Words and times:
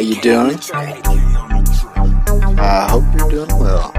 you 0.00 0.20
doing? 0.20 0.58
I 2.58 2.86
hope 2.90 3.04
you're 3.18 3.30
doing 3.30 3.58
well. 3.58 3.92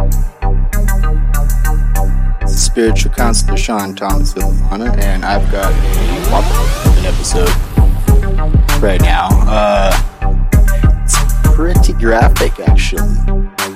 Spiritual 2.47 3.11
counselor 3.11 3.57
Sean 3.57 3.95
Thomas 3.95 4.33
Villamana, 4.33 4.97
and 4.97 5.25
I've 5.25 5.51
got 5.51 5.73
an 6.97 7.05
episode 7.05 7.49
right 8.81 9.01
now. 9.01 9.27
Uh, 9.47 9.91
it's 11.03 11.17
pretty 11.55 11.93
graphic, 11.93 12.59
actually. 12.61 13.09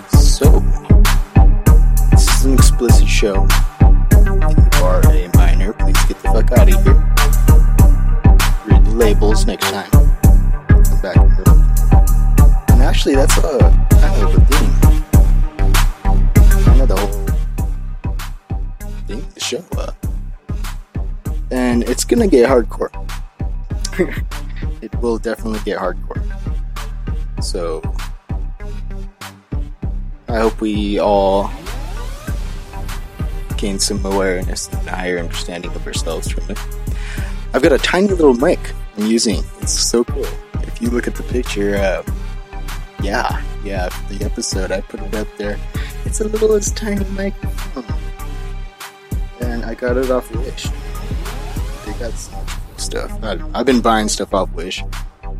So, 0.10 0.61
this 2.11 2.28
is 2.37 2.46
an 2.46 2.54
explicit 2.54 3.07
show. 3.07 3.47
If 3.82 4.79
you 4.79 4.83
are 4.86 5.01
a 5.07 5.29
minor, 5.36 5.74
please 5.74 6.05
get 6.05 6.21
the 6.21 6.29
fuck 6.29 6.51
out 6.54 6.71
of 6.71 6.83
here. 6.83 6.93
Read 8.65 8.86
the 8.86 8.92
labels 8.96 9.46
next 9.46 9.69
time. 9.71 10.03
Actually, 12.93 13.15
that's 13.15 13.38
a 13.38 13.57
kind 13.89 14.21
of 14.21 14.36
a 14.36 14.42
theme. 14.46 14.74
Kind 16.64 16.79
of 16.79 16.88
the 16.88 16.96
whole 16.96 17.11
thing, 19.07 19.25
the 19.34 19.39
show. 19.39 19.64
Uh, 19.75 19.92
and 21.50 21.82
it's 21.86 22.06
gonna 22.06 22.28
get 22.28 22.48
hardcore. 22.48 22.92
it 24.84 24.96
will 25.01 25.18
definitely 25.18 25.60
get 25.65 25.79
hardcore. 25.79 26.21
So, 27.43 27.82
I 30.29 30.37
hope 30.37 30.62
we 30.62 31.00
all 31.00 31.51
gain 33.58 33.80
some 33.80 34.06
awareness 34.06 34.67
and 34.72 34.88
higher 34.88 35.17
understanding 35.17 35.72
of 35.72 35.88
ourselves 35.88 36.30
from 36.30 36.48
it. 36.52 36.60
I've 37.56 37.64
got 37.64 37.72
a 37.72 37.80
tiny 37.80 38.10
little 38.10 38.36
mic 38.36 38.60
I'm 38.98 39.08
using. 39.08 39.44
It's 39.62 39.73
so 39.73 40.04
cool. 40.04 40.28
If 40.62 40.80
you 40.80 40.92
look 40.92 41.08
at 41.08 41.16
the 41.16 41.23
picture, 41.23 41.76
uh, 41.76 42.04
yeah, 43.04 43.44
yeah, 43.64 43.90
the 44.09 44.26
episode, 44.26 44.72
I 44.72 44.82
put 44.82 45.02
it 45.02 45.14
up 45.14 45.28
there. 45.38 45.59
It's 46.06 46.22
a 46.22 46.23
little, 46.23 46.56
it's 46.56 46.72
tiny 46.72 47.06
microphone. 47.12 47.86
And 49.42 49.66
I 49.66 49.76
got 49.76 49.98
it 49.98 50.10
off 50.10 50.34
Wish. 50.36 50.68
They 51.86 51.94
got 52.00 52.14
so 52.14 52.32
much 52.32 52.48
cool 52.48 52.78
stuff. 52.78 53.23
I, 53.23 53.40
I've 53.54 53.66
been 53.66 53.82
buying 53.82 54.08
stuff 54.08 54.34
off 54.34 54.52
Wish 54.54 54.82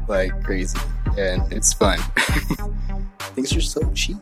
like 0.08 0.44
crazy, 0.44 0.78
and 1.17 1.52
it's 1.52 1.73
fun. 1.73 2.00
Things 3.36 3.55
are 3.55 3.61
so 3.61 3.81
cheap. 3.94 4.17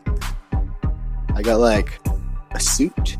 I 1.34 1.42
got 1.42 1.60
like 1.60 1.98
a 2.52 2.60
suit 2.60 3.16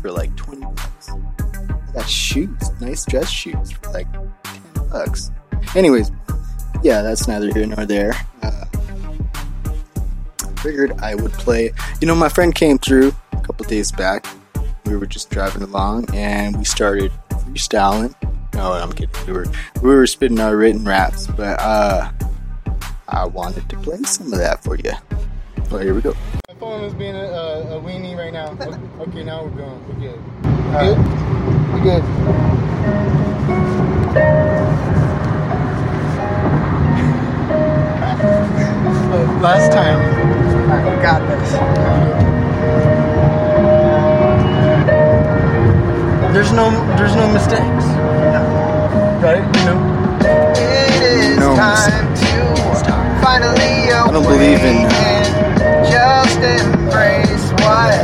for 0.00 0.10
like 0.10 0.34
20 0.36 0.60
bucks. 0.62 1.10
I 1.10 1.92
got 1.94 2.08
shoes, 2.08 2.70
nice 2.80 3.04
dress 3.04 3.30
shoes 3.30 3.72
for 3.72 3.90
like 3.90 4.12
10 4.44 4.62
bucks. 4.90 5.30
Anyways, 5.74 6.10
yeah, 6.82 7.02
that's 7.02 7.26
neither 7.28 7.52
here 7.52 7.66
nor 7.66 7.86
there. 7.86 8.14
Uh, 8.42 8.64
figured 10.68 10.92
I 11.00 11.14
would 11.14 11.32
play. 11.32 11.72
You 12.02 12.06
know, 12.06 12.14
my 12.14 12.28
friend 12.28 12.54
came 12.54 12.76
through 12.76 13.14
a 13.32 13.40
couple 13.40 13.64
days 13.64 13.90
back. 13.90 14.26
We 14.84 14.98
were 14.98 15.06
just 15.06 15.30
driving 15.30 15.62
along 15.62 16.14
and 16.14 16.58
we 16.58 16.64
started 16.64 17.10
freestyling. 17.30 18.14
No, 18.52 18.72
I'm 18.72 18.92
kidding. 18.92 19.14
We 19.26 19.32
were 19.32 19.46
we 19.82 19.88
were 19.88 20.06
spitting 20.06 20.38
our 20.40 20.54
written 20.54 20.84
raps, 20.84 21.26
but 21.26 21.58
uh, 21.58 22.12
I 23.08 23.24
wanted 23.24 23.66
to 23.70 23.78
play 23.78 24.02
some 24.02 24.30
of 24.30 24.38
that 24.40 24.62
for 24.62 24.76
you. 24.76 24.92
Well, 25.70 25.80
here 25.80 25.94
we 25.94 26.02
go. 26.02 26.14
My 26.48 26.54
phone 26.56 26.84
is 26.84 26.92
being 26.92 27.16
a, 27.16 27.24
a, 27.24 27.78
a 27.78 27.80
weenie 27.80 28.14
right 28.14 28.32
now. 28.32 28.52
Okay, 29.08 29.24
now 29.24 29.44
we're 29.44 29.50
going. 29.50 29.88
We're 29.88 30.10
good. 30.10 30.20
Alright. 30.74 30.96
Good? 30.96 31.72
We 31.72 31.80
good. 31.80 32.02
Uh, 39.10 39.40
last 39.40 39.72
time. 39.72 40.37
Got 41.02 41.20
this. 41.28 41.52
There's 46.32 46.52
no 46.52 46.70
there's 46.96 47.14
no 47.16 47.30
mistakes. 47.32 47.84
Right? 49.22 49.44
You 49.56 49.64
know? 49.66 49.78
It 50.56 51.02
is 51.02 51.38
No, 51.38 51.54
time 51.56 52.14
to 52.14 53.20
finally 53.22 53.90
I 53.92 54.10
don't 54.12 54.22
believe 54.22 54.60
in, 54.64 54.88
just 55.90 56.38
embrace 56.38 57.50
what 57.64 57.94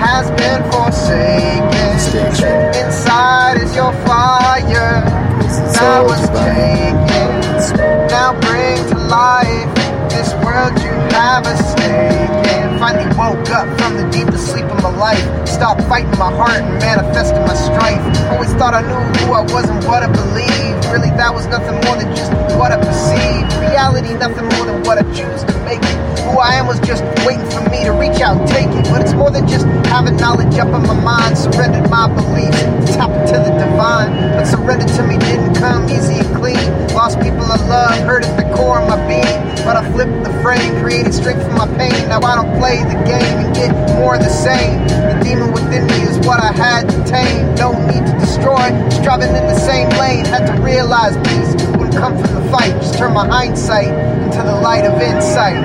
has 0.00 0.30
been 0.32 0.62
forsaken. 0.72 1.94
Mistakes. 1.94 2.42
Inside 2.82 3.62
is 3.62 3.74
your 3.76 3.92
fire. 4.06 5.02
It's 5.40 5.58
Now 5.80 6.02
all 6.02 6.12
it's 6.12 6.24
about- 6.24 6.54
taken. 6.54 8.08
Now 8.08 8.32
bring 8.40 8.78
to 8.88 8.96
life 9.08 9.74
this 10.08 10.32
world 10.44 10.72
you 10.82 10.92
have 11.14 11.46
a 11.46 11.56
stake 11.56 12.50
in. 12.50 12.78
Finally 12.78 13.06
woke 13.16 13.48
up 13.50 13.66
from 13.78 13.96
the 13.96 14.06
deepest 14.10 14.50
sleep 14.50 14.66
of 14.66 14.82
my 14.82 14.90
life. 14.90 15.22
Stopped 15.46 15.82
fighting 15.84 16.18
my 16.18 16.30
heart 16.34 16.62
and 16.62 16.78
manifesting 16.78 17.42
my 17.46 17.54
strife. 17.54 18.02
Always 18.32 18.52
thought 18.54 18.74
I 18.74 18.82
knew 18.82 19.02
who 19.22 19.32
I 19.32 19.42
was 19.42 19.68
and 19.70 19.82
what 19.86 20.02
I 20.02 20.10
believed. 20.10 20.84
Really, 20.90 21.10
that 21.16 21.32
was 21.32 21.46
nothing 21.46 21.78
more 21.86 21.96
than 21.96 22.14
just 22.14 22.32
what 22.58 22.72
I 22.72 22.78
perceived. 22.78 23.52
Reality, 23.62 24.14
nothing 24.14 24.46
more 24.56 24.66
than 24.66 24.82
what 24.82 24.98
I 24.98 25.04
choose 25.14 25.44
to 25.44 25.54
make. 25.64 25.93
Who 26.24 26.40
I 26.40 26.54
am 26.54 26.66
was 26.66 26.80
just 26.80 27.04
waiting 27.26 27.44
for 27.50 27.60
me 27.68 27.84
to 27.84 27.92
reach 27.92 28.20
out 28.20 28.40
and 28.40 28.48
take 28.48 28.68
it. 28.72 28.84
But 28.88 29.02
it's 29.02 29.12
more 29.12 29.30
than 29.30 29.46
just 29.46 29.66
having 29.92 30.16
knowledge 30.16 30.56
up 30.56 30.68
in 30.72 30.82
my 30.82 30.96
mind. 30.96 31.36
Surrendered 31.36 31.90
my 31.90 32.08
beliefs 32.08 32.60
to 32.64 32.96
tap 32.96 33.10
into 33.12 33.36
the 33.44 33.52
divine. 33.60 34.10
But 34.32 34.44
surrender 34.44 34.88
to 34.88 35.02
me 35.04 35.18
didn't 35.18 35.54
come 35.54 35.84
easy 35.90 36.24
and 36.24 36.30
clean. 36.36 36.64
Lost 36.96 37.20
people 37.20 37.44
I 37.44 37.60
love, 37.68 37.98
hurt 38.08 38.24
at 38.24 38.36
the 38.40 38.48
core 38.56 38.80
of 38.80 38.88
my 38.88 38.96
being. 39.06 39.36
But 39.68 39.76
I 39.76 39.84
flipped 39.92 40.24
the 40.24 40.32
frame, 40.40 40.80
created 40.80 41.12
strength 41.12 41.44
from 41.44 41.56
my 41.56 41.68
pain. 41.76 42.08
Now 42.08 42.20
I 42.20 42.36
don't 42.40 42.56
play 42.58 42.80
the 42.82 42.98
game 43.04 43.36
and 43.44 43.54
get 43.54 43.70
more 44.00 44.16
of 44.16 44.22
the 44.24 44.32
same. 44.32 44.80
The 44.88 45.20
demon 45.22 45.52
within 45.52 45.86
me 45.86 46.08
is 46.08 46.18
what 46.26 46.40
I 46.40 46.52
had 46.52 46.88
to 46.88 47.04
tame. 47.04 47.54
No 47.56 47.76
need 47.84 48.04
to 48.04 48.14
destroy, 48.18 48.72
just 48.88 49.02
driving 49.02 49.28
in 49.28 49.44
the 49.44 49.60
same 49.60 49.88
lane. 50.00 50.24
Had 50.24 50.46
to 50.48 50.56
realize 50.62 51.16
peace 51.28 51.52
wouldn't 51.76 51.96
come 51.96 52.16
from 52.16 52.32
the 52.34 52.50
fight. 52.50 52.72
Just 52.80 52.96
turn 52.98 53.12
my 53.12 53.26
hindsight 53.26 53.92
into 54.34 54.46
the 54.46 54.60
light 54.60 54.84
of 54.84 55.00
insight. 55.00 55.62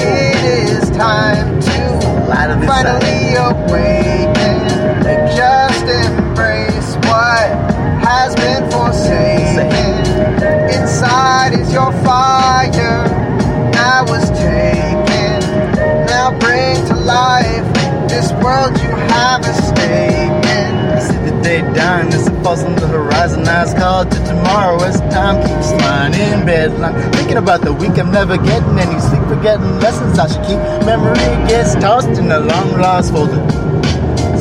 It 0.00 0.70
is 0.70 0.90
time 0.90 1.60
to 1.60 2.28
Light 2.28 2.50
of 2.50 2.62
insight. 2.62 2.68
finally 2.68 3.34
awaken. 3.34 4.58
Just 5.34 5.82
embrace 5.82 6.94
what 7.08 7.50
has 8.06 8.36
been 8.36 8.70
forsaken. 8.70 9.70
Inside 10.80 11.58
is 11.58 11.72
your 11.72 11.90
fire. 12.04 12.25
Eyes 23.56 23.72
called 23.72 24.10
to 24.10 24.18
tomorrow 24.18 24.76
as 24.84 25.00
time 25.10 25.40
keeps 25.40 25.70
flying 25.70 26.12
in 26.12 26.44
bed. 26.44 26.72
I'm 26.72 27.10
thinking 27.12 27.38
about 27.38 27.62
the 27.62 27.72
week 27.72 27.96
I'm 27.96 28.12
never 28.12 28.36
getting 28.36 28.78
any 28.78 29.00
sleep, 29.00 29.22
forgetting 29.28 29.80
lessons 29.80 30.18
I 30.18 30.26
should 30.26 30.44
keep. 30.44 30.58
Memory 30.84 31.14
gets 31.48 31.74
tossed 31.76 32.18
in 32.20 32.30
a 32.30 32.38
long 32.38 32.78
lost 32.78 33.14
folder. 33.14 33.65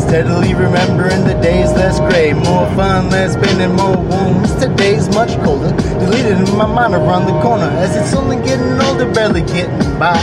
Steadily 0.07 0.53
remembering 0.53 1.23
the 1.25 1.33
days 1.41 1.73
less 1.73 1.99
gray, 1.99 2.31
more 2.31 2.67
fun, 2.75 3.09
less 3.09 3.33
spinning, 3.33 3.75
more 3.75 3.97
wounds. 3.97 4.53
Today's 4.55 5.09
much 5.09 5.35
colder, 5.43 5.75
deleted 5.99 6.37
in 6.37 6.57
my 6.57 6.67
mind 6.67 6.93
around 6.93 7.25
the 7.25 7.37
corner. 7.41 7.65
As 7.81 7.95
it's 7.95 8.15
only 8.15 8.37
getting 8.37 8.79
older, 8.81 9.11
barely 9.11 9.41
getting 9.41 9.77
by. 9.97 10.15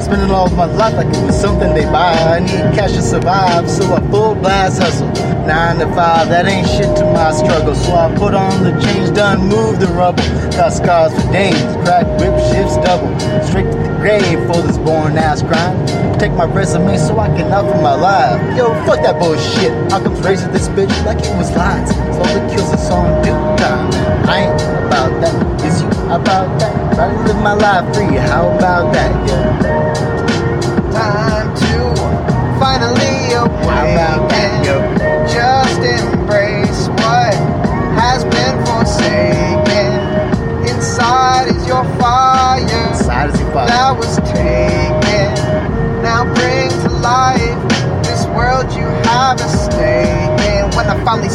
Spending 0.00 0.30
all 0.30 0.46
of 0.46 0.56
my 0.56 0.64
life 0.64 0.94
like 0.94 1.06
it 1.08 1.22
was 1.22 1.38
something 1.38 1.74
they 1.74 1.84
buy. 1.84 2.12
I 2.12 2.40
need 2.40 2.74
cash 2.74 2.92
to 2.92 3.02
survive, 3.02 3.68
so 3.68 3.94
I 3.94 4.00
full 4.10 4.34
blast 4.34 4.80
hustle. 4.80 5.08
Nine 5.46 5.78
to 5.78 5.86
five, 5.94 6.28
that 6.30 6.46
ain't 6.46 6.66
shit 6.66 6.96
to 6.96 7.04
my 7.12 7.30
struggle. 7.30 7.74
So 7.74 7.92
I 7.92 8.12
put 8.16 8.34
on 8.34 8.64
the 8.64 8.72
change, 8.80 9.14
done, 9.14 9.46
move 9.46 9.78
the 9.78 9.86
rubble. 9.88 10.24
Got 10.56 10.72
scars 10.72 11.12
for 11.12 11.30
days, 11.30 11.60
crack 11.84 12.06
whip 12.18 12.34
shifts 12.50 12.76
double. 12.78 13.12
Straight 13.44 13.70
to 13.70 13.78
the 13.78 13.96
grave 14.00 14.38
for 14.46 14.62
this 14.62 14.78
born 14.78 15.18
ass 15.18 15.42
crime. 15.42 15.76
Take 16.18 16.32
my 16.32 16.44
resume 16.46 16.96
so 16.96 17.18
I 17.18 17.28
can 17.28 17.52
offer 17.52 17.76
my 17.82 17.94
life. 17.94 18.40
Yo, 18.56 18.72
fuck 18.86 19.02
that 19.02 19.18
bullshit. 19.20 19.70
How 19.92 20.02
comes 20.02 20.18
raising 20.20 20.50
this 20.50 20.66
bitch 20.68 20.90
like 21.04 21.18
it 21.18 21.36
was 21.36 21.50
lies? 21.54 21.90
Slowly 21.90 22.40
kills 22.54 22.72
us 22.72 22.90
on 22.90 23.22
due 23.22 23.32
time. 23.60 23.92
I 24.26 24.48
ain't 24.48 24.62
about 24.86 25.20
that. 25.20 25.64
Is 25.66 25.82
you 25.82 25.88
about 26.08 26.58
that? 26.58 26.94
Try 26.94 27.12
to 27.12 27.22
live 27.22 27.36
my 27.36 27.52
life 27.52 27.94
free. 27.94 28.16
How 28.16 28.48
about 28.56 28.94
that? 28.94 29.12
Yeah. 29.28 29.60
Time 30.90 31.54
to 31.54 31.96
finally 32.58 33.34
How 33.34 33.92
about 33.92 34.30
that? 34.30 34.64
Yo. 34.64 35.55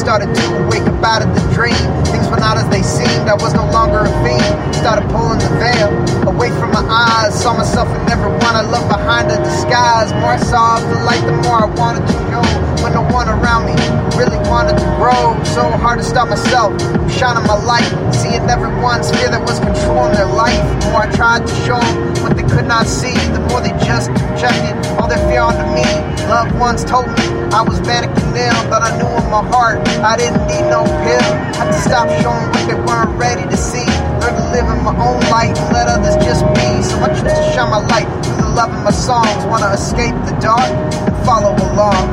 Started 0.02 0.34
to 0.34 0.46
wake 0.66 0.82
up 0.82 0.98
out 1.06 1.22
of 1.22 1.30
the 1.30 1.46
dream. 1.54 1.78
Things 2.10 2.26
were 2.26 2.42
not 2.42 2.58
as 2.58 2.66
they 2.74 2.82
seemed, 2.82 3.30
I 3.30 3.38
was 3.38 3.54
no 3.54 3.70
longer 3.70 4.02
a 4.02 4.10
fiend. 4.26 4.74
Started 4.74 5.06
pulling 5.14 5.38
the 5.38 5.54
veil 5.62 5.94
away 6.26 6.50
from 6.58 6.74
my 6.74 6.82
eyes. 6.90 7.38
Saw 7.38 7.54
myself 7.54 7.86
in 7.94 8.10
everyone 8.10 8.58
I 8.58 8.66
loved 8.66 8.90
behind 8.90 9.30
a 9.30 9.38
disguise. 9.38 10.10
More 10.18 10.34
I 10.34 10.42
saw 10.42 10.82
of 10.82 10.90
the 10.90 11.06
light, 11.06 11.22
the 11.22 11.38
more 11.46 11.62
I 11.62 11.70
wanted 11.78 12.02
to 12.10 12.18
know. 12.34 12.42
When 12.82 12.98
no 12.98 13.06
one 13.14 13.30
around 13.30 13.70
me 13.70 13.78
really 14.18 14.42
wanted 14.50 14.82
to 14.82 14.90
grow. 14.98 15.38
So 15.54 15.70
hard 15.70 16.00
to 16.00 16.04
stop 16.04 16.30
myself 16.34 16.74
shining 17.14 17.46
my 17.46 17.62
light. 17.62 17.86
Seeing 18.10 18.42
everyone's 18.50 19.14
fear 19.14 19.30
that 19.30 19.46
was 19.46 19.62
controlling 19.62 20.18
their 20.18 20.26
life. 20.26 20.58
The 20.82 20.90
more 20.90 21.06
I 21.06 21.12
tried 21.14 21.46
to 21.46 21.54
show 21.62 21.78
them 21.78 22.26
what 22.26 22.34
they 22.34 22.48
could 22.50 22.66
not 22.66 22.88
see, 22.90 23.14
the 23.38 23.42
more 23.54 23.62
they 23.62 23.78
just 23.86 24.10
projected 24.18 24.74
all 24.98 25.06
their 25.06 25.22
fear 25.30 25.46
onto 25.46 25.62
me. 25.78 25.86
Loved 26.26 26.58
ones 26.58 26.84
told 26.84 27.06
me 27.06 27.41
I 27.52 27.62
was 27.62 27.82
mannequin 27.86 28.32
ill, 28.36 28.62
but 28.72 28.82
I 28.82 28.96
knew 28.98 29.08
in 29.08 29.28
my 29.30 29.44
heart 29.52 29.84
I 30.00 30.16
didn't 30.18 30.48
need 30.48 30.64
no 30.72 30.84
pill. 31.04 31.30
Had 31.60 31.68
to 31.72 31.80
stop 31.84 32.08
showing 32.24 32.48
what 32.52 32.64
they 32.68 32.76
weren't 32.76 33.12
ready 33.20 33.44
to 33.44 33.58
see. 33.58 33.86
Learn 34.24 34.36
to 34.40 34.46
live 34.56 34.68
in 34.72 34.80
my 34.84 34.96
own 34.96 35.20
light 35.30 35.52
and 35.58 35.68
let 35.74 35.88
others 35.88 36.16
just 36.24 36.48
be. 36.56 36.70
So 36.82 36.96
I 37.04 37.10
choose 37.12 37.34
to 37.36 37.46
shine 37.54 37.70
my 37.70 37.84
light 37.92 38.08
through 38.24 38.38
the 38.40 38.50
love 38.56 38.72
in 38.74 38.84
my 38.84 38.92
songs. 38.92 39.44
Wanna 39.46 39.72
escape 39.74 40.16
the 40.26 40.36
dark 40.40 40.64
and 40.72 41.16
follow 41.26 41.52
along. 41.72 42.08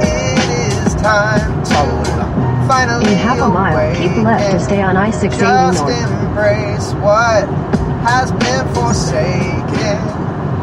It 0.00 0.38
is 0.86 0.94
time 1.02 1.42
to 1.66 1.82
finally 2.68 3.12
In 3.12 3.18
half 3.18 3.38
a 3.40 3.48
mile, 3.48 3.94
keep 3.96 4.16
left 4.22 4.52
to 4.52 4.60
stay 4.60 4.80
on 4.80 4.96
I-680 4.96 5.38
Just 5.38 5.78
north. 5.82 6.02
embrace 6.06 6.92
what 7.02 7.44
has 8.06 8.30
been 8.32 8.62
forsaken. 8.74 9.98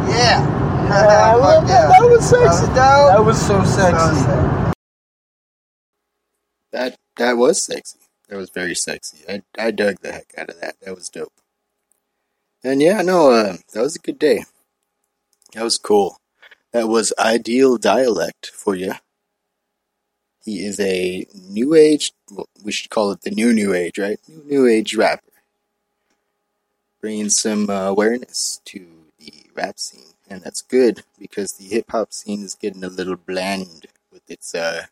Yeah. 0.07 0.58
I 0.91 1.35
love 1.35 1.67
that. 1.67 1.89
That 1.89 2.01
was 2.09 2.29
sexy. 2.29 2.65
dope. 2.67 2.75
That 2.75 3.25
was 3.25 3.47
so 3.47 3.63
sexy. 3.63 4.21
So 4.21 4.73
That 6.71 6.95
that 7.17 7.33
was 7.37 7.61
sexy. 7.63 7.99
That 8.27 8.37
was 8.37 8.49
very 8.49 8.75
sexy. 8.75 9.23
I 9.27 9.41
I 9.57 9.71
dug 9.71 9.99
the 10.01 10.11
heck 10.11 10.33
out 10.37 10.49
of 10.49 10.59
that. 10.61 10.75
That 10.81 10.95
was 10.95 11.09
dope. 11.09 11.33
And 12.63 12.81
yeah, 12.81 13.01
no, 13.01 13.31
uh, 13.31 13.57
that 13.73 13.81
was 13.81 13.95
a 13.95 13.99
good 13.99 14.19
day. 14.19 14.43
That 15.53 15.63
was 15.63 15.77
cool. 15.77 16.17
That 16.73 16.87
was 16.87 17.13
ideal 17.17 17.77
dialect 17.77 18.47
for 18.47 18.75
you. 18.75 18.93
He 20.43 20.65
is 20.65 20.79
a 20.79 21.25
new 21.33 21.73
age. 21.75 22.11
Well, 22.31 22.47
we 22.63 22.71
should 22.71 22.89
call 22.89 23.11
it 23.11 23.21
the 23.21 23.31
new 23.31 23.53
new 23.53 23.73
age, 23.73 23.97
right? 23.97 24.19
New 24.27 24.43
new 24.45 24.67
age 24.67 24.95
rapper, 24.95 25.31
bringing 27.01 27.29
some 27.29 27.69
uh, 27.69 27.87
awareness 27.87 28.61
to 28.65 28.85
the 29.17 29.47
rap 29.55 29.79
scene, 29.79 30.08
and 30.29 30.41
that's 30.41 30.61
good 30.61 31.03
because 31.19 31.53
the 31.53 31.65
hip 31.65 31.85
hop 31.91 32.13
scene 32.13 32.43
is 32.43 32.55
getting 32.55 32.83
a 32.83 32.89
little 32.89 33.15
bland 33.15 33.87
with 34.11 34.29
its 34.29 34.53
uh, 34.53 34.85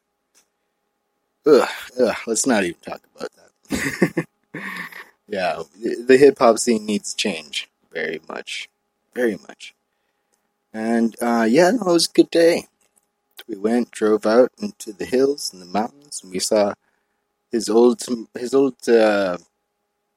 Ugh, 1.48 1.69
ugh, 2.01 2.16
let's 2.25 2.45
not 2.45 2.66
even 2.66 2.75
talk 2.81 3.01
about 3.16 3.30
that. 3.38 4.25
yeah, 5.30 5.62
the, 5.80 6.18
hip 6.18 6.39
hop 6.39 6.60
scene 6.60 6.86
needs 6.86 7.13
change 7.13 7.69
very 7.94 8.19
much, 8.28 8.68
very 9.16 9.38
much. 9.48 9.74
And 10.74 11.16
uh, 11.22 11.48
yeah, 11.50 11.72
no, 11.72 11.92
it 11.92 11.94
was 11.94 12.07
a 12.07 12.12
good 12.12 12.30
day. 12.31 12.66
We 13.48 13.56
went, 13.56 13.92
drove 13.92 14.25
out 14.25 14.51
into 14.62 14.92
the 14.92 15.06
hills 15.06 15.54
and 15.54 15.62
the 15.62 15.66
mountains, 15.66 16.19
and 16.22 16.33
we 16.33 16.40
saw 16.40 16.74
his 17.50 17.69
old, 17.69 18.04
his 18.38 18.54
old, 18.54 18.75
uh, 18.90 19.38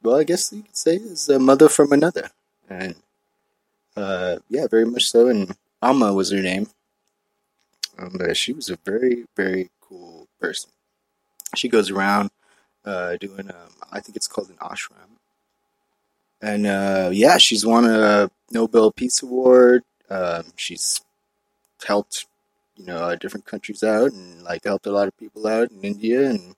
well, 0.02 0.16
I 0.16 0.24
guess 0.24 0.52
you 0.52 0.62
could 0.62 0.76
say 0.76 0.98
his 0.98 1.30
uh, 1.30 1.38
mother 1.38 1.68
from 1.68 1.92
another, 1.92 2.30
and 2.68 2.96
uh, 3.96 4.36
yeah, 4.48 4.66
very 4.70 4.86
much 4.86 5.10
so. 5.10 5.28
And 5.28 5.56
Amma 5.82 6.12
was 6.12 6.30
her 6.30 6.40
name. 6.40 6.68
Um, 7.98 8.18
she 8.34 8.52
was 8.52 8.70
a 8.70 8.78
very, 8.84 9.26
very 9.36 9.70
cool 9.80 10.26
person 10.40 10.70
she 11.54 11.68
goes 11.68 11.90
around 11.90 12.30
uh, 12.84 13.16
doing 13.16 13.50
um, 13.50 13.72
I 13.92 14.00
think 14.00 14.16
it's 14.16 14.28
called 14.28 14.48
an 14.48 14.56
ashram, 14.56 15.18
and 16.40 16.66
uh, 16.66 17.10
yeah, 17.12 17.38
she's 17.38 17.66
won 17.66 17.84
a 17.84 18.30
Nobel 18.50 18.92
Peace 18.92 19.22
Award. 19.22 19.82
Um, 20.08 20.44
she's 20.56 21.00
helped 21.86 22.26
you 22.76 22.86
know 22.86 22.96
uh, 22.96 23.16
different 23.16 23.46
countries 23.46 23.82
out 23.82 24.12
and 24.12 24.42
like 24.42 24.64
helped 24.64 24.86
a 24.86 24.92
lot 24.92 25.08
of 25.08 25.16
people 25.18 25.46
out 25.46 25.70
in 25.70 25.82
India 25.82 26.30
and 26.30 26.54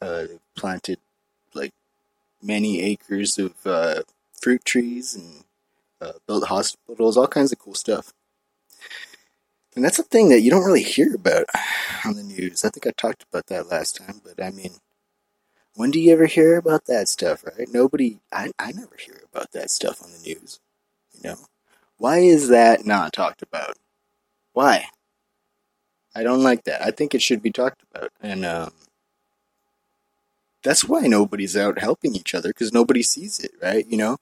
uh, 0.00 0.24
planted 0.54 0.98
like 1.54 1.72
many 2.42 2.82
acres 2.82 3.38
of 3.38 3.54
uh, 3.66 4.02
fruit 4.40 4.64
trees 4.64 5.14
and 5.14 5.44
uh, 6.04 6.12
built 6.26 6.48
hospitals, 6.48 7.16
all 7.16 7.26
kinds 7.26 7.52
of 7.52 7.58
cool 7.58 7.74
stuff. 7.74 8.12
And 9.74 9.84
that's 9.84 9.98
a 9.98 10.04
thing 10.04 10.28
that 10.28 10.40
you 10.40 10.50
don't 10.50 10.64
really 10.64 10.82
hear 10.84 11.14
about 11.14 11.46
on 12.04 12.14
the 12.14 12.22
news. 12.22 12.64
I 12.64 12.68
think 12.68 12.86
I 12.86 12.92
talked 12.96 13.24
about 13.24 13.46
that 13.46 13.68
last 13.68 13.96
time, 13.96 14.20
but 14.24 14.42
I 14.42 14.50
mean, 14.50 14.74
when 15.74 15.90
do 15.90 16.00
you 16.00 16.12
ever 16.12 16.26
hear 16.26 16.56
about 16.56 16.84
that 16.86 17.08
stuff, 17.08 17.44
right? 17.44 17.68
Nobody, 17.72 18.20
I, 18.30 18.52
I 18.58 18.70
never 18.70 18.96
hear 18.96 19.22
about 19.32 19.50
that 19.52 19.70
stuff 19.70 20.00
on 20.02 20.12
the 20.12 20.18
news, 20.18 20.60
you 21.12 21.28
know? 21.28 21.36
Why 21.96 22.18
is 22.18 22.48
that 22.48 22.86
not 22.86 23.12
talked 23.12 23.42
about? 23.42 23.76
Why? 24.52 24.86
I 26.14 26.22
don't 26.22 26.44
like 26.44 26.64
that. 26.64 26.82
I 26.82 26.92
think 26.92 27.12
it 27.14 27.22
should 27.22 27.42
be 27.42 27.50
talked 27.50 27.82
about. 27.92 28.12
And, 28.20 28.44
um, 28.44 28.72
that's 30.62 30.84
why 30.84 31.08
nobody's 31.08 31.56
out 31.56 31.80
helping 31.80 32.14
each 32.14 32.34
other, 32.34 32.50
because 32.50 32.72
nobody 32.72 33.02
sees 33.02 33.40
it, 33.40 33.50
right? 33.60 33.86
You 33.88 33.96
know? 33.96 34.18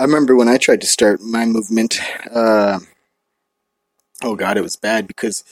I 0.00 0.04
remember 0.04 0.34
when 0.34 0.48
I 0.48 0.56
tried 0.56 0.80
to 0.80 0.86
start 0.86 1.20
my 1.20 1.44
movement, 1.44 1.98
uh, 2.32 2.80
oh 4.22 4.34
god, 4.34 4.56
it 4.56 4.62
was 4.62 4.74
bad 4.76 5.06
because 5.06 5.44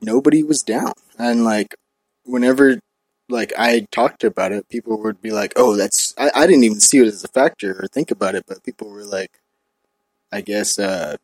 nobody 0.00 0.42
was 0.42 0.64
down. 0.64 0.94
And 1.16 1.44
like 1.44 1.76
whenever 2.24 2.80
like 3.28 3.52
I 3.56 3.86
talked 3.92 4.24
about 4.24 4.50
it, 4.50 4.68
people 4.68 5.00
would 5.00 5.22
be 5.22 5.30
like, 5.30 5.52
"Oh, 5.54 5.76
that's." 5.76 6.12
I, 6.18 6.32
I 6.34 6.46
didn't 6.48 6.64
even 6.64 6.80
see 6.80 6.98
it 6.98 7.06
as 7.06 7.22
a 7.22 7.28
factor 7.28 7.80
or 7.80 7.86
think 7.86 8.10
about 8.10 8.34
it, 8.34 8.46
but 8.48 8.64
people 8.64 8.90
were 8.90 9.04
like, 9.04 9.38
I 10.32 10.40
guess, 10.40 10.76
uh, 10.80 11.16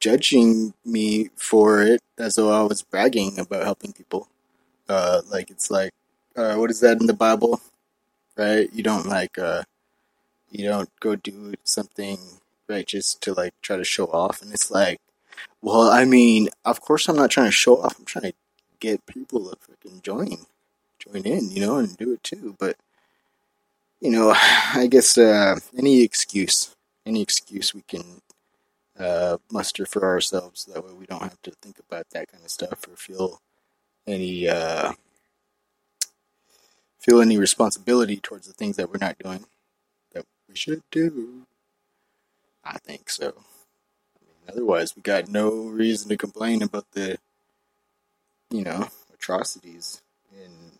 judging 0.00 0.74
me 0.84 1.30
for 1.36 1.80
it 1.82 2.00
as 2.18 2.34
though 2.34 2.50
I 2.50 2.62
was 2.66 2.82
bragging 2.82 3.38
about 3.38 3.62
helping 3.62 3.92
people. 3.92 4.28
Uh, 4.88 5.22
like 5.30 5.50
it's 5.50 5.70
like, 5.70 5.92
uh, 6.36 6.56
what 6.56 6.70
is 6.72 6.80
that 6.80 7.00
in 7.00 7.06
the 7.06 7.14
Bible? 7.14 7.60
Right? 8.36 8.68
You 8.72 8.82
don't 8.82 9.06
like, 9.06 9.38
uh, 9.38 9.62
you 10.50 10.68
don't 10.68 10.90
go 11.00 11.16
do 11.16 11.54
something 11.64 12.18
righteous 12.68 13.14
to 13.14 13.34
like 13.34 13.54
try 13.62 13.76
to 13.76 13.84
show 13.84 14.06
off, 14.06 14.42
and 14.42 14.52
it's 14.52 14.70
like. 14.70 15.00
Well, 15.62 15.90
I 15.90 16.04
mean, 16.04 16.48
of 16.64 16.80
course, 16.80 17.08
I'm 17.08 17.16
not 17.16 17.30
trying 17.30 17.48
to 17.48 17.52
show 17.52 17.82
off. 17.82 17.98
I'm 17.98 18.04
trying 18.04 18.30
to 18.30 18.34
get 18.78 19.06
people 19.06 19.50
to 19.50 19.56
freaking 19.56 20.02
join, 20.02 20.46
join 20.98 21.22
in, 21.22 21.50
you 21.50 21.60
know, 21.60 21.76
and 21.78 21.96
do 21.96 22.12
it 22.12 22.22
too. 22.22 22.56
But 22.58 22.76
you 24.00 24.10
know, 24.10 24.32
I 24.74 24.86
guess 24.90 25.16
uh, 25.18 25.58
any 25.76 26.02
excuse, 26.02 26.74
any 27.04 27.22
excuse 27.22 27.74
we 27.74 27.82
can 27.82 28.22
uh, 28.98 29.38
muster 29.50 29.86
for 29.86 30.04
ourselves, 30.04 30.64
that 30.66 30.84
way 30.84 30.92
we 30.92 31.06
don't 31.06 31.22
have 31.22 31.40
to 31.42 31.50
think 31.62 31.78
about 31.78 32.10
that 32.10 32.30
kind 32.30 32.44
of 32.44 32.50
stuff 32.50 32.86
or 32.88 32.96
feel 32.96 33.40
any 34.06 34.48
uh, 34.48 34.92
feel 36.98 37.20
any 37.20 37.38
responsibility 37.38 38.16
towards 38.16 38.46
the 38.46 38.52
things 38.52 38.76
that 38.76 38.90
we're 38.90 38.98
not 39.00 39.18
doing 39.18 39.44
should 40.56 40.82
do. 40.90 41.46
I 42.64 42.78
think 42.78 43.10
so. 43.10 43.34
Otherwise, 44.48 44.94
we 44.94 45.02
got 45.02 45.28
no 45.28 45.50
reason 45.50 46.08
to 46.08 46.16
complain 46.16 46.62
about 46.62 46.86
the, 46.92 47.18
you 48.50 48.62
know, 48.62 48.88
atrocities 49.12 50.02
in 50.32 50.78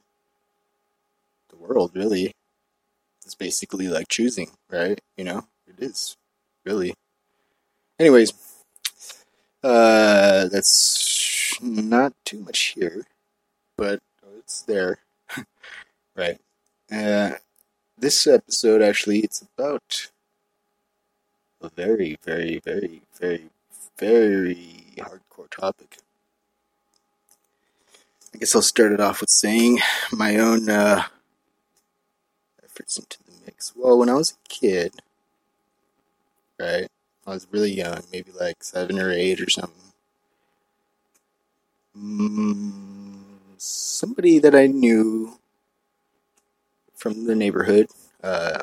the 1.49 1.56
world, 1.56 1.92
really. 1.95 2.33
It's 3.25 3.35
basically 3.35 3.88
like 3.88 4.09
choosing, 4.09 4.50
right? 4.71 5.00
You 5.16 5.25
know, 5.25 5.47
it 5.66 5.83
is, 5.83 6.16
really. 6.64 6.95
Anyways, 7.99 8.33
uh, 9.62 10.47
that's 10.49 11.59
not 11.61 12.12
too 12.25 12.38
much 12.38 12.75
here, 12.76 13.06
but 13.76 14.00
it's 14.38 14.62
there, 14.62 14.99
right? 16.16 16.38
Uh, 16.92 17.33
this 17.99 18.26
episode, 18.26 18.83
actually, 18.83 19.21
it's 19.21 19.43
about 19.43 20.11
a 21.61 21.69
very, 21.71 22.19
very, 22.23 22.61
very, 22.65 23.03
very, 23.19 23.50
very 23.99 24.85
hardcore 24.97 25.50
topic. 25.50 25.99
I 28.35 28.38
guess 28.38 28.55
I'll 28.55 28.62
start 28.62 28.93
it 28.93 29.00
off 29.00 29.21
with 29.21 29.31
saying 29.31 29.79
my 30.12 30.37
own 30.37 30.69
uh, 30.69 31.05
efforts 32.62 32.99
into 32.99 33.19
the 33.25 33.33
mix. 33.47 33.73
Well, 33.75 33.99
when 33.99 34.11
I 34.11 34.15
was 34.15 34.33
a 34.33 34.49
kid, 34.49 34.93
right, 36.61 36.88
I 37.26 37.31
was 37.31 37.47
really 37.50 37.73
young, 37.73 38.03
maybe 38.12 38.31
like 38.38 38.62
seven 38.62 39.00
or 39.00 39.11
eight 39.11 39.41
or 39.41 39.49
something. 39.49 39.93
Mm, 41.99 43.15
somebody 43.57 44.38
that 44.38 44.55
I 44.55 44.67
knew 44.67 45.38
from 46.97 47.26
the 47.26 47.35
neighborhood, 47.35 47.88
uh, 48.23 48.62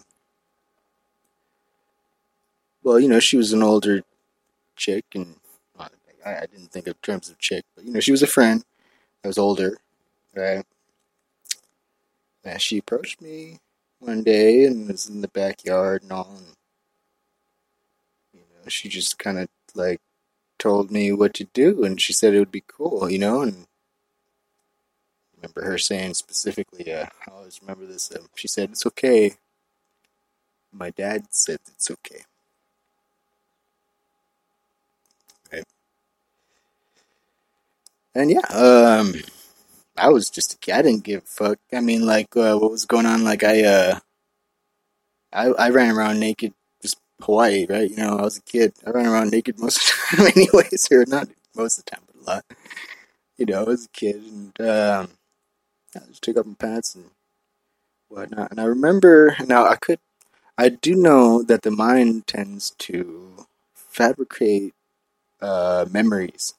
well, 2.83 2.99
you 2.99 3.07
know, 3.07 3.19
she 3.19 3.37
was 3.37 3.53
an 3.53 3.63
older 3.63 4.03
chick, 4.75 5.05
and 5.15 5.35
I, 6.25 6.37
I 6.37 6.45
didn't 6.45 6.71
think 6.71 6.87
of 6.87 7.01
terms 7.01 7.29
of 7.29 7.37
chick, 7.37 7.63
but 7.75 7.85
you 7.85 7.91
know, 7.91 7.99
she 7.99 8.11
was 8.11 8.23
a 8.23 8.27
friend. 8.27 8.63
I 9.23 9.27
was 9.27 9.37
older, 9.37 9.77
right? 10.35 10.65
And 12.43 12.61
she 12.61 12.77
approached 12.77 13.21
me 13.21 13.59
one 13.99 14.23
day 14.23 14.65
and 14.65 14.87
was 14.89 15.07
in 15.07 15.21
the 15.21 15.29
backyard 15.29 16.03
and 16.03 16.11
all, 16.11 16.33
and 16.35 16.55
you 18.33 18.41
know, 18.41 18.67
she 18.67 18.89
just 18.89 19.17
kind 19.17 19.39
of 19.39 19.47
like 19.75 20.01
told 20.59 20.91
me 20.91 21.11
what 21.11 21.33
to 21.35 21.45
do, 21.53 21.83
and 21.83 22.01
she 22.01 22.13
said 22.13 22.33
it 22.33 22.39
would 22.39 22.51
be 22.51 22.63
cool, 22.67 23.09
you 23.09 23.19
know, 23.19 23.41
and 23.41 23.65
remember 25.43 25.63
her 25.65 25.77
saying 25.77 26.15
specifically, 26.15 26.91
uh, 26.93 27.07
I 27.27 27.31
always 27.31 27.61
remember 27.61 27.85
this. 27.85 28.11
Um, 28.15 28.27
she 28.35 28.47
said, 28.47 28.71
"It's 28.71 28.85
okay." 28.87 29.35
My 30.73 30.89
dad 30.89 31.33
said 31.33 31.59
it's 31.67 31.89
okay. 31.89 32.25
Right. 35.51 35.65
And 38.15 38.29
yeah, 38.31 38.39
um, 38.49 39.13
I 39.97 40.09
was 40.09 40.29
just 40.29 40.53
a 40.55 40.57
kid. 40.57 40.73
I 40.75 40.81
didn't 40.83 41.05
give 41.05 41.23
a 41.23 41.27
fuck. 41.27 41.59
I 41.73 41.81
mean, 41.81 42.05
like, 42.05 42.35
uh, 42.37 42.57
what 42.57 42.71
was 42.71 42.85
going 42.85 43.05
on? 43.07 43.23
Like, 43.23 43.43
I, 43.43 43.63
uh, 43.63 43.99
I, 45.31 45.47
I 45.47 45.69
ran 45.69 45.95
around 45.95 46.19
naked, 46.19 46.53
just 46.81 46.97
Hawaii, 47.21 47.65
right? 47.69 47.89
You 47.89 47.97
know, 47.97 48.17
I 48.17 48.21
was 48.21 48.37
a 48.37 48.41
kid. 48.41 48.73
I 48.85 48.91
ran 48.91 49.07
around 49.07 49.31
naked 49.31 49.59
most 49.59 49.77
of 49.77 49.83
the 49.83 50.17
time, 50.17 50.31
anyways, 50.35 50.87
or 50.91 51.05
not 51.07 51.27
most 51.55 51.79
of 51.79 51.85
the 51.85 51.91
time, 51.91 52.01
but 52.07 52.15
a 52.21 52.23
lot. 52.35 52.45
You 53.37 53.45
know, 53.47 53.61
I 53.61 53.63
was 53.63 53.85
a 53.85 53.89
kid, 53.89 54.15
and 54.17 54.61
um, 54.61 55.09
I 55.95 56.07
just 56.07 56.21
took 56.21 56.37
off 56.37 56.45
my 56.45 56.53
pants 56.57 56.95
and 56.95 57.11
whatnot. 58.09 58.51
And 58.51 58.59
I 58.59 58.65
remember 58.65 59.35
now, 59.45 59.65
I 59.65 59.75
could, 59.75 59.99
I 60.57 60.69
do 60.69 60.95
know 60.95 61.43
that 61.43 61.63
the 61.63 61.71
mind 61.71 62.27
tends 62.27 62.71
to 62.79 63.45
fabricate 63.75 64.73
uh, 65.41 65.85
memories. 65.91 66.53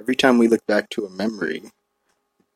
Every 0.00 0.16
time 0.16 0.38
we 0.38 0.48
look 0.48 0.66
back 0.66 0.90
to 0.90 1.06
a 1.06 1.10
memory, 1.10 1.70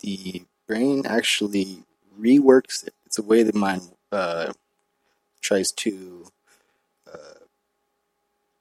the 0.01 0.43
brain 0.67 1.05
actually 1.07 1.85
reworks 2.19 2.87
it. 2.87 2.95
It's 3.07 3.19
a 3.19 3.23
way 3.23 3.43
the 3.43 3.57
mind 3.57 3.93
uh, 4.13 4.53
tries 5.41 5.73
to 5.73 6.27
uh, 7.13 7.45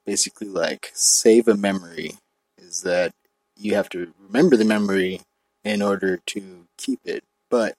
basically 0.05 0.47
like 0.47 0.91
save 0.93 1.47
a 1.47 1.55
memory. 1.55 2.13
Is 2.57 2.81
that 2.83 3.13
you 3.57 3.75
have 3.75 3.89
to 3.89 4.13
remember 4.27 4.55
the 4.55 4.65
memory 4.65 5.21
in 5.63 5.81
order 5.81 6.17
to 6.27 6.65
keep 6.77 6.99
it, 7.03 7.23
but 7.49 7.75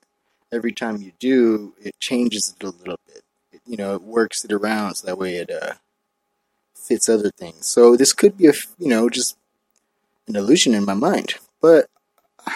every 0.52 0.72
time 0.72 1.00
you 1.00 1.12
do, 1.18 1.74
it 1.80 1.98
changes 2.00 2.54
it 2.56 2.64
a 2.64 2.70
little 2.70 2.98
bit. 3.06 3.22
It, 3.52 3.60
you 3.66 3.76
know, 3.76 3.94
it 3.94 4.02
works 4.02 4.44
it 4.44 4.52
around 4.52 4.96
so 4.96 5.06
that 5.06 5.18
way 5.18 5.36
it 5.36 5.50
uh, 5.50 5.74
fits 6.74 7.08
other 7.08 7.30
things. 7.30 7.66
So 7.66 7.96
this 7.96 8.12
could 8.12 8.36
be 8.36 8.48
a 8.48 8.52
you 8.78 8.88
know 8.88 9.08
just 9.08 9.36
an 10.28 10.36
illusion 10.36 10.74
in 10.74 10.84
my 10.84 10.94
mind, 10.94 11.34
but 11.60 11.86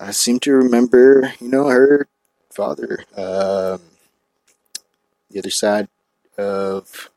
I 0.00 0.12
seem 0.12 0.38
to 0.40 0.52
remember, 0.52 1.32
you 1.40 1.48
know, 1.48 1.66
her 1.68 2.06
father, 2.50 3.04
um, 3.16 3.80
the 5.30 5.38
other 5.38 5.50
side 5.50 5.88
of 6.36 7.10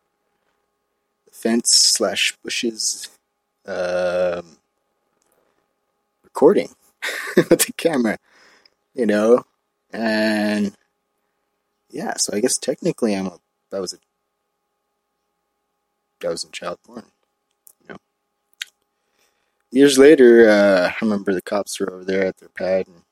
the 1.27 1.31
fence 1.31 1.69
slash 1.69 2.35
bushes, 2.43 3.07
um, 3.67 4.57
recording 6.23 6.69
with 7.37 7.65
the 7.65 7.73
camera, 7.77 8.17
you 8.93 9.05
know, 9.05 9.43
and 9.91 10.75
yeah, 11.89 12.15
so 12.17 12.35
I 12.35 12.39
guess 12.39 12.57
technically 12.57 13.15
I'm 13.15 13.27
a, 13.27 13.39
that 13.71 13.81
was 13.81 13.93
a, 13.93 13.97
that 16.21 16.29
was 16.29 16.43
in 16.43 16.51
child 16.51 16.79
porn 16.85 17.05
you 17.81 17.89
know? 17.89 17.97
years 19.71 19.97
later, 19.97 20.49
uh, 20.49 20.89
I 20.89 20.95
remember 21.01 21.33
the 21.33 21.41
cops 21.41 21.79
were 21.79 21.91
over 21.93 22.05
there 22.05 22.25
at 22.25 22.37
their 22.37 22.49
pad, 22.49 22.87
and 22.87 23.03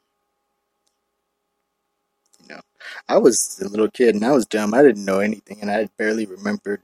you 2.42 2.56
know, 2.56 2.62
I 3.08 3.18
was 3.18 3.60
a 3.64 3.68
little 3.68 3.90
kid 3.90 4.16
and 4.16 4.26
I 4.26 4.32
was 4.32 4.46
dumb. 4.46 4.74
I 4.74 4.84
didn't 4.84 5.06
know 5.06 5.20
anything, 5.20 5.60
and 5.62 5.72
I 5.72 5.90
barely 5.98 6.26
remembered 6.26 6.82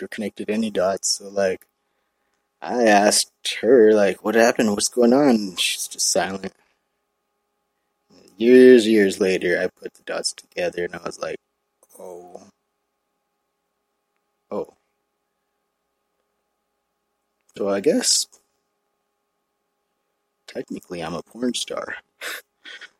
or 0.00 0.08
connected 0.08 0.50
any 0.50 0.70
dots. 0.70 1.18
So 1.18 1.28
like, 1.28 1.66
I 2.64 2.84
asked 2.86 3.58
her 3.60 3.92
like, 3.94 4.24
"What 4.24 4.34
happened? 4.34 4.70
What's 4.72 4.88
going 4.88 5.12
on?" 5.12 5.56
She's 5.56 5.86
just 5.86 6.10
silent. 6.10 6.52
Years, 8.36 8.88
years 8.88 9.20
later, 9.20 9.60
I 9.60 9.68
put 9.68 9.94
the 9.94 10.02
dots 10.02 10.32
together, 10.32 10.84
and 10.84 10.94
I 10.94 11.02
was 11.04 11.18
like, 11.20 11.36
"Oh, 11.98 12.42
oh." 14.50 14.74
So 17.56 17.68
I 17.68 17.80
guess 17.80 18.26
technically 20.46 21.02
I'm 21.02 21.14
a 21.14 21.22
porn 21.22 21.54
star. 21.54 21.96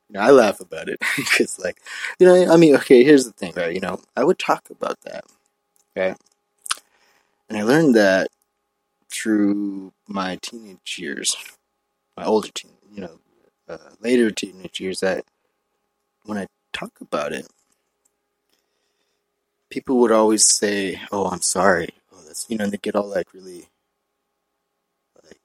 you 0.08 0.10
know, 0.10 0.20
I 0.20 0.30
laugh 0.30 0.60
about 0.60 0.88
it 0.88 0.98
because, 1.16 1.58
like, 1.58 1.80
you 2.18 2.26
know, 2.26 2.52
I 2.52 2.56
mean, 2.56 2.74
okay, 2.76 3.04
here's 3.04 3.24
the 3.24 3.32
thing, 3.32 3.52
right? 3.56 3.74
You 3.74 3.80
know, 3.80 4.00
I 4.16 4.24
would 4.24 4.38
talk 4.38 4.68
about 4.70 5.00
that, 5.02 5.24
okay, 5.96 6.14
and 7.48 7.58
I 7.58 7.62
learned 7.62 7.94
that 7.96 8.28
through 9.14 9.92
my 10.08 10.36
teenage 10.42 10.98
years, 10.98 11.36
my 12.16 12.24
older 12.24 12.48
teen, 12.52 12.72
you 12.92 13.00
know, 13.00 13.18
uh, 13.68 13.90
later 14.00 14.30
teenage 14.30 14.80
years, 14.80 15.00
that 15.00 15.24
when 16.24 16.36
I 16.38 16.46
talk 16.72 17.00
about 17.00 17.32
it, 17.32 17.46
people 19.70 19.98
would 19.98 20.12
always 20.12 20.46
say, 20.46 21.00
"Oh, 21.12 21.26
I'm 21.26 21.42
sorry." 21.42 21.90
Oh, 22.12 22.22
that's 22.26 22.46
you 22.48 22.56
know, 22.58 22.64
and 22.64 22.72
they 22.72 22.78
get 22.78 22.96
all 22.96 23.08
like 23.08 23.32
really 23.32 23.68
like 25.24 25.40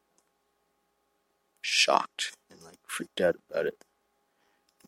shocked 1.62 2.34
and 2.50 2.62
like 2.64 2.80
freaked 2.88 3.22
out 3.22 3.36
about 3.50 3.68
it. 3.68 3.78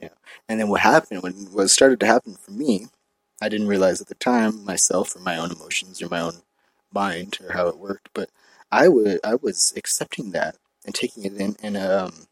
Yeah. 0.02 0.10
And 0.50 0.60
then 0.60 0.70
what 0.70 0.82
happened 0.82 1.22
when 1.24 1.34
what 1.54 1.70
started 1.70 2.00
to 2.02 2.08
happen 2.08 2.36
for 2.36 2.52
me, 2.52 2.88
I 3.42 3.50
didn't 3.50 3.68
realize 3.68 4.02
at 4.02 4.08
the 4.08 4.16
time 4.16 4.66
myself 4.66 5.16
or 5.16 5.20
my 5.20 5.38
own 5.38 5.52
emotions 5.52 6.02
or 6.02 6.10
my 6.10 6.22
own 6.22 6.42
mind 6.94 7.38
or 7.44 7.54
how 7.54 7.68
it 7.68 7.78
worked, 7.78 8.10
but 8.14 8.30
I 8.72 8.88
would 8.88 9.20
I 9.24 9.36
was 9.36 9.74
accepting 9.76 10.32
that 10.32 10.58
and 10.86 10.96
taking 10.96 11.26
it 11.26 11.34
in 11.36 11.56
and 11.62 11.78
um 11.78 12.28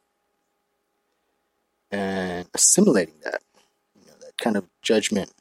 and 1.91 2.47
assimilating 2.53 3.15
that. 3.23 3.41
You 3.99 4.05
know, 4.07 4.13
that 4.21 4.37
kind 4.37 4.55
of 4.57 4.65
judgment, 4.81 5.31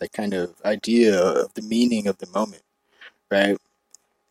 that 0.00 0.12
kind 0.12 0.34
of 0.34 0.54
idea 0.64 1.18
of 1.18 1.54
the 1.54 1.62
meaning 1.62 2.06
of 2.06 2.18
the 2.18 2.26
moment, 2.28 2.62
right? 3.30 3.58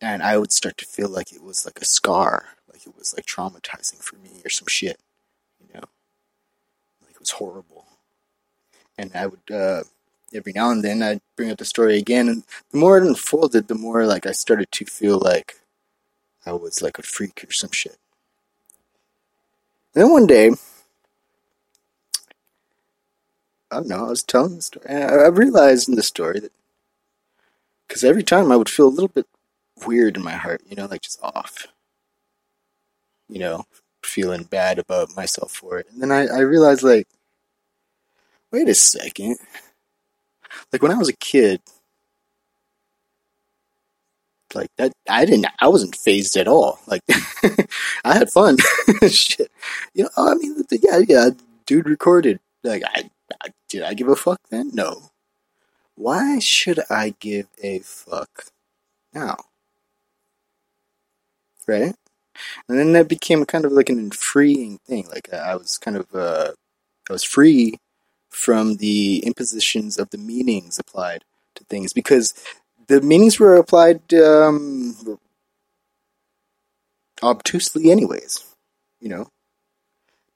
And 0.00 0.22
I 0.22 0.38
would 0.38 0.52
start 0.52 0.76
to 0.78 0.86
feel 0.86 1.08
like 1.08 1.32
it 1.32 1.42
was 1.42 1.64
like 1.64 1.80
a 1.80 1.84
scar 1.84 2.54
like 2.74 2.86
it 2.86 2.98
was 2.98 3.14
like 3.14 3.24
traumatizing 3.24 4.02
for 4.02 4.16
me 4.16 4.42
or 4.44 4.50
some 4.50 4.66
shit, 4.68 4.98
you 5.60 5.72
know, 5.74 5.84
like 7.02 7.14
it 7.14 7.20
was 7.20 7.30
horrible. 7.30 7.86
And 8.98 9.12
I 9.14 9.26
would 9.26 9.50
uh, 9.50 9.84
every 10.34 10.52
now 10.52 10.70
and 10.70 10.82
then 10.82 11.02
I'd 11.02 11.20
bring 11.36 11.50
up 11.50 11.58
the 11.58 11.64
story 11.64 11.96
again, 11.98 12.28
and 12.28 12.44
the 12.70 12.78
more 12.78 12.98
it 12.98 13.06
unfolded, 13.06 13.68
the 13.68 13.74
more 13.74 14.06
like 14.06 14.26
I 14.26 14.32
started 14.32 14.70
to 14.72 14.84
feel 14.84 15.18
like 15.18 15.60
I 16.46 16.52
was 16.52 16.82
like 16.82 16.98
a 16.98 17.02
freak 17.02 17.44
or 17.46 17.52
some 17.52 17.70
shit. 17.72 17.96
And 19.94 20.04
then 20.04 20.12
one 20.12 20.26
day, 20.26 20.50
I 23.70 23.76
don't 23.76 23.88
know, 23.88 24.06
I 24.06 24.10
was 24.10 24.22
telling 24.22 24.56
the 24.56 24.62
story, 24.62 24.86
I 24.88 25.26
realized 25.28 25.88
in 25.88 25.94
the 25.94 26.02
story 26.02 26.40
that 26.40 26.52
because 27.88 28.04
every 28.04 28.22
time 28.22 28.50
I 28.50 28.56
would 28.56 28.68
feel 28.68 28.86
a 28.86 28.88
little 28.88 29.08
bit 29.08 29.26
weird 29.86 30.16
in 30.16 30.22
my 30.22 30.32
heart, 30.32 30.62
you 30.68 30.76
know, 30.76 30.86
like 30.86 31.02
just 31.02 31.20
off 31.22 31.66
you 33.28 33.38
know, 33.38 33.64
feeling 34.02 34.44
bad 34.44 34.78
about 34.78 35.16
myself 35.16 35.52
for 35.52 35.78
it. 35.78 35.86
And 35.90 36.02
then 36.02 36.12
I, 36.12 36.26
I 36.26 36.40
realized, 36.40 36.82
like, 36.82 37.08
wait 38.52 38.68
a 38.68 38.74
second. 38.74 39.38
Like, 40.72 40.82
when 40.82 40.92
I 40.92 40.96
was 40.96 41.08
a 41.08 41.16
kid, 41.16 41.60
like 44.54 44.70
that, 44.76 44.92
I 45.08 45.24
didn't, 45.24 45.46
I 45.60 45.68
wasn't 45.68 45.96
phased 45.96 46.36
at 46.36 46.48
all. 46.48 46.78
Like, 46.86 47.02
I 48.04 48.14
had 48.14 48.30
fun. 48.30 48.56
Shit. 49.08 49.50
You 49.94 50.04
know, 50.04 50.10
I 50.16 50.34
mean, 50.34 50.64
yeah, 50.70 51.00
yeah, 51.06 51.30
dude 51.66 51.88
recorded. 51.88 52.40
Like, 52.62 52.82
I, 52.86 53.10
I, 53.42 53.48
did 53.68 53.82
I 53.82 53.94
give 53.94 54.08
a 54.08 54.16
fuck 54.16 54.40
then? 54.50 54.70
No. 54.72 55.10
Why 55.96 56.38
should 56.38 56.80
I 56.90 57.14
give 57.20 57.46
a 57.62 57.80
fuck 57.80 58.46
now? 59.12 59.36
Right? 61.66 61.94
and 62.68 62.78
then 62.78 62.92
that 62.92 63.08
became 63.08 63.44
kind 63.44 63.64
of 63.64 63.72
like 63.72 63.88
an 63.88 64.10
freeing 64.10 64.78
thing. 64.86 65.08
Like 65.08 65.32
I 65.32 65.56
was 65.56 65.78
kind 65.78 65.96
of 65.96 66.14
uh, 66.14 66.52
I 67.08 67.12
was 67.12 67.24
free 67.24 67.74
from 68.30 68.76
the 68.76 69.18
impositions 69.24 69.98
of 69.98 70.10
the 70.10 70.18
meanings 70.18 70.78
applied 70.78 71.24
to 71.54 71.64
things 71.64 71.92
because 71.92 72.34
the 72.88 73.00
meanings 73.00 73.38
were 73.38 73.56
applied 73.56 74.12
um, 74.14 75.18
obtusely, 77.22 77.90
anyways. 77.90 78.44
You 79.00 79.08
know, 79.10 79.28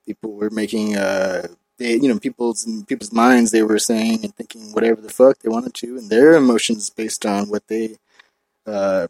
people 0.06 0.34
were 0.34 0.50
making 0.50 0.96
uh, 0.96 1.48
they, 1.78 1.94
you 1.94 2.08
know, 2.08 2.18
people's 2.18 2.66
people's 2.86 3.12
minds 3.12 3.50
they 3.50 3.62
were 3.62 3.78
saying 3.78 4.24
and 4.24 4.34
thinking 4.34 4.72
whatever 4.72 5.00
the 5.00 5.10
fuck 5.10 5.38
they 5.38 5.48
wanted 5.48 5.74
to, 5.74 5.96
and 5.98 6.10
their 6.10 6.34
emotions 6.34 6.90
based 6.90 7.24
on 7.24 7.48
what 7.48 7.66
they, 7.68 7.96
uh, 8.66 9.06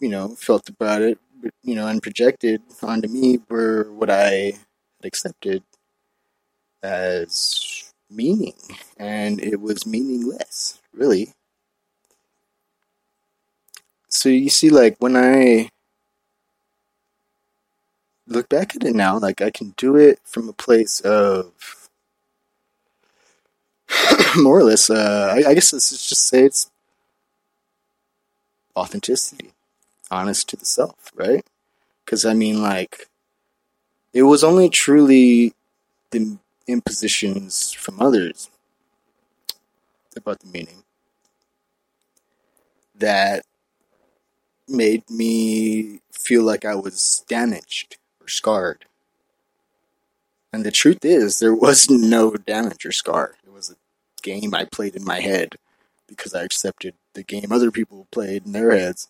you 0.00 0.08
know, 0.08 0.28
felt 0.30 0.68
about 0.68 1.02
it 1.02 1.18
you 1.62 1.74
know, 1.74 1.86
and 1.86 2.02
projected 2.02 2.62
onto 2.82 3.08
me 3.08 3.38
were 3.48 3.90
what 3.92 4.10
I 4.10 4.54
had 5.00 5.04
accepted 5.04 5.62
as 6.82 7.92
meaning, 8.10 8.54
and 8.96 9.40
it 9.40 9.60
was 9.60 9.86
meaningless, 9.86 10.80
really. 10.92 11.32
So 14.08 14.28
you 14.28 14.48
see, 14.50 14.70
like, 14.70 14.96
when 14.98 15.16
I 15.16 15.68
look 18.26 18.48
back 18.48 18.74
at 18.74 18.84
it 18.84 18.94
now, 18.94 19.18
like, 19.18 19.40
I 19.42 19.50
can 19.50 19.74
do 19.76 19.96
it 19.96 20.20
from 20.24 20.48
a 20.48 20.52
place 20.52 21.00
of 21.00 21.88
more 24.36 24.58
or 24.58 24.64
less, 24.64 24.90
uh, 24.90 25.32
I, 25.34 25.50
I 25.50 25.54
guess 25.54 25.72
let's 25.72 25.90
just 26.08 26.26
say 26.26 26.44
it's 26.44 26.70
authenticity, 28.76 29.52
honest 30.10 30.48
to 30.50 30.56
the 30.56 30.64
self, 30.64 31.10
right? 31.14 31.44
Because 32.04 32.24
I 32.24 32.34
mean, 32.34 32.62
like, 32.62 33.08
it 34.12 34.22
was 34.22 34.42
only 34.42 34.68
truly 34.68 35.54
the 36.10 36.38
impositions 36.66 37.72
from 37.72 38.00
others 38.00 38.50
about 40.16 40.40
the 40.40 40.48
meaning 40.48 40.82
that 42.96 43.44
made 44.68 45.08
me 45.10 46.00
feel 46.12 46.42
like 46.42 46.64
I 46.64 46.74
was 46.74 47.24
damaged 47.28 47.96
or 48.20 48.28
scarred. 48.28 48.84
And 50.52 50.64
the 50.64 50.70
truth 50.70 51.04
is, 51.04 51.38
there 51.38 51.54
was 51.54 51.90
no 51.90 52.32
damage 52.32 52.84
or 52.86 52.92
scar. 52.92 53.36
It 53.44 53.52
was 53.52 53.70
a 53.70 53.76
game 54.22 54.54
I 54.54 54.64
played 54.64 54.96
in 54.96 55.04
my 55.04 55.20
head 55.20 55.56
because 56.06 56.34
I 56.34 56.42
accepted 56.42 56.94
the 57.14 57.22
game 57.22 57.52
other 57.52 57.70
people 57.70 58.06
played 58.10 58.46
in 58.46 58.52
their 58.52 58.76
heads. 58.76 59.08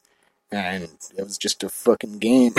And 0.51 0.85
it 1.17 1.23
was 1.23 1.37
just 1.37 1.63
a 1.63 1.69
fucking 1.69 2.19
game. 2.19 2.55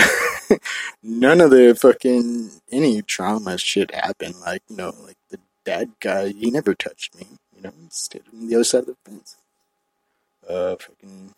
None 1.02 1.40
of 1.40 1.50
the 1.50 1.74
fucking 1.74 2.50
any 2.70 3.02
trauma 3.02 3.58
shit 3.58 3.92
happened. 3.92 4.36
Like, 4.46 4.62
know, 4.70 4.94
like 5.04 5.16
the 5.30 5.40
dad 5.64 5.90
guy, 5.98 6.28
he 6.28 6.52
never 6.52 6.74
touched 6.74 7.16
me. 7.16 7.26
You 7.56 7.62
know, 7.62 7.72
he 7.80 7.88
stayed 7.90 8.22
on 8.32 8.46
the 8.46 8.54
other 8.54 8.64
side 8.64 8.80
of 8.80 8.86
the 8.86 8.96
fence. 9.04 9.36
Uh, 10.48 10.76
fucking, 10.76 11.34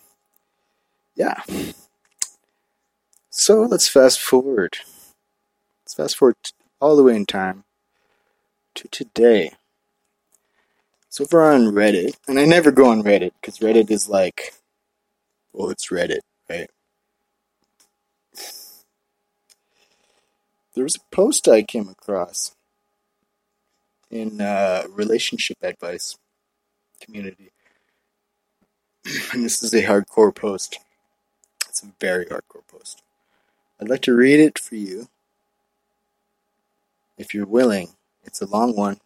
yeah. 1.14 1.42
So 3.30 3.62
let's 3.62 3.88
fast 3.88 4.20
forward. 4.20 4.78
Let's 5.82 5.94
fast 5.94 6.16
forward 6.16 6.36
all 6.80 6.96
the 6.96 7.02
way 7.02 7.16
in 7.16 7.26
time 7.26 7.64
to 8.74 8.88
today. 8.88 9.52
It's 11.06 11.20
over 11.20 11.42
on 11.42 11.72
Reddit, 11.72 12.16
and 12.26 12.38
I 12.38 12.46
never 12.46 12.70
go 12.70 12.90
on 12.90 13.02
Reddit 13.02 13.32
because 13.40 13.58
Reddit 13.58 13.90
is 13.90 14.08
like, 14.08 14.54
well, 15.52 15.70
it's 15.70 15.88
Reddit, 15.88 16.20
right? 16.48 16.70
There 20.74 20.84
was 20.84 20.96
a 20.96 21.14
post 21.14 21.48
I 21.48 21.62
came 21.62 21.88
across 21.88 22.56
in 24.10 24.40
uh, 24.40 24.84
relationship 24.90 25.58
advice 25.62 26.16
community, 27.00 27.50
and 29.32 29.44
this 29.44 29.62
is 29.62 29.74
a 29.74 29.82
hardcore 29.82 30.34
post. 30.34 30.78
Very 32.00 32.26
hardcore 32.26 32.66
post. 32.68 33.02
I'd 33.80 33.88
like 33.88 34.02
to 34.02 34.14
read 34.14 34.40
it 34.40 34.58
for 34.58 34.76
you, 34.76 35.08
if 37.18 37.34
you're 37.34 37.46
willing. 37.46 37.90
It's 38.24 38.40
a 38.40 38.46
long 38.46 38.76
one 38.76 39.00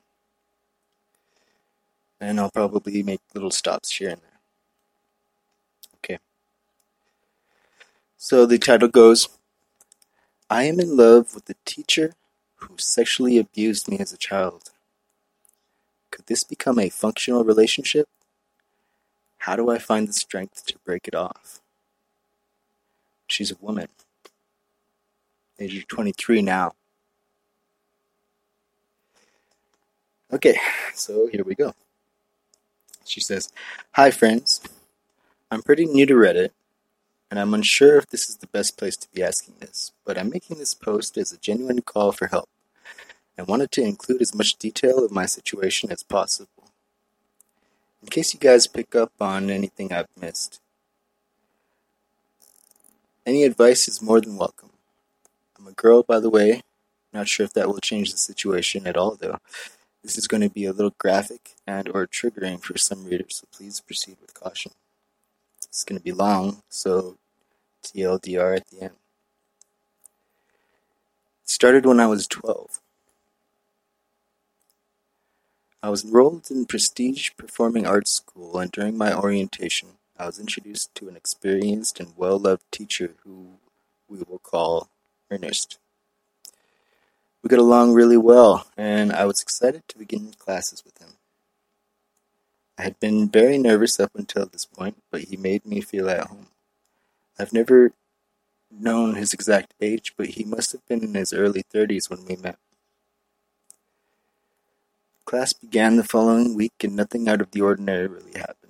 and 2.21 2.41
I'll 2.41 2.51
probably 2.51 3.03
make 3.03 3.21
little 3.35 3.51
stops 3.51 3.97
here 3.97 4.11
and 4.11 4.21
there. 4.21 4.41
Okay. 5.97 6.19
So 8.17 8.47
the 8.47 8.59
title 8.59 8.89
goes 8.89 9.29
I 10.49 10.65
am 10.65 10.81
in 10.81 10.97
love 10.97 11.35
with 11.35 11.47
the 11.47 11.57
teacher 11.65 12.13
who 12.57 12.75
sexually 12.79 13.39
abused 13.39 13.89
me 13.89 13.99
as 13.99 14.13
a 14.13 14.19
child. 14.19 14.71
Could 16.11 16.27
this 16.27 16.45
become 16.45 16.79
a 16.79 16.89
functional 16.89 17.45
relationship? 17.45 18.09
How 19.39 19.57
do 19.57 19.71
I 19.71 19.79
find 19.79 20.09
the 20.09 20.13
strength 20.13 20.65
to 20.67 20.79
break 20.85 21.07
it 21.07 21.15
off? 21.15 21.61
She's 23.27 23.51
a 23.51 23.57
woman, 23.61 23.89
age 25.59 25.77
of 25.77 25.89
23 25.89 26.43
now. 26.43 26.73
Okay, 30.33 30.59
so 30.95 31.29
here 31.29 31.45
we 31.45 31.55
go. 31.55 31.75
She 33.05 33.21
says, 33.21 33.53
Hi, 33.93 34.11
friends. 34.11 34.61
I'm 35.51 35.63
pretty 35.63 35.87
new 35.87 36.07
to 36.07 36.15
Reddit, 36.15 36.51
and 37.31 37.39
I'm 37.39 37.55
unsure 37.55 37.97
if 37.99 38.09
this 38.09 38.29
is 38.29 38.39
the 38.39 38.49
best 38.49 38.77
place 38.77 38.97
to 38.97 39.09
be 39.15 39.23
asking 39.23 39.55
this, 39.61 39.93
but 40.05 40.19
I'm 40.19 40.31
making 40.31 40.59
this 40.59 40.75
post 40.75 41.17
as 41.17 41.33
a 41.33 41.39
genuine 41.39 41.83
call 41.83 42.11
for 42.11 42.27
help 42.27 42.49
and 43.39 43.47
wanted 43.47 43.71
to 43.73 43.83
include 43.83 44.23
as 44.23 44.35
much 44.35 44.57
detail 44.57 45.05
of 45.05 45.13
my 45.13 45.27
situation 45.27 45.93
as 45.93 46.03
possible. 46.03 46.71
In 48.03 48.09
case 48.09 48.35
you 48.35 48.41
guys 48.41 48.67
pick 48.67 48.95
up 48.95 49.13
on 49.21 49.51
anything 49.51 49.93
I've 49.93 50.09
missed, 50.21 50.61
any 53.27 53.43
advice 53.43 53.89
is 53.89 54.01
more 54.01 54.21
than 54.21 54.37
welcome. 54.37 54.71
I'm 55.59 55.67
a 55.67 55.73
girl, 55.73 56.05
by 56.05 56.21
the 56.21 56.31
way. 56.31 56.63
Not 57.13 57.29
sure 57.29 57.45
if 57.45 57.53
that 57.55 57.69
will 57.69 57.81
change 57.81 58.13
the 58.13 58.19
situation 58.19 58.87
at 58.87 58.97
all, 58.97 59.17
though. 59.17 59.39
This 60.03 60.17
is 60.17 60.29
going 60.29 60.43
to 60.43 60.49
be 60.51 60.65
a 60.65 60.73
little 60.73 60.95
graphic 60.99 61.57
and 61.67 61.89
or 61.89 62.07
triggering 62.07 62.63
for 62.63 62.79
some 62.79 63.05
readers, 63.05 63.37
so 63.43 63.49
please 63.53 63.81
proceed 63.81 64.19
with 64.21 64.35
caution. 64.35 64.73
It's 65.65 65.83
going 65.83 65.99
to 65.99 66.05
be 66.05 66.13
long, 66.13 66.63
so 66.69 67.17
TLDR 67.83 68.57
at 68.57 68.69
the 68.69 68.83
end. 68.83 68.93
It 71.43 71.51
started 71.51 71.85
when 71.85 71.99
I 71.99 72.07
was 72.07 72.29
12. 72.29 72.81
I 75.83 75.91
was 75.91 76.05
enrolled 76.05 76.51
in 76.51 76.67
Prestige 76.67 77.31
Performing 77.37 77.87
Arts 77.87 78.13
School, 78.13 78.59
and 78.59 78.71
during 78.71 78.97
my 78.97 79.13
orientation, 79.13 79.91
I 80.19 80.27
was 80.27 80.39
introduced 80.39 80.95
to 80.97 81.09
an 81.09 81.17
experienced 81.17 82.01
and 82.01 82.15
well 82.17 82.39
loved 82.39 82.65
teacher 82.73 83.15
who 83.25 83.59
we 84.09 84.19
will 84.27 84.39
call 84.39 84.89
Ernest. 85.31 85.79
We 87.43 87.49
got 87.49 87.59
along 87.59 87.93
really 87.93 88.17
well, 88.17 88.67
and 88.77 89.13
I 89.13 89.25
was 89.27 89.43
excited 89.43 89.87
to 89.89 89.99
begin 89.99 90.33
classes 90.39 90.83
with 90.85 90.99
him. 90.99 91.11
I 92.79 92.83
had 92.83 92.99
been 92.99 93.29
very 93.29 93.59
nervous 93.59 94.01
up 94.01 94.13
until 94.15 94.47
this 94.47 94.65
point, 94.65 95.03
but 95.11 95.23
he 95.23 95.37
made 95.37 95.65
me 95.65 95.81
feel 95.81 96.09
at 96.11 96.27
home. 96.27 96.49
I've 97.39 97.53
never 97.53 97.93
known 98.71 99.15
his 99.15 99.33
exact 99.33 99.75
age, 99.81 100.15
but 100.17 100.31
he 100.31 100.45
must 100.45 100.73
have 100.73 100.87
been 100.87 101.03
in 101.03 101.15
his 101.15 101.33
early 101.33 101.63
30s 101.63 102.11
when 102.11 102.25
we 102.25 102.37
met. 102.37 102.59
Class 105.25 105.53
began 105.53 105.97
the 105.97 106.05
following 106.05 106.55
week, 106.55 106.83
and 106.83 106.97
nothing 106.97 107.29
out 107.29 107.41
of 107.41 107.51
the 107.51 107.61
ordinary 107.61 108.07
really 108.07 108.33
happened. 108.33 108.66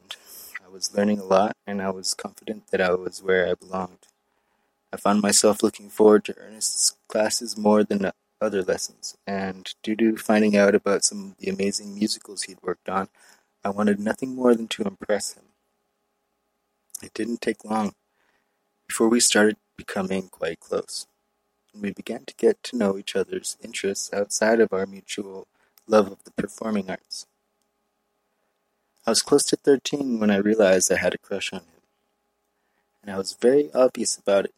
Was 0.77 0.95
learning 0.95 1.21
a 1.21 1.25
lot, 1.25 1.57
and 1.67 1.81
I 1.81 1.89
was 1.89 2.13
confident 2.13 2.67
that 2.71 2.83
I 2.83 2.93
was 2.93 3.23
where 3.23 3.49
I 3.49 3.55
belonged. 3.55 4.09
I 4.93 4.99
found 4.99 5.23
myself 5.23 5.63
looking 5.63 5.89
forward 5.89 6.27
to 6.27 6.37
Ernest's 6.37 6.99
classes 7.09 7.57
more 7.57 7.83
than 7.83 8.13
other 8.43 8.63
lessons, 8.63 9.17
and 9.27 9.73
due 9.83 9.97
to 9.97 10.19
finding 10.19 10.55
out 10.55 10.75
about 10.75 11.03
some 11.03 11.31
of 11.31 11.39
the 11.39 11.49
amazing 11.49 11.95
musicals 11.95 12.43
he'd 12.43 12.63
worked 12.63 12.91
on, 12.91 13.09
I 13.65 13.71
wanted 13.71 13.99
nothing 13.99 14.35
more 14.35 14.55
than 14.55 14.69
to 14.69 14.83
impress 14.83 15.33
him. 15.33 15.45
It 17.03 17.15
didn't 17.15 17.41
take 17.41 17.65
long 17.65 17.95
before 18.87 19.09
we 19.09 19.19
started 19.19 19.57
becoming 19.79 20.29
quite 20.29 20.61
close, 20.61 21.07
and 21.73 21.83
we 21.83 21.91
began 21.93 22.27
to 22.27 22.35
get 22.35 22.63
to 22.65 22.77
know 22.77 22.99
each 22.99 23.17
other's 23.17 23.57
interests 23.65 24.13
outside 24.13 24.61
of 24.61 24.75
our 24.75 24.85
mutual 24.85 25.47
love 25.87 26.13
of 26.13 26.23
the 26.25 26.33
performing 26.33 26.91
arts. 26.91 27.25
I 29.07 29.13
was 29.13 29.23
close 29.23 29.45
to 29.45 29.57
13 29.57 30.19
when 30.19 30.33
I 30.33 30.37
realized 30.37 30.91
I 30.91 30.97
had 30.97 31.15
a 31.15 31.19
crush 31.19 31.53
on 31.53 31.61
him, 31.61 31.83
and 33.03 33.13
I 33.13 33.17
was 33.17 33.37
very 33.41 33.73
obvious 33.73 34.17
about 34.17 34.47
it. 34.47 34.55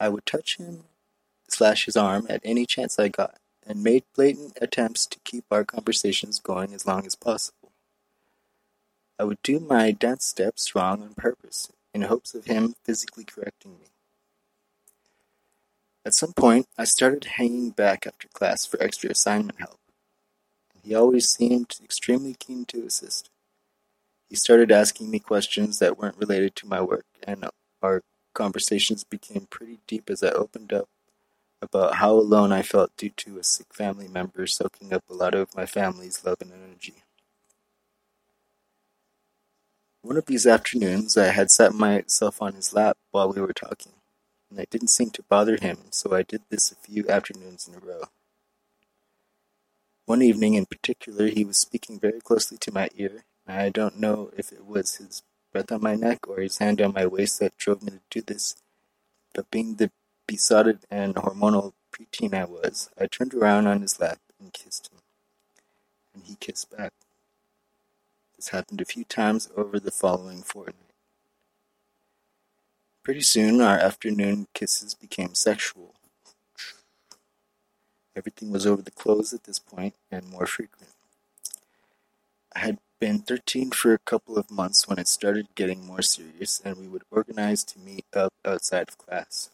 I 0.00 0.08
would 0.08 0.24
touch 0.24 0.56
him 0.56 0.84
slash 1.48 1.84
his 1.84 1.98
arm 1.98 2.26
at 2.30 2.40
any 2.42 2.64
chance 2.64 2.98
I 2.98 3.08
got, 3.08 3.36
and 3.66 3.84
made 3.84 4.04
blatant 4.16 4.56
attempts 4.62 5.04
to 5.06 5.18
keep 5.24 5.44
our 5.50 5.64
conversations 5.64 6.40
going 6.40 6.72
as 6.72 6.86
long 6.86 7.04
as 7.04 7.14
possible. 7.14 7.72
I 9.18 9.24
would 9.24 9.42
do 9.42 9.60
my 9.60 9.90
dance 9.90 10.24
steps 10.24 10.74
wrong 10.74 11.02
on 11.02 11.12
purpose, 11.12 11.70
in 11.92 12.00
hopes 12.02 12.34
of 12.34 12.46
him 12.46 12.76
physically 12.82 13.24
correcting 13.24 13.72
me. 13.72 13.88
At 16.06 16.14
some 16.14 16.32
point, 16.32 16.68
I 16.78 16.84
started 16.84 17.24
hanging 17.36 17.68
back 17.68 18.06
after 18.06 18.28
class 18.28 18.64
for 18.64 18.82
extra 18.82 19.10
assignment 19.10 19.58
help, 19.58 19.78
and 20.72 20.82
he 20.84 20.94
always 20.94 21.28
seemed 21.28 21.76
extremely 21.84 22.32
keen 22.32 22.64
to 22.66 22.86
assist. 22.86 23.28
He 24.30 24.36
started 24.36 24.70
asking 24.70 25.10
me 25.10 25.18
questions 25.18 25.80
that 25.80 25.98
weren't 25.98 26.16
related 26.16 26.54
to 26.56 26.68
my 26.68 26.80
work, 26.80 27.04
and 27.24 27.44
our 27.82 28.02
conversations 28.32 29.02
became 29.02 29.48
pretty 29.50 29.80
deep 29.88 30.08
as 30.08 30.22
I 30.22 30.30
opened 30.30 30.72
up 30.72 30.88
about 31.60 31.96
how 31.96 32.12
alone 32.12 32.52
I 32.52 32.62
felt 32.62 32.96
due 32.96 33.10
to 33.10 33.38
a 33.38 33.44
sick 33.44 33.74
family 33.74 34.06
member 34.06 34.46
soaking 34.46 34.94
up 34.94 35.02
a 35.10 35.14
lot 35.14 35.34
of 35.34 35.56
my 35.56 35.66
family's 35.66 36.24
love 36.24 36.38
and 36.40 36.52
energy. 36.52 37.02
One 40.02 40.16
of 40.16 40.26
these 40.26 40.46
afternoons, 40.46 41.18
I 41.18 41.26
had 41.26 41.50
sat 41.50 41.74
myself 41.74 42.40
on 42.40 42.54
his 42.54 42.72
lap 42.72 42.96
while 43.10 43.32
we 43.32 43.40
were 43.40 43.52
talking, 43.52 43.94
and 44.48 44.60
it 44.60 44.70
didn't 44.70 44.88
seem 44.88 45.10
to 45.10 45.24
bother 45.28 45.58
him, 45.60 45.78
so 45.90 46.14
I 46.14 46.22
did 46.22 46.42
this 46.50 46.70
a 46.70 46.76
few 46.76 47.08
afternoons 47.08 47.66
in 47.66 47.74
a 47.74 47.84
row. 47.84 48.04
One 50.06 50.22
evening 50.22 50.54
in 50.54 50.66
particular, 50.66 51.26
he 51.26 51.44
was 51.44 51.58
speaking 51.58 51.98
very 51.98 52.20
closely 52.20 52.58
to 52.58 52.72
my 52.72 52.88
ear. 52.94 53.24
I 53.50 53.68
don't 53.68 53.98
know 53.98 54.30
if 54.36 54.52
it 54.52 54.66
was 54.66 54.96
his 54.96 55.22
breath 55.52 55.72
on 55.72 55.82
my 55.82 55.94
neck 55.94 56.28
or 56.28 56.40
his 56.40 56.58
hand 56.58 56.80
on 56.80 56.92
my 56.92 57.06
waist 57.06 57.40
that 57.40 57.56
drove 57.56 57.82
me 57.82 57.92
to 57.92 58.00
do 58.10 58.20
this, 58.20 58.56
but 59.34 59.50
being 59.50 59.76
the 59.76 59.90
besotted 60.26 60.80
and 60.90 61.14
hormonal 61.16 61.72
preteen 61.92 62.34
I 62.34 62.44
was, 62.44 62.90
I 62.98 63.06
turned 63.06 63.34
around 63.34 63.66
on 63.66 63.80
his 63.80 63.98
lap 63.98 64.18
and 64.38 64.52
kissed 64.52 64.90
him. 64.92 65.00
And 66.14 66.24
he 66.24 66.36
kissed 66.36 66.76
back. 66.76 66.92
This 68.36 68.48
happened 68.48 68.80
a 68.80 68.84
few 68.84 69.04
times 69.04 69.50
over 69.56 69.78
the 69.78 69.90
following 69.90 70.42
fortnight. 70.42 70.76
Pretty 73.02 73.22
soon, 73.22 73.60
our 73.60 73.78
afternoon 73.78 74.46
kisses 74.54 74.94
became 74.94 75.34
sexual. 75.34 75.94
Everything 78.14 78.50
was 78.50 78.66
over 78.66 78.82
the 78.82 78.90
clothes 78.90 79.32
at 79.32 79.44
this 79.44 79.58
point 79.58 79.94
and 80.10 80.30
more 80.30 80.46
frequent. 80.46 80.92
I 82.54 82.60
had 82.60 82.78
been 83.00 83.20
13 83.20 83.70
for 83.70 83.94
a 83.94 83.98
couple 83.98 84.36
of 84.36 84.50
months 84.50 84.86
when 84.86 84.98
it 84.98 85.08
started 85.08 85.48
getting 85.54 85.86
more 85.86 86.02
serious, 86.02 86.60
and 86.64 86.76
we 86.76 86.86
would 86.86 87.02
organize 87.10 87.64
to 87.64 87.78
meet 87.78 88.04
up 88.14 88.32
outside 88.44 88.88
of 88.88 88.98
class. 88.98 89.50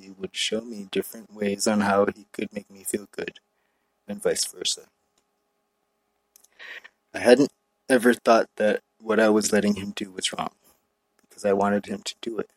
He 0.00 0.10
would 0.10 0.34
show 0.34 0.60
me 0.60 0.86
different 0.90 1.34
ways 1.34 1.66
on 1.66 1.80
how 1.80 2.06
he 2.06 2.26
could 2.32 2.52
make 2.52 2.70
me 2.70 2.84
feel 2.84 3.06
good, 3.10 3.40
and 4.08 4.22
vice 4.22 4.44
versa. 4.46 4.82
I 7.12 7.18
hadn't 7.18 7.52
ever 7.88 8.14
thought 8.14 8.48
that 8.56 8.80
what 8.98 9.20
I 9.20 9.28
was 9.28 9.52
letting 9.52 9.74
him 9.74 9.92
do 9.94 10.10
was 10.12 10.32
wrong, 10.32 10.52
because 11.20 11.44
I 11.44 11.52
wanted 11.52 11.86
him 11.86 12.02
to 12.04 12.14
do 12.22 12.38
it. 12.38 12.50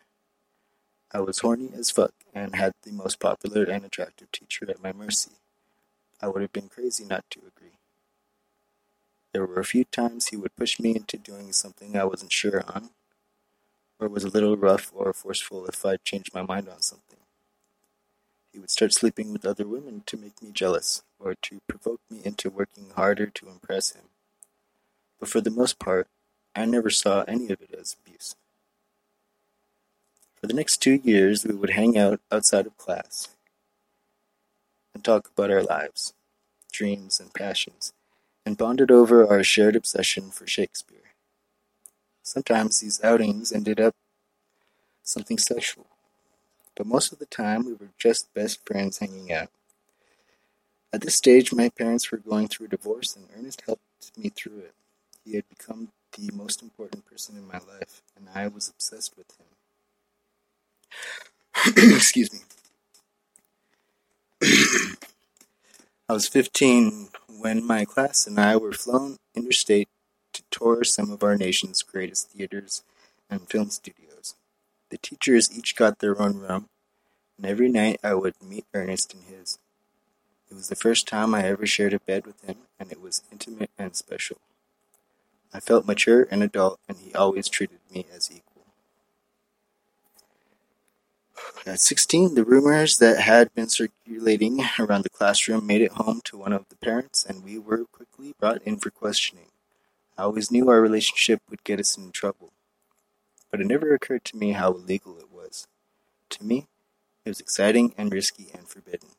I 1.11 1.19
was 1.21 1.39
horny 1.39 1.71
as 1.75 1.89
fuck 1.89 2.13
and 2.33 2.55
had 2.55 2.73
the 2.83 2.91
most 2.91 3.19
popular 3.19 3.63
and 3.63 3.83
attractive 3.83 4.31
teacher 4.31 4.69
at 4.69 4.83
my 4.83 4.93
mercy. 4.93 5.31
I 6.21 6.27
would 6.27 6.41
have 6.41 6.53
been 6.53 6.69
crazy 6.69 7.05
not 7.05 7.25
to 7.31 7.39
agree. 7.39 7.76
There 9.37 9.45
were 9.45 9.59
a 9.59 9.65
few 9.65 9.83
times 9.83 10.29
he 10.29 10.35
would 10.35 10.55
push 10.55 10.79
me 10.79 10.95
into 10.95 11.15
doing 11.15 11.53
something 11.53 11.95
I 11.95 12.05
wasn't 12.05 12.31
sure 12.31 12.63
on, 12.73 12.89
or 13.99 14.07
was 14.07 14.23
a 14.23 14.29
little 14.29 14.57
rough 14.57 14.91
or 14.95 15.13
forceful 15.13 15.67
if 15.67 15.85
I'd 15.85 16.03
changed 16.03 16.33
my 16.33 16.41
mind 16.41 16.67
on 16.67 16.81
something. 16.81 17.19
He 18.51 18.57
would 18.57 18.71
start 18.71 18.95
sleeping 18.95 19.31
with 19.31 19.45
other 19.45 19.67
women 19.67 20.01
to 20.07 20.17
make 20.17 20.41
me 20.41 20.49
jealous, 20.51 21.03
or 21.19 21.35
to 21.35 21.59
provoke 21.69 22.01
me 22.09 22.21
into 22.25 22.49
working 22.49 22.89
harder 22.95 23.27
to 23.27 23.47
impress 23.47 23.91
him. 23.91 24.05
But 25.19 25.29
for 25.29 25.39
the 25.39 25.51
most 25.51 25.77
part, 25.77 26.07
I 26.55 26.65
never 26.65 26.89
saw 26.89 27.21
any 27.27 27.51
of 27.51 27.61
it 27.61 27.75
as 27.79 27.95
abuse. 28.03 28.33
For 30.33 30.47
the 30.47 30.55
next 30.55 30.77
two 30.77 30.99
years, 31.03 31.45
we 31.45 31.53
would 31.53 31.69
hang 31.69 31.95
out 31.95 32.21
outside 32.31 32.65
of 32.65 32.75
class 32.77 33.29
and 34.95 35.03
talk 35.03 35.29
about 35.29 35.51
our 35.51 35.61
lives, 35.61 36.15
dreams, 36.71 37.19
and 37.19 37.31
passions, 37.35 37.93
and 38.47 38.57
bonded 38.57 38.89
over 38.89 39.27
our 39.27 39.43
shared 39.43 39.75
obsession 39.75 40.31
for 40.31 40.47
Shakespeare. 40.47 41.11
Sometimes 42.23 42.79
these 42.79 43.03
outings 43.03 43.51
ended 43.51 43.77
up 43.77 43.93
something 45.03 45.37
sexual, 45.37 45.87
but 46.73 46.87
most 46.87 47.11
of 47.11 47.19
the 47.19 47.25
time 47.25 47.65
we 47.65 47.73
were 47.73 47.89
just 47.97 48.33
best 48.33 48.65
friends 48.65 48.99
hanging 48.99 49.33
out. 49.33 49.49
At 50.93 51.01
this 51.01 51.15
stage, 51.15 51.51
my 51.51 51.67
parents 51.67 52.09
were 52.09 52.19
going 52.19 52.47
through 52.47 52.67
a 52.67 52.69
divorce, 52.69 53.17
and 53.17 53.27
Ernest 53.37 53.63
helped 53.65 54.17
me 54.17 54.29
through 54.29 54.59
it. 54.59 54.73
He 55.25 55.35
had 55.35 55.49
become 55.49 55.89
the 56.17 56.31
most 56.33 56.63
important 56.63 57.05
person 57.05 57.35
in 57.35 57.45
my 57.45 57.59
life, 57.59 58.01
and 58.15 58.29
I 58.33 58.47
was 58.47 58.69
obsessed 58.69 59.17
with 59.17 59.27
him. 61.75 61.85
Excuse 61.97 62.31
me. 62.31 62.39
I 66.09 66.13
was 66.13 66.29
15 66.29 67.09
when 67.41 67.67
my 67.67 67.83
class 67.83 68.27
and 68.27 68.39
I 68.39 68.55
were 68.55 68.71
flown 68.71 69.17
interstate 69.35 69.89
to 70.31 70.43
tour 70.49 70.85
some 70.85 71.11
of 71.11 71.21
our 71.21 71.35
nation's 71.35 71.83
greatest 71.83 72.29
theaters 72.31 72.81
and 73.29 73.49
film 73.49 73.69
studios. 73.71 74.35
The 74.89 74.99
teachers 74.99 75.51
each 75.51 75.75
got 75.75 75.99
their 75.99 76.17
own 76.21 76.37
room, 76.37 76.69
and 77.35 77.45
every 77.45 77.67
night 77.67 77.99
I 78.05 78.13
would 78.13 78.41
meet 78.41 78.63
Ernest 78.73 79.13
in 79.13 79.23
his. 79.23 79.59
It 80.49 80.53
was 80.53 80.69
the 80.69 80.77
first 80.77 81.09
time 81.09 81.35
I 81.35 81.43
ever 81.43 81.65
shared 81.67 81.93
a 81.93 81.99
bed 81.99 82.25
with 82.25 82.41
him, 82.45 82.55
and 82.79 82.89
it 82.89 83.01
was 83.01 83.23
intimate 83.29 83.71
and 83.77 83.93
special. 83.93 84.37
I 85.53 85.59
felt 85.59 85.85
mature 85.85 86.25
and 86.31 86.41
adult, 86.41 86.79
and 86.87 86.99
he 86.99 87.13
always 87.13 87.49
treated 87.49 87.79
me 87.93 88.05
as 88.15 88.31
equal. 88.31 88.46
At 91.65 91.79
sixteen, 91.79 92.35
the 92.35 92.45
rumors 92.45 92.97
that 92.97 93.19
had 93.19 93.53
been 93.53 93.67
circulating 93.67 94.61
around 94.79 95.03
the 95.03 95.09
classroom 95.09 95.67
made 95.67 95.81
it 95.81 95.91
home 95.91 96.21
to 96.25 96.37
one 96.37 96.53
of 96.53 96.67
the 96.69 96.77
parents, 96.77 97.25
and 97.25 97.43
we 97.43 97.57
were 97.57 97.85
quickly 97.85 98.33
brought 98.39 98.61
in 98.63 98.77
for 98.77 98.89
questioning. 98.89 99.47
I 100.17 100.23
always 100.23 100.49
knew 100.49 100.69
our 100.69 100.81
relationship 100.81 101.41
would 101.49 101.63
get 101.63 101.79
us 101.79 101.97
in 101.97 102.11
trouble, 102.11 102.53
but 103.51 103.61
it 103.61 103.67
never 103.67 103.93
occurred 103.93 104.23
to 104.25 104.37
me 104.37 104.53
how 104.53 104.71
illegal 104.71 105.17
it 105.17 105.31
was. 105.31 105.67
To 106.31 106.43
me, 106.43 106.67
it 107.25 107.29
was 107.29 107.39
exciting 107.39 107.93
and 107.97 108.11
risky 108.11 108.47
and 108.53 108.67
forbidden. 108.67 109.09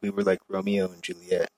We 0.00 0.10
were 0.10 0.22
like 0.22 0.40
Romeo 0.48 0.90
and 0.90 1.02
Juliet. 1.02 1.50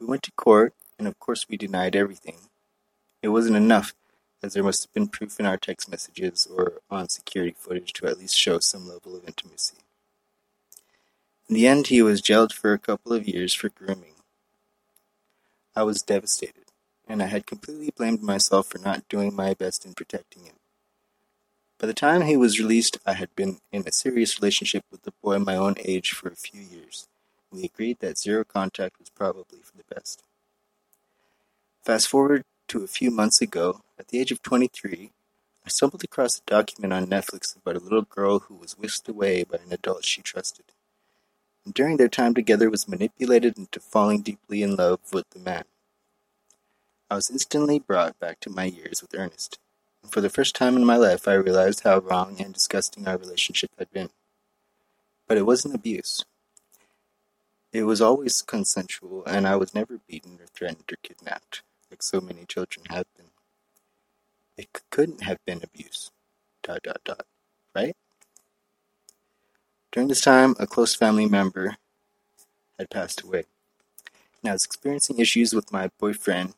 We 0.00 0.06
went 0.06 0.22
to 0.24 0.32
court, 0.32 0.74
and 0.98 1.06
of 1.06 1.18
course 1.18 1.46
we 1.48 1.56
denied 1.56 1.94
everything. 1.94 2.38
It 3.22 3.28
wasn't 3.28 3.56
enough 3.56 3.94
as 4.44 4.52
there 4.52 4.62
must 4.62 4.82
have 4.82 4.92
been 4.92 5.08
proof 5.08 5.40
in 5.40 5.46
our 5.46 5.56
text 5.56 5.90
messages 5.90 6.46
or 6.54 6.74
on 6.90 7.08
security 7.08 7.56
footage 7.58 7.94
to 7.94 8.06
at 8.06 8.18
least 8.18 8.36
show 8.36 8.58
some 8.58 8.86
level 8.86 9.16
of 9.16 9.26
intimacy. 9.26 9.78
In 11.48 11.54
the 11.54 11.66
end, 11.66 11.86
he 11.86 12.02
was 12.02 12.20
jailed 12.20 12.52
for 12.52 12.74
a 12.74 12.78
couple 12.78 13.14
of 13.14 13.26
years 13.26 13.54
for 13.54 13.70
grooming. 13.70 14.16
I 15.74 15.82
was 15.82 16.02
devastated, 16.02 16.66
and 17.08 17.22
I 17.22 17.26
had 17.26 17.46
completely 17.46 17.90
blamed 17.96 18.22
myself 18.22 18.66
for 18.66 18.78
not 18.78 19.08
doing 19.08 19.34
my 19.34 19.54
best 19.54 19.86
in 19.86 19.94
protecting 19.94 20.44
him. 20.44 20.56
By 21.78 21.86
the 21.86 21.94
time 21.94 22.22
he 22.22 22.36
was 22.36 22.58
released, 22.58 22.98
I 23.06 23.14
had 23.14 23.34
been 23.34 23.60
in 23.72 23.84
a 23.86 23.92
serious 23.92 24.38
relationship 24.38 24.84
with 24.90 25.06
a 25.06 25.12
boy 25.22 25.38
my 25.38 25.56
own 25.56 25.76
age 25.78 26.12
for 26.12 26.28
a 26.28 26.36
few 26.36 26.60
years. 26.60 27.08
We 27.50 27.64
agreed 27.64 28.00
that 28.00 28.18
zero 28.18 28.44
contact 28.44 28.98
was 28.98 29.08
probably 29.08 29.60
for 29.62 29.76
the 29.78 29.94
best. 29.94 30.22
Fast 31.82 32.08
forward 32.08 32.44
to 32.68 32.82
a 32.82 32.86
few 32.86 33.10
months 33.10 33.40
ago, 33.40 33.80
at 33.98 34.08
the 34.08 34.20
age 34.20 34.32
of 34.32 34.42
23, 34.42 35.12
I 35.64 35.68
stumbled 35.68 36.04
across 36.04 36.38
a 36.38 36.42
document 36.46 36.92
on 36.92 37.06
Netflix 37.06 37.56
about 37.56 37.76
a 37.76 37.80
little 37.80 38.02
girl 38.02 38.40
who 38.40 38.54
was 38.54 38.76
whisked 38.76 39.08
away 39.08 39.44
by 39.44 39.58
an 39.58 39.72
adult 39.72 40.04
she 40.04 40.20
trusted, 40.20 40.66
and 41.64 41.72
during 41.72 41.96
their 41.96 42.08
time 42.08 42.34
together 42.34 42.68
was 42.68 42.88
manipulated 42.88 43.56
into 43.56 43.80
falling 43.80 44.22
deeply 44.22 44.62
in 44.62 44.76
love 44.76 45.00
with 45.12 45.28
the 45.30 45.38
man. 45.38 45.64
I 47.10 47.14
was 47.16 47.30
instantly 47.30 47.78
brought 47.78 48.18
back 48.18 48.40
to 48.40 48.50
my 48.50 48.64
years 48.64 49.00
with 49.00 49.14
Ernest, 49.14 49.58
and 50.02 50.12
for 50.12 50.20
the 50.20 50.30
first 50.30 50.54
time 50.54 50.76
in 50.76 50.84
my 50.84 50.96
life 50.96 51.26
I 51.28 51.34
realized 51.34 51.84
how 51.84 51.98
wrong 51.98 52.36
and 52.40 52.52
disgusting 52.52 53.06
our 53.06 53.16
relationship 53.16 53.70
had 53.78 53.90
been. 53.92 54.10
But 55.26 55.38
it 55.38 55.46
wasn't 55.46 55.74
abuse. 55.74 56.24
It 57.72 57.84
was 57.84 58.00
always 58.00 58.42
consensual, 58.42 59.24
and 59.26 59.46
I 59.46 59.56
was 59.56 59.74
never 59.74 59.98
beaten 60.06 60.38
or 60.40 60.46
threatened 60.46 60.84
or 60.92 60.96
kidnapped 61.02 61.62
like 61.90 62.02
so 62.02 62.20
many 62.20 62.44
children 62.44 62.86
have 62.90 63.06
been. 63.16 63.26
It 64.56 64.68
couldn't 64.90 65.22
have 65.22 65.38
been 65.44 65.60
abuse. 65.62 66.10
Dot 66.62 66.82
dot 66.82 67.00
dot. 67.04 67.26
Right? 67.74 67.96
During 69.92 70.08
this 70.08 70.20
time, 70.20 70.54
a 70.58 70.66
close 70.66 70.94
family 70.94 71.26
member 71.26 71.76
had 72.78 72.90
passed 72.90 73.22
away, 73.22 73.44
and 74.42 74.50
I 74.50 74.52
was 74.52 74.64
experiencing 74.64 75.18
issues 75.18 75.54
with 75.54 75.72
my 75.72 75.90
boyfriend. 75.98 76.54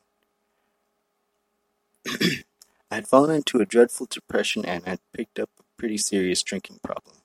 I 2.07 2.95
had 2.95 3.07
fallen 3.07 3.35
into 3.35 3.59
a 3.59 3.65
dreadful 3.65 4.07
depression 4.09 4.65
and 4.65 4.85
had 4.85 4.99
picked 5.13 5.39
up 5.39 5.49
a 5.59 5.63
pretty 5.77 5.97
serious 5.97 6.41
drinking 6.41 6.79
problem. 6.83 7.17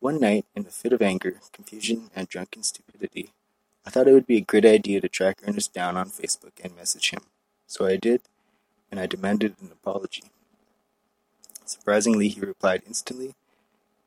One 0.00 0.18
night, 0.18 0.46
in 0.54 0.66
a 0.66 0.70
fit 0.70 0.92
of 0.92 1.02
anger, 1.02 1.40
confusion, 1.52 2.10
and 2.16 2.28
drunken 2.28 2.62
stupidity, 2.62 3.32
I 3.84 3.90
thought 3.90 4.08
it 4.08 4.12
would 4.12 4.26
be 4.26 4.38
a 4.38 4.40
great 4.40 4.64
idea 4.64 5.00
to 5.00 5.08
track 5.08 5.38
Ernest 5.46 5.72
down 5.72 5.96
on 5.96 6.08
Facebook 6.08 6.52
and 6.62 6.74
message 6.76 7.10
him. 7.10 7.22
So 7.66 7.86
I 7.86 7.96
did, 7.96 8.22
and 8.92 9.00
I 9.00 9.06
demanded 9.06 9.56
an 9.60 9.70
apology. 9.72 10.24
Surprisingly, 11.64 12.28
he 12.28 12.40
replied 12.40 12.82
instantly, 12.86 13.34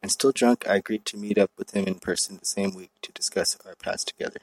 and 0.02 0.12
still 0.12 0.32
drunk, 0.32 0.68
I 0.70 0.76
agreed 0.76 1.06
to 1.06 1.18
meet 1.18 1.40
up 1.40 1.50
with 1.58 1.72
him 1.72 1.86
in 1.86 1.96
person 1.96 2.38
the 2.38 2.46
same 2.46 2.76
week 2.76 2.92
to 3.02 3.12
discuss 3.12 3.58
our 3.66 3.74
past 3.76 4.08
together. 4.08 4.42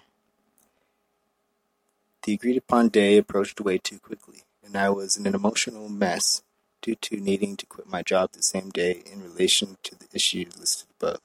The 2.25 2.35
agreed 2.35 2.57
upon 2.57 2.89
day 2.89 3.17
approached 3.19 3.61
way 3.61 3.79
too 3.79 4.01
quickly, 4.01 4.43
and 4.65 4.77
I 4.77 4.91
was 4.91 5.17
in 5.17 5.29
an 5.29 5.35
emotional 5.37 5.89
mess 5.89 6.43
due 6.81 6.97
to 6.97 7.21
needing 7.21 7.57
to 7.59 7.67
quit 7.67 7.89
my 7.89 8.03
job 8.03 8.33
the 8.33 8.43
same 8.43 8.71
day 8.71 9.03
in 9.11 9.23
relation 9.23 9.77
to 9.85 9.95
the 9.95 10.09
issue 10.13 10.47
listed 10.59 10.89
above. 11.01 11.21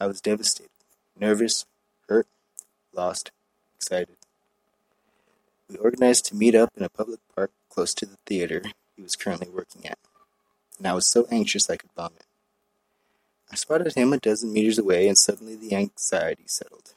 I 0.00 0.06
was 0.06 0.22
devastated, 0.22 0.70
nervous, 1.18 1.66
hurt, 2.08 2.26
lost, 2.94 3.32
excited. 3.76 4.16
We 5.68 5.76
organized 5.76 6.24
to 6.26 6.36
meet 6.36 6.54
up 6.54 6.70
in 6.74 6.82
a 6.82 6.88
public 6.88 7.20
park 7.34 7.50
close 7.78 7.94
to 7.94 8.06
the 8.06 8.18
theater 8.26 8.60
he 8.96 9.02
was 9.02 9.14
currently 9.14 9.48
working 9.48 9.86
at, 9.86 10.00
and 10.78 10.86
I 10.88 10.94
was 10.94 11.06
so 11.06 11.28
anxious 11.30 11.70
I 11.70 11.76
could 11.76 11.92
vomit. 11.94 12.24
I 13.52 13.54
spotted 13.54 13.94
him 13.94 14.12
a 14.12 14.18
dozen 14.18 14.52
meters 14.52 14.80
away, 14.80 15.06
and 15.06 15.16
suddenly 15.16 15.54
the 15.54 15.76
anxiety 15.76 16.42
settled. 16.46 16.94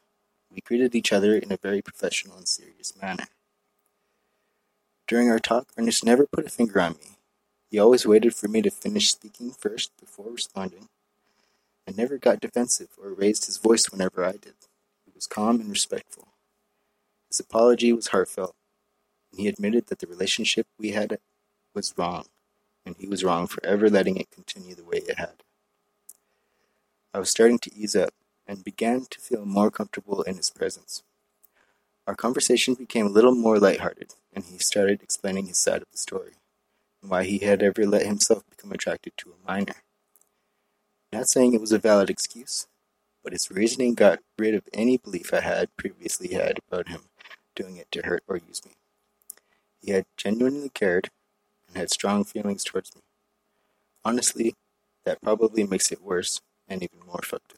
We 0.51 0.61
greeted 0.61 0.95
each 0.95 1.13
other 1.13 1.35
in 1.35 1.51
a 1.51 1.57
very 1.57 1.83
professional 1.83 2.35
and 2.35 2.47
serious 2.47 2.99
manner. 2.99 3.25
During 5.07 5.29
our 5.29 5.37
talk, 5.37 5.67
Ernest 5.77 6.03
never 6.03 6.25
put 6.25 6.47
a 6.47 6.49
finger 6.49 6.81
on 6.81 6.93
me. 6.93 7.19
He 7.69 7.77
always 7.77 8.07
waited 8.07 8.33
for 8.33 8.47
me 8.47 8.63
to 8.63 8.71
finish 8.71 9.11
speaking 9.11 9.51
first 9.51 9.91
before 9.99 10.31
responding, 10.31 10.89
and 11.85 11.95
never 11.95 12.17
got 12.17 12.39
defensive 12.39 12.89
or 12.99 13.13
raised 13.13 13.45
his 13.45 13.59
voice 13.59 13.91
whenever 13.91 14.25
I 14.25 14.31
did. 14.31 14.55
He 15.05 15.11
was 15.13 15.27
calm 15.27 15.61
and 15.61 15.69
respectful. 15.69 16.29
His 17.27 17.39
apology 17.39 17.93
was 17.93 18.07
heartfelt, 18.07 18.55
he 19.33 19.47
admitted 19.47 19.87
that 19.87 19.99
the 19.99 20.07
relationship 20.07 20.67
we 20.77 20.91
had 20.91 21.19
was 21.73 21.93
wrong, 21.97 22.25
and 22.85 22.95
he 22.97 23.07
was 23.07 23.23
wrong 23.23 23.47
for 23.47 23.65
ever 23.65 23.89
letting 23.89 24.17
it 24.17 24.31
continue 24.31 24.75
the 24.75 24.83
way 24.83 24.97
it 24.97 25.17
had. 25.17 25.43
I 27.13 27.19
was 27.19 27.29
starting 27.29 27.59
to 27.59 27.75
ease 27.75 27.95
up 27.95 28.13
and 28.47 28.63
began 28.63 29.05
to 29.09 29.19
feel 29.19 29.45
more 29.45 29.71
comfortable 29.71 30.21
in 30.23 30.37
his 30.37 30.49
presence. 30.49 31.03
Our 32.07 32.15
conversation 32.15 32.73
became 32.73 33.05
a 33.05 33.09
little 33.09 33.35
more 33.35 33.59
lighthearted, 33.59 34.15
and 34.33 34.43
he 34.43 34.57
started 34.57 35.01
explaining 35.01 35.47
his 35.47 35.57
side 35.57 35.81
of 35.81 35.91
the 35.91 35.97
story 35.97 36.33
and 37.01 37.11
why 37.11 37.23
he 37.23 37.39
had 37.39 37.63
ever 37.63 37.85
let 37.85 38.05
himself 38.05 38.43
become 38.49 38.71
attracted 38.71 39.13
to 39.17 39.31
a 39.31 39.47
minor. 39.47 39.75
Not 41.11 41.27
saying 41.27 41.53
it 41.53 41.61
was 41.61 41.71
a 41.71 41.79
valid 41.79 42.09
excuse, 42.09 42.67
but 43.23 43.33
his 43.33 43.51
reasoning 43.51 43.93
got 43.93 44.19
rid 44.37 44.55
of 44.55 44.63
any 44.73 44.97
belief 44.97 45.33
I 45.33 45.41
had 45.41 45.75
previously 45.77 46.33
had 46.33 46.59
about 46.67 46.89
him 46.89 47.01
doing 47.55 47.77
it 47.77 47.91
to 47.91 48.01
hurt 48.03 48.23
or 48.27 48.37
use 48.37 48.61
me. 48.65 48.71
He 49.81 49.91
had 49.91 50.05
genuinely 50.17 50.69
cared 50.69 51.09
and 51.67 51.77
had 51.77 51.89
strong 51.89 52.23
feelings 52.23 52.63
towards 52.63 52.95
me. 52.95 53.01
Honestly, 54.05 54.53
that 55.05 55.21
probably 55.21 55.63
makes 55.63 55.91
it 55.91 56.03
worse 56.03 56.41
and 56.67 56.83
even 56.83 56.99
more 57.05 57.21
fucked 57.23 57.53
up. 57.53 57.57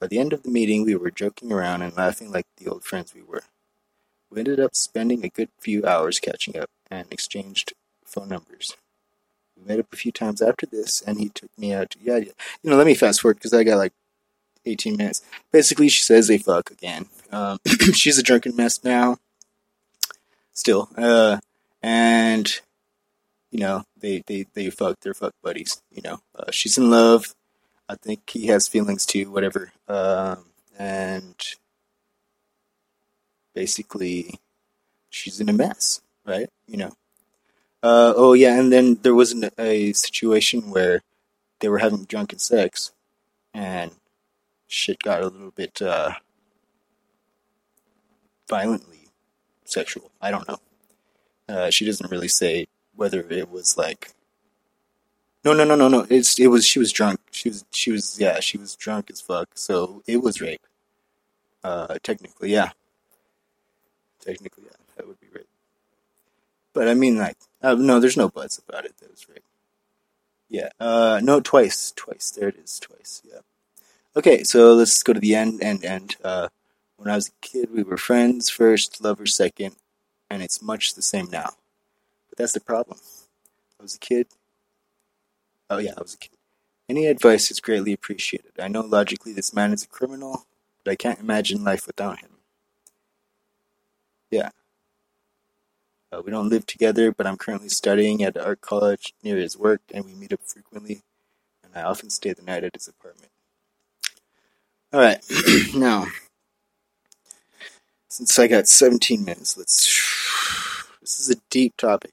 By 0.00 0.06
the 0.06 0.18
end 0.18 0.32
of 0.32 0.42
the 0.42 0.50
meeting, 0.50 0.84
we 0.84 0.94
were 0.94 1.10
joking 1.10 1.52
around 1.52 1.82
and 1.82 1.96
laughing 1.96 2.30
like 2.30 2.46
the 2.56 2.68
old 2.70 2.84
friends 2.84 3.14
we 3.14 3.22
were. 3.22 3.42
We 4.30 4.38
ended 4.38 4.60
up 4.60 4.74
spending 4.74 5.24
a 5.24 5.28
good 5.28 5.48
few 5.58 5.84
hours 5.86 6.20
catching 6.20 6.56
up 6.56 6.70
and 6.90 7.06
exchanged 7.10 7.72
phone 8.04 8.28
numbers. 8.28 8.76
We 9.56 9.66
met 9.66 9.80
up 9.80 9.92
a 9.92 9.96
few 9.96 10.12
times 10.12 10.40
after 10.40 10.66
this, 10.66 11.00
and 11.00 11.18
he 11.18 11.30
took 11.30 11.50
me 11.58 11.72
out 11.72 11.90
to, 11.90 11.98
yeah, 12.00 12.18
yeah. 12.18 12.32
You 12.62 12.70
know, 12.70 12.76
let 12.76 12.86
me 12.86 12.94
fast 12.94 13.20
forward 13.20 13.38
because 13.38 13.54
I 13.54 13.64
got 13.64 13.78
like 13.78 13.92
18 14.66 14.96
minutes. 14.96 15.22
Basically, 15.50 15.88
she 15.88 16.02
says 16.02 16.28
they 16.28 16.38
fuck 16.38 16.70
again. 16.70 17.06
Um, 17.32 17.58
she's 17.92 18.18
a 18.18 18.22
drunken 18.22 18.54
mess 18.54 18.84
now, 18.84 19.18
still. 20.58 20.88
Uh, 20.96 21.38
and, 21.82 22.60
you 23.50 23.60
know, 23.60 23.84
they, 23.96 24.22
they, 24.26 24.46
they 24.54 24.70
fuck, 24.70 24.96
they're 25.00 25.14
fuck 25.14 25.34
buddies, 25.42 25.80
you 25.90 26.02
know. 26.02 26.18
Uh, 26.34 26.50
she's 26.50 26.76
in 26.76 26.90
love. 26.90 27.34
I 27.88 27.94
think 27.94 28.28
he 28.28 28.48
has 28.48 28.68
feelings 28.68 29.06
too, 29.06 29.30
whatever. 29.30 29.72
Um, 29.86 30.44
and 30.78 31.36
basically, 33.54 34.38
she's 35.10 35.40
in 35.40 35.48
a 35.48 35.52
mess, 35.52 36.02
right? 36.26 36.48
You 36.66 36.76
know. 36.78 36.92
Uh, 37.80 38.12
oh 38.16 38.32
yeah, 38.32 38.58
and 38.58 38.72
then 38.72 38.98
there 39.02 39.14
was 39.14 39.30
an, 39.32 39.50
a 39.56 39.92
situation 39.92 40.70
where 40.70 41.02
they 41.60 41.68
were 41.68 41.78
having 41.78 42.04
drunken 42.04 42.40
sex, 42.40 42.90
and 43.54 43.92
shit 44.66 45.00
got 45.02 45.22
a 45.22 45.28
little 45.28 45.52
bit 45.52 45.80
uh, 45.80 46.10
violently 48.48 48.97
sexual. 49.70 50.10
I 50.20 50.30
don't 50.30 50.48
know. 50.48 50.58
Uh, 51.48 51.70
she 51.70 51.86
doesn't 51.86 52.10
really 52.10 52.28
say 52.28 52.66
whether 52.94 53.20
it 53.30 53.50
was 53.50 53.78
like 53.78 54.12
no, 55.44 55.52
no, 55.54 55.64
no, 55.64 55.76
no, 55.76 55.88
no. 55.88 56.06
It's 56.10 56.38
it 56.38 56.48
was 56.48 56.66
she 56.66 56.78
was 56.78 56.92
drunk. 56.92 57.20
She 57.30 57.48
was 57.48 57.64
she 57.70 57.92
was 57.92 58.18
yeah 58.20 58.40
she 58.40 58.58
was 58.58 58.76
drunk 58.76 59.10
as 59.10 59.20
fuck. 59.20 59.50
So 59.54 60.02
it 60.06 60.18
was 60.18 60.40
rape. 60.40 60.66
Uh, 61.62 61.98
technically, 62.02 62.52
yeah. 62.52 62.70
Technically, 64.20 64.64
yeah, 64.66 64.76
that 64.96 65.06
would 65.06 65.20
be 65.20 65.28
rape. 65.32 65.48
But 66.72 66.88
I 66.88 66.94
mean, 66.94 67.18
like, 67.18 67.36
uh, 67.62 67.74
no, 67.74 68.00
there's 68.00 68.16
no 68.16 68.28
buts 68.28 68.58
about 68.58 68.84
it. 68.84 68.96
That 68.98 69.10
was 69.10 69.28
rape. 69.28 69.44
Yeah. 70.48 70.70
Uh, 70.78 71.20
no, 71.22 71.40
twice, 71.40 71.92
twice. 71.94 72.30
There 72.30 72.48
it 72.48 72.56
is, 72.56 72.78
twice. 72.78 73.22
Yeah. 73.24 73.40
Okay, 74.16 74.42
so 74.44 74.74
let's 74.74 75.02
go 75.02 75.12
to 75.12 75.20
the 75.20 75.34
end. 75.34 75.62
And 75.62 75.84
end. 75.84 76.16
Uh, 76.22 76.48
when 76.98 77.08
I 77.08 77.14
was 77.14 77.28
a 77.28 77.46
kid, 77.46 77.70
we 77.72 77.82
were 77.82 77.96
friends 77.96 78.50
first, 78.50 79.02
lovers 79.02 79.34
second, 79.34 79.76
and 80.28 80.42
it's 80.42 80.60
much 80.60 80.94
the 80.94 81.02
same 81.02 81.30
now. 81.30 81.52
But 82.28 82.36
that's 82.36 82.52
the 82.52 82.60
problem. 82.60 82.98
I 83.80 83.82
was 83.82 83.94
a 83.94 83.98
kid, 83.98 84.26
Oh 85.70 85.78
yeah, 85.78 85.92
I 85.96 86.00
was 86.00 86.14
a 86.14 86.18
kid. 86.18 86.30
Any 86.88 87.06
advice 87.06 87.50
is 87.50 87.60
greatly 87.60 87.92
appreciated. 87.92 88.52
I 88.58 88.68
know 88.68 88.80
logically 88.80 89.32
this 89.32 89.52
man 89.52 89.72
is 89.72 89.82
a 89.82 89.88
criminal, 89.88 90.46
but 90.82 90.90
I 90.90 90.96
can't 90.96 91.20
imagine 91.20 91.62
life 91.62 91.86
without 91.86 92.20
him. 92.20 92.30
Yeah. 94.30 94.50
Uh, 96.10 96.22
we 96.24 96.30
don't 96.30 96.48
live 96.48 96.64
together, 96.64 97.12
but 97.12 97.26
I'm 97.26 97.36
currently 97.36 97.68
studying 97.68 98.22
at 98.22 98.38
art 98.38 98.62
college 98.62 99.12
near 99.22 99.36
his 99.36 99.58
work, 99.58 99.82
and 99.92 100.06
we 100.06 100.14
meet 100.14 100.32
up 100.32 100.40
frequently, 100.42 101.02
and 101.62 101.72
I 101.74 101.82
often 101.82 102.08
stay 102.08 102.32
the 102.32 102.42
night 102.42 102.64
at 102.64 102.74
his 102.74 102.88
apartment. 102.88 103.30
Alright, 104.94 105.22
now, 105.74 106.06
since 108.18 108.36
I 108.36 108.48
got 108.48 108.66
17 108.66 109.24
minutes, 109.24 109.56
let's. 109.56 109.86
This 111.00 111.20
is 111.20 111.30
a 111.30 111.40
deep 111.48 111.74
topic. 111.78 112.12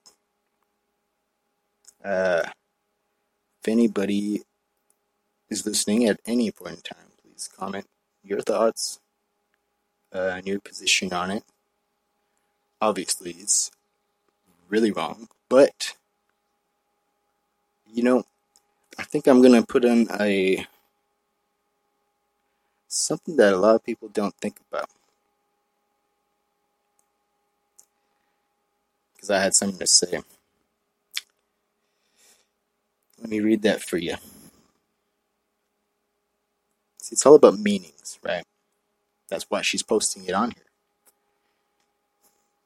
Uh, 2.02 2.44
if 2.46 3.68
anybody 3.68 4.44
is 5.50 5.66
listening 5.66 6.06
at 6.06 6.20
any 6.26 6.50
point 6.52 6.76
in 6.76 6.82
time, 6.82 7.12
please 7.22 7.50
comment 7.58 7.88
your 8.24 8.40
thoughts 8.40 9.02
uh, 10.14 10.34
and 10.36 10.48
your 10.48 10.62
position 10.62 11.12
on 11.12 11.30
it. 11.32 11.44
Obviously, 12.80 13.32
it's 13.32 13.70
really 14.70 14.92
wrong, 14.92 15.28
but 15.50 15.96
you 17.92 18.04
know, 18.04 18.24
I 18.98 19.04
think 19.04 19.28
I'm 19.28 19.42
gonna 19.42 19.64
put 19.64 19.84
in 19.84 20.08
a 20.22 20.66
something 22.88 23.36
that 23.38 23.54
a 23.54 23.58
lot 23.58 23.76
of 23.76 23.84
people 23.84 24.08
don't 24.08 24.36
think 24.36 24.58
about. 24.72 24.90
Because 29.26 29.40
I 29.40 29.44
had 29.44 29.56
something 29.56 29.80
to 29.80 29.88
say. 29.88 30.22
Let 33.20 33.28
me 33.28 33.40
read 33.40 33.64
that 33.64 33.82
for 33.82 33.98
you. 33.98 34.18
See, 37.02 37.14
it's 37.14 37.26
all 37.26 37.34
about 37.34 37.58
meanings, 37.58 38.20
right? 38.24 38.44
That's 39.28 39.46
why 39.50 39.64
she's 39.64 39.82
posting 39.82 40.26
it 40.26 40.36
on 40.36 40.52
here. 40.52 40.66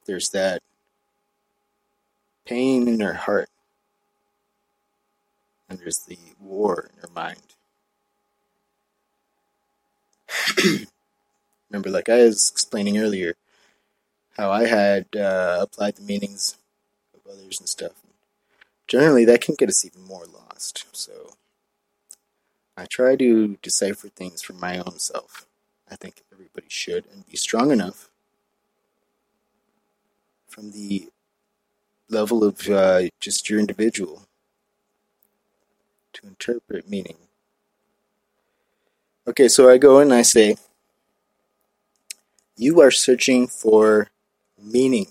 There's 0.04 0.28
that 0.30 0.60
pain 2.44 2.88
in 2.88 3.00
her 3.00 3.14
heart, 3.14 3.48
and 5.70 5.78
there's 5.78 6.00
the 6.00 6.18
war 6.38 6.90
in 6.92 7.00
her 7.00 7.08
mind. 7.14 7.40
Remember, 11.70 11.88
like 11.88 12.10
I 12.10 12.24
was 12.24 12.50
explaining 12.52 12.98
earlier, 12.98 13.34
how 14.36 14.50
I 14.50 14.66
had 14.66 15.06
uh, 15.16 15.58
applied 15.60 15.96
the 15.96 16.02
meanings 16.02 16.56
of 17.14 17.20
others 17.30 17.60
and 17.60 17.68
stuff. 17.68 17.92
Generally, 18.86 19.24
that 19.26 19.40
can 19.40 19.54
get 19.54 19.68
us 19.68 19.84
even 19.84 20.02
more 20.02 20.24
lost. 20.26 20.86
So 20.92 21.34
I 22.76 22.86
try 22.86 23.16
to 23.16 23.58
decipher 23.62 24.08
things 24.08 24.42
for 24.42 24.54
my 24.54 24.78
own 24.78 24.98
self. 24.98 25.46
I 25.90 25.96
think 25.96 26.22
everybody 26.32 26.66
should 26.68 27.04
and 27.12 27.26
be 27.26 27.36
strong 27.36 27.70
enough 27.70 28.08
from 30.48 30.72
the 30.72 31.08
level 32.08 32.42
of 32.42 32.68
uh, 32.68 33.02
just 33.20 33.48
your 33.48 33.60
individual 33.60 34.22
to 36.12 36.26
interpret 36.26 36.88
meaning. 36.88 37.16
Okay, 39.26 39.48
so 39.48 39.70
I 39.70 39.78
go 39.78 39.98
and 39.98 40.12
I 40.12 40.22
say, 40.22 40.56
You 42.56 42.80
are 42.80 42.90
searching 42.90 43.46
for 43.46 44.10
meaning, 44.62 45.06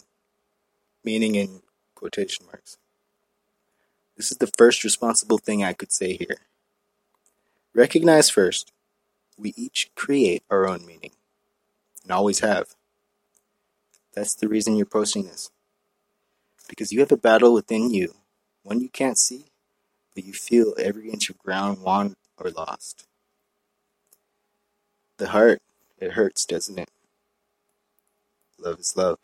meaning 1.03 1.35
in 1.35 1.61
quotation 1.95 2.45
marks. 2.45 2.77
This 4.15 4.31
is 4.31 4.37
the 4.37 4.51
first 4.57 4.83
responsible 4.83 5.37
thing 5.37 5.63
I 5.63 5.73
could 5.73 5.91
say 5.91 6.17
here. 6.17 6.37
Recognize 7.73 8.29
first, 8.29 8.73
we 9.37 9.53
each 9.55 9.91
create 9.95 10.43
our 10.49 10.67
own 10.67 10.85
meaning, 10.85 11.11
and 12.03 12.11
always 12.11 12.39
have. 12.39 12.75
That's 14.13 14.35
the 14.35 14.49
reason 14.49 14.75
you're 14.75 14.85
posting 14.85 15.25
this. 15.25 15.51
Because 16.67 16.91
you 16.91 16.99
have 16.99 17.11
a 17.11 17.17
battle 17.17 17.53
within 17.53 17.91
you, 17.93 18.13
one 18.63 18.81
you 18.81 18.89
can't 18.89 19.17
see, 19.17 19.45
but 20.13 20.25
you 20.25 20.33
feel 20.33 20.73
every 20.77 21.09
inch 21.09 21.29
of 21.29 21.37
ground 21.37 21.81
won 21.81 22.15
or 22.37 22.51
lost. 22.51 23.07
The 25.17 25.29
heart, 25.29 25.61
it 25.97 26.11
hurts, 26.11 26.45
doesn't 26.45 26.77
it? 26.77 26.89
Love 28.57 28.79
is 28.79 28.97
love. 28.97 29.19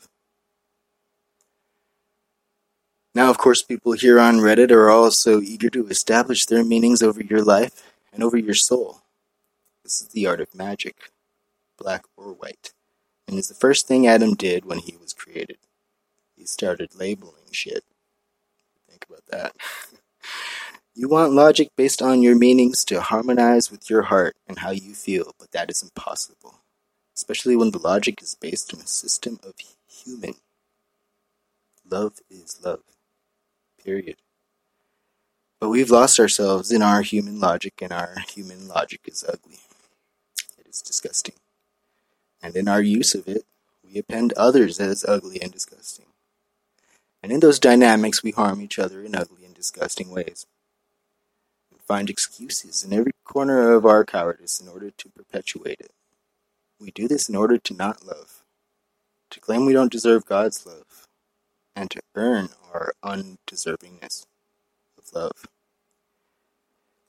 Now, 3.15 3.29
of 3.31 3.37
course, 3.39 3.63
people 3.63 3.93
here 3.93 4.19
on 4.19 4.39
Reddit 4.39 4.71
are 4.71 4.89
also 4.89 5.41
eager 5.41 5.69
to 5.71 5.87
establish 5.87 6.45
their 6.45 6.65
meanings 6.65 7.01
over 7.01 7.23
your 7.23 7.43
life 7.43 7.91
and 8.13 8.21
over 8.23 8.37
your 8.37 8.53
soul. 8.53 9.03
This 9.83 10.01
is 10.01 10.09
the 10.09 10.27
art 10.27 10.41
of 10.41 10.53
magic. 10.53 11.11
black 11.77 12.05
or 12.17 12.33
white, 12.33 12.73
and 13.27 13.37
is 13.39 13.49
the 13.49 13.55
first 13.55 13.87
thing 13.87 14.07
Adam 14.07 14.33
did 14.35 14.65
when 14.65 14.79
he 14.79 14.97
was 14.97 15.13
created. 15.13 15.57
He 16.35 16.45
started 16.45 16.95
labeling 16.95 17.51
shit. 17.51 17.83
Think 18.89 19.05
about 19.09 19.25
that. 19.29 19.55
You 20.97 21.09
want 21.09 21.33
logic 21.33 21.69
based 21.75 22.01
on 22.01 22.21
your 22.21 22.37
meanings 22.37 22.85
to 22.85 23.01
harmonize 23.01 23.69
with 23.69 23.89
your 23.89 24.03
heart 24.03 24.37
and 24.47 24.59
how 24.59 24.71
you 24.71 24.93
feel, 24.95 25.35
but 25.37 25.51
that 25.51 25.69
is 25.69 25.83
impossible, 25.83 26.61
especially 27.15 27.57
when 27.57 27.71
the 27.71 27.79
logic 27.79 28.21
is 28.21 28.37
based 28.39 28.73
on 28.73 28.79
a 28.79 28.87
system 28.87 29.39
of 29.43 29.55
human. 29.89 30.35
Love 31.89 32.19
is 32.29 32.59
love. 32.63 32.94
Period. 33.85 34.17
But 35.61 35.69
we've 35.69 35.91
lost 35.91 36.19
ourselves 36.19 36.71
in 36.71 36.81
our 36.81 37.03
human 37.03 37.39
logic, 37.39 37.73
and 37.81 37.93
our 37.93 38.15
human 38.29 38.67
logic 38.67 39.01
is 39.05 39.23
ugly. 39.27 39.59
It 40.57 40.67
is 40.67 40.81
disgusting. 40.81 41.35
And 42.41 42.55
in 42.55 42.67
our 42.67 42.81
use 42.81 43.15
of 43.15 43.27
it, 43.27 43.45
we 43.83 43.99
append 43.99 44.33
others 44.33 44.79
as 44.79 45.05
ugly 45.05 45.39
and 45.41 45.51
disgusting. 45.51 46.07
And 47.23 47.31
in 47.31 47.41
those 47.41 47.59
dynamics, 47.59 48.23
we 48.23 48.31
harm 48.31 48.61
each 48.61 48.79
other 48.79 49.03
in 49.03 49.15
ugly 49.15 49.45
and 49.45 49.55
disgusting 49.55 50.11
ways 50.11 50.47
We 51.71 51.79
find 51.87 52.09
excuses 52.09 52.83
in 52.83 52.93
every 52.93 53.11
corner 53.23 53.73
of 53.73 53.85
our 53.85 54.05
cowardice 54.05 54.59
in 54.59 54.67
order 54.67 54.91
to 54.91 55.09
perpetuate 55.09 55.79
it. 55.79 55.91
We 56.79 56.91
do 56.91 57.07
this 57.07 57.29
in 57.29 57.35
order 57.35 57.57
to 57.59 57.73
not 57.75 58.05
love, 58.05 58.43
to 59.31 59.39
claim 59.39 59.65
we 59.65 59.73
don't 59.73 59.91
deserve 59.91 60.25
God's 60.25 60.65
love, 60.65 60.94
and 61.75 61.91
to 61.91 62.01
earn 62.15 62.49
our 62.73 62.93
undeservingness 63.03 64.25
of 64.97 65.13
love. 65.13 65.45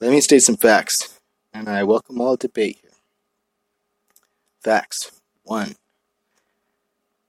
Let 0.00 0.10
me 0.10 0.20
state 0.20 0.42
some 0.42 0.56
facts, 0.56 1.18
and 1.54 1.68
I 1.68 1.84
welcome 1.84 2.20
all 2.20 2.36
debate 2.36 2.78
here. 2.82 2.90
Facts 4.62 5.10
1. 5.44 5.76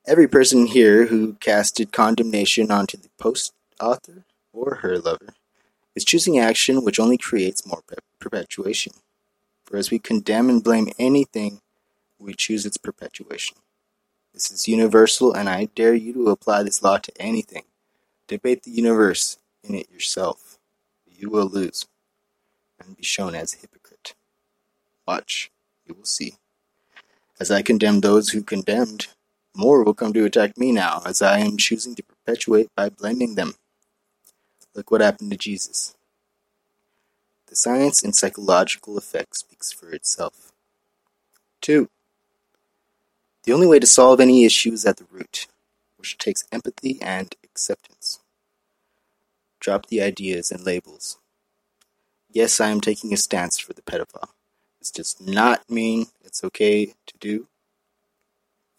Every 0.06 0.28
person 0.28 0.67
here 0.67 1.08
who 1.08 1.34
casted 1.36 1.91
condemnation 1.91 2.71
onto 2.71 2.97
the 2.97 3.10
post 3.17 3.54
author 3.80 4.26
or 4.54 4.76
her 4.76 4.97
lover 4.97 5.34
is 5.95 6.06
choosing 6.06 6.39
action 6.39 6.84
which 6.84 7.00
only 7.00 7.17
creates 7.17 7.65
more 7.65 7.84
perpetuation. 8.19 8.93
For 9.65 9.78
as 9.78 9.91
we 9.91 10.00
condemn 10.00 10.50
and 10.50 10.63
blame 10.63 10.88
anything, 10.97 11.62
we 12.17 12.34
choose 12.34 12.65
its 12.65 12.78
perpetuation. 12.78 13.58
This 14.34 14.52
is 14.52 14.68
universal, 14.68 15.34
and 15.34 15.50
I 15.50 15.66
dare 15.76 15.96
you 15.96 16.13
to 16.13 16.30
apply 16.30 16.63
this 16.63 16.84
law 16.84 16.98
to 16.98 17.22
anything. 17.22 17.63
Debate 18.28 18.63
the 18.63 18.72
universe 18.72 19.38
in 19.63 19.76
it 19.76 19.90
yourself. 19.92 20.60
You 21.06 21.30
will 21.30 21.48
lose 21.48 21.88
and 22.80 22.96
be 22.96 23.04
shown 23.04 23.36
as 23.36 23.54
a 23.54 23.58
hypocrite. 23.58 24.13
Watch, 25.08 25.52
you 25.86 25.96
will 25.96 26.06
see. 26.06 26.36
As 27.40 27.52
I 27.52 27.62
condemn 27.62 28.02
those 28.02 28.30
who 28.30 28.44
condemned, 28.44 29.08
more 29.56 29.84
will 29.84 29.94
come 29.94 30.13
to 30.13 30.26
attack 30.26 30.58
me 30.58 30.72
now, 30.72 31.02
as 31.06 31.22
I 31.22 31.40
am 31.40 31.58
choosing 31.58 31.96
to 31.96 32.04
perpetuate 32.04 32.70
by 32.76 32.90
blaming 32.90 33.36
them. 33.36 33.56
Look 34.76 34.92
what 34.92 35.02
happened 35.02 35.32
to 35.32 35.38
Jesus. 35.38 35.96
The 37.48 37.56
science 37.56 38.04
and 38.04 38.16
psychological 38.16 38.98
effect 38.98 39.38
speaks 39.38 39.72
for 39.72 39.90
itself. 39.92 40.52
2. 41.62 41.90
The 43.48 43.54
only 43.54 43.66
way 43.66 43.80
to 43.80 43.88
solve 43.88 44.20
any 44.20 44.44
issue 44.44 44.74
is 44.74 44.86
at 44.86 44.98
the 44.98 45.08
root, 45.10 45.48
which 45.96 46.18
takes 46.18 46.44
empathy 46.52 47.02
and 47.02 47.34
acceptance. 47.46 48.20
Drop 49.62 49.86
the 49.86 50.02
ideas 50.02 50.52
and 50.52 50.66
labels. 50.66 51.18
Yes, 52.30 52.60
I 52.60 52.68
am 52.72 52.82
taking 52.82 53.14
a 53.14 53.18
stance 53.18 53.58
for 53.58 53.72
the 53.72 53.82
pedophile. 53.82 54.32
This 54.80 54.92
does 54.92 55.16
not 55.22 55.62
mean 55.70 56.08
it's 56.26 56.44
okay 56.44 56.88
to 56.88 57.18
do. 57.22 57.48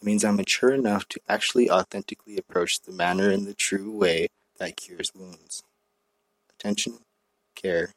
It 0.03 0.05
means 0.05 0.23
I'm 0.23 0.37
mature 0.37 0.75
enough 0.75 1.09
to 1.09 1.21
actually 1.31 1.71
authentically 1.71 2.37
approach 2.37 2.81
the 2.81 2.93
matter 2.93 3.31
in 3.31 3.47
the 3.47 3.55
true 3.55 3.91
way 3.91 4.29
that 4.59 4.77
cures 4.77 5.15
wounds 5.15 5.63
attention, 6.51 6.99
care, 7.55 7.95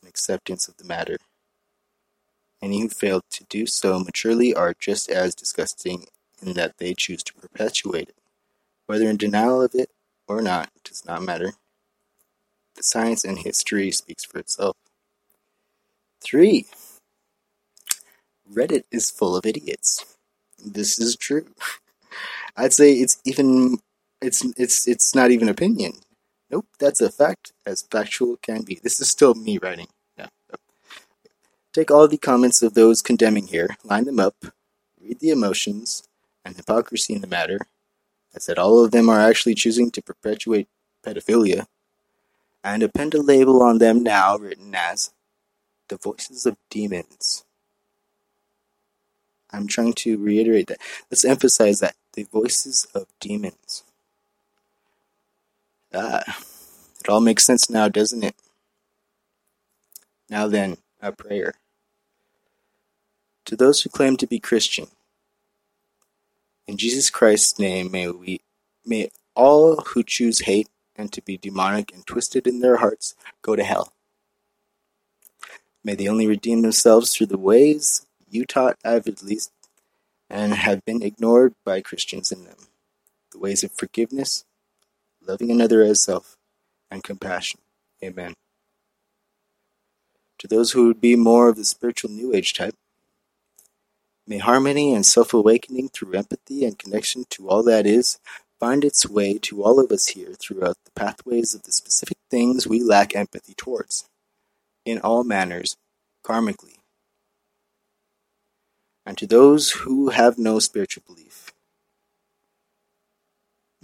and 0.00 0.08
acceptance 0.08 0.68
of 0.68 0.76
the 0.76 0.84
matter. 0.84 1.18
Any 2.64 2.80
who 2.80 2.88
fail 2.88 3.20
to 3.30 3.44
do 3.50 3.66
so 3.66 3.98
maturely 3.98 4.54
are 4.54 4.72
just 4.72 5.10
as 5.10 5.34
disgusting 5.34 6.06
in 6.40 6.54
that 6.54 6.78
they 6.78 6.94
choose 6.94 7.22
to 7.24 7.34
perpetuate 7.34 8.08
it. 8.08 8.16
Whether 8.86 9.10
in 9.10 9.18
denial 9.18 9.60
of 9.60 9.74
it 9.74 9.90
or 10.26 10.40
not 10.40 10.70
does 10.82 11.04
not 11.04 11.22
matter. 11.22 11.52
The 12.76 12.82
science 12.82 13.22
and 13.22 13.38
history 13.38 13.90
speaks 13.90 14.24
for 14.24 14.38
itself. 14.38 14.76
3. 16.22 16.64
Reddit 18.50 18.84
is 18.90 19.10
full 19.10 19.36
of 19.36 19.44
idiots. 19.44 20.16
This 20.64 20.98
is 20.98 21.16
true. 21.16 21.48
I'd 22.56 22.72
say 22.72 22.92
it's 22.92 23.18
even 23.26 23.76
it's 24.22 24.42
it's 24.56 24.88
it's 24.88 25.14
not 25.14 25.30
even 25.30 25.50
opinion. 25.50 26.00
Nope, 26.50 26.68
that's 26.78 27.02
a 27.02 27.10
fact, 27.10 27.52
as 27.66 27.82
factual 27.82 28.38
can 28.38 28.62
be. 28.62 28.80
This 28.82 29.02
is 29.02 29.10
still 29.10 29.34
me 29.34 29.58
writing. 29.58 29.88
Take 31.74 31.90
all 31.90 32.06
the 32.06 32.18
comments 32.18 32.62
of 32.62 32.74
those 32.74 33.02
condemning 33.02 33.48
here, 33.48 33.76
line 33.82 34.04
them 34.04 34.20
up, 34.20 34.36
read 35.02 35.18
the 35.18 35.30
emotions 35.30 36.04
and 36.44 36.54
hypocrisy 36.54 37.14
in 37.14 37.20
the 37.20 37.26
matter. 37.26 37.58
I 38.32 38.38
said 38.38 38.60
all 38.60 38.84
of 38.84 38.92
them 38.92 39.10
are 39.10 39.20
actually 39.20 39.56
choosing 39.56 39.90
to 39.90 40.02
perpetuate 40.02 40.68
pedophilia, 41.04 41.66
and 42.62 42.84
append 42.84 43.12
a 43.14 43.20
label 43.20 43.60
on 43.60 43.78
them 43.78 44.04
now 44.04 44.36
written 44.38 44.72
as 44.72 45.10
the 45.88 45.96
voices 45.96 46.46
of 46.46 46.56
demons. 46.70 47.44
I'm 49.50 49.66
trying 49.66 49.94
to 49.94 50.16
reiterate 50.16 50.68
that. 50.68 50.78
Let's 51.10 51.24
emphasize 51.24 51.80
that 51.80 51.96
the 52.12 52.22
voices 52.22 52.86
of 52.94 53.06
demons. 53.18 53.82
Ah, 55.92 56.38
it 57.00 57.08
all 57.08 57.20
makes 57.20 57.44
sense 57.44 57.68
now, 57.68 57.88
doesn't 57.88 58.22
it? 58.22 58.36
Now 60.30 60.46
then, 60.46 60.76
a 61.02 61.10
prayer. 61.10 61.54
To 63.46 63.56
those 63.56 63.82
who 63.82 63.90
claim 63.90 64.16
to 64.16 64.26
be 64.26 64.38
Christian, 64.38 64.86
in 66.66 66.76
Jesus 66.76 67.10
Christ's 67.10 67.58
name, 67.58 67.90
may 67.90 68.08
we, 68.08 68.40
may 68.86 69.10
all 69.34 69.76
who 69.76 70.02
choose 70.02 70.40
hate 70.40 70.68
and 70.96 71.12
to 71.12 71.20
be 71.20 71.36
demonic 71.36 71.92
and 71.92 72.06
twisted 72.06 72.46
in 72.46 72.60
their 72.60 72.76
hearts 72.76 73.14
go 73.42 73.54
to 73.54 73.64
hell. 73.64 73.92
May 75.82 75.94
they 75.94 76.08
only 76.08 76.26
redeem 76.26 76.62
themselves 76.62 77.14
through 77.14 77.26
the 77.26 77.38
ways 77.38 78.06
you 78.30 78.46
taught 78.46 78.78
avidly 78.84 79.40
and 80.30 80.54
have 80.54 80.84
been 80.84 81.02
ignored 81.02 81.54
by 81.64 81.82
Christians 81.82 82.32
in 82.32 82.44
them 82.44 82.56
the 83.32 83.38
ways 83.38 83.64
of 83.64 83.72
forgiveness, 83.72 84.44
loving 85.20 85.50
another 85.50 85.82
as 85.82 86.00
self, 86.00 86.36
and 86.88 87.02
compassion. 87.02 87.60
Amen. 88.02 88.34
To 90.38 90.46
those 90.46 90.70
who 90.70 90.86
would 90.86 91.00
be 91.00 91.16
more 91.16 91.48
of 91.48 91.56
the 91.56 91.64
spiritual 91.64 92.10
New 92.10 92.32
Age 92.32 92.54
type, 92.54 92.76
may 94.26 94.38
harmony 94.38 94.94
and 94.94 95.04
self 95.04 95.34
awakening 95.34 95.88
through 95.88 96.14
empathy 96.14 96.64
and 96.64 96.78
connection 96.78 97.24
to 97.30 97.48
all 97.48 97.62
that 97.62 97.86
is 97.86 98.18
find 98.60 98.84
its 98.84 99.08
way 99.08 99.38
to 99.38 99.62
all 99.62 99.78
of 99.78 99.90
us 99.90 100.08
here 100.08 100.34
throughout 100.34 100.76
the 100.84 100.90
pathways 100.92 101.54
of 101.54 101.64
the 101.64 101.72
specific 101.72 102.16
things 102.30 102.66
we 102.66 102.82
lack 102.82 103.14
empathy 103.14 103.54
towards, 103.54 104.08
in 104.84 104.98
all 105.00 105.24
manners, 105.24 105.76
karmically. 106.24 106.78
And 109.04 109.18
to 109.18 109.26
those 109.26 109.70
who 109.72 110.08
have 110.10 110.38
no 110.38 110.58
spiritual 110.60 111.02
belief, 111.06 111.52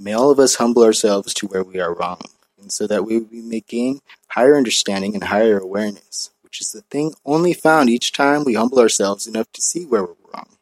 May 0.03 0.15
all 0.15 0.31
of 0.31 0.39
us 0.39 0.55
humble 0.55 0.83
ourselves 0.83 1.35
to 1.35 1.47
where 1.47 1.63
we 1.63 1.79
are 1.79 1.93
wrong, 1.93 2.23
and 2.59 2.73
so 2.73 2.87
that 2.87 3.05
we, 3.05 3.19
we 3.19 3.43
may 3.43 3.61
gain 3.61 4.01
higher 4.29 4.57
understanding 4.57 5.13
and 5.13 5.25
higher 5.25 5.59
awareness, 5.59 6.31
which 6.51 6.61
is 6.61 6.73
the 6.73 6.83
thing 6.83 7.15
only 7.25 7.53
found 7.53 7.89
each 7.89 8.11
time 8.11 8.43
we 8.43 8.55
humble 8.55 8.81
ourselves 8.81 9.29
enough 9.29 9.47
to 9.53 9.63
see 9.63 9.85
where 9.85 10.03
we're 10.03 10.17
wrong. 10.35 10.57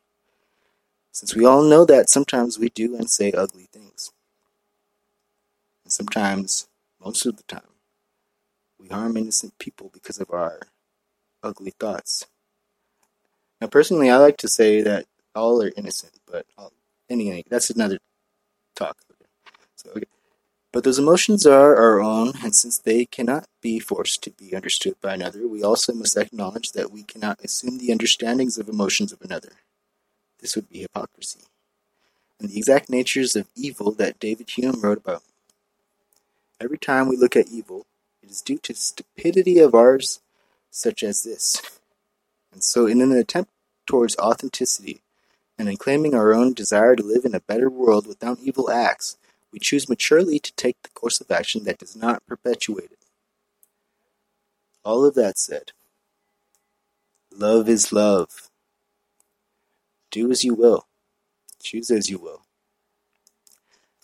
Since 1.12 1.34
we 1.34 1.47
all 1.47 1.62
know 1.62 1.86
that 1.86 2.11
sometimes 2.11 2.59
we 2.59 2.68
do 2.68 2.95
and 2.95 3.09
say 3.09 3.32
ugly 3.32 3.68
things. 3.72 4.12
And 5.84 5.91
sometimes, 5.91 6.68
most 7.03 7.24
of 7.24 7.39
the 7.39 7.43
time, 7.45 7.72
we 8.78 8.89
harm 8.89 9.16
innocent 9.16 9.59
people 9.59 9.91
because 9.91 10.20
of 10.20 10.30
our 10.30 10.61
ugly 11.43 11.72
thoughts. 11.80 12.26
Now, 13.59 13.68
personally, 13.68 14.11
I 14.11 14.18
like 14.18 14.36
to 14.39 14.49
say 14.49 14.82
that 14.82 15.07
all 15.34 15.62
are 15.62 15.72
innocent, 15.74 16.18
but 16.30 16.45
all, 16.59 16.70
anyway, 17.09 17.45
that's 17.49 17.70
another 17.70 17.97
talk. 18.76 18.99
So, 19.76 19.91
okay. 19.93 20.05
But 20.70 20.84
those 20.84 20.98
emotions 20.98 21.46
are 21.46 21.76
our 21.76 22.00
own, 22.00 22.32
and 22.42 22.54
since 22.54 22.78
they 22.78 23.06
cannot 23.06 23.46
be 23.62 23.78
forced 23.78 24.22
to 24.22 24.30
be 24.30 24.54
understood 24.54 25.00
by 25.00 25.14
another, 25.14 25.48
we 25.48 25.62
also 25.62 25.94
must 25.94 26.16
acknowledge 26.16 26.72
that 26.72 26.90
we 26.90 27.02
cannot 27.02 27.42
assume 27.42 27.78
the 27.78 27.90
understandings 27.90 28.58
of 28.58 28.68
emotions 28.68 29.10
of 29.12 29.22
another. 29.22 29.52
This 30.40 30.54
would 30.56 30.68
be 30.68 30.80
hypocrisy. 30.80 31.40
And 32.38 32.50
the 32.50 32.58
exact 32.58 32.90
natures 32.90 33.34
of 33.34 33.48
evil 33.56 33.92
that 33.92 34.20
David 34.20 34.50
Hume 34.50 34.80
wrote 34.80 34.98
about. 34.98 35.22
Every 36.60 36.78
time 36.78 37.08
we 37.08 37.16
look 37.16 37.34
at 37.34 37.48
evil, 37.48 37.86
it 38.22 38.30
is 38.30 38.42
due 38.42 38.58
to 38.58 38.74
stupidity 38.74 39.58
of 39.58 39.74
ours, 39.74 40.20
such 40.70 41.02
as 41.02 41.22
this. 41.22 41.80
And 42.52 42.62
so, 42.62 42.86
in 42.86 43.00
an 43.00 43.12
attempt 43.12 43.50
towards 43.86 44.18
authenticity 44.18 45.00
and 45.58 45.68
in 45.68 45.76
claiming 45.76 46.14
our 46.14 46.34
own 46.34 46.52
desire 46.52 46.94
to 46.94 47.02
live 47.02 47.24
in 47.24 47.34
a 47.34 47.40
better 47.40 47.70
world 47.70 48.06
without 48.06 48.38
evil 48.40 48.70
acts, 48.70 49.16
we 49.53 49.59
choose 49.59 49.88
maturely 49.88 50.38
to 50.38 50.53
take 50.55 50.76
the 50.82 50.90
course 50.90 51.20
of 51.20 51.30
action 51.30 51.64
that 51.64 51.78
does 51.78 51.96
not 51.96 52.26
perpetuate 52.26 52.90
it. 52.92 52.99
All 54.84 55.05
of 55.05 55.14
that 55.14 55.38
said, 55.38 55.72
love 57.32 57.68
is 57.68 57.92
love. 57.92 58.51
Do 60.11 60.30
as 60.30 60.44
you 60.44 60.55
will, 60.55 60.86
choose 61.62 61.90
as 61.90 62.09
you 62.09 62.18
will. 62.18 62.42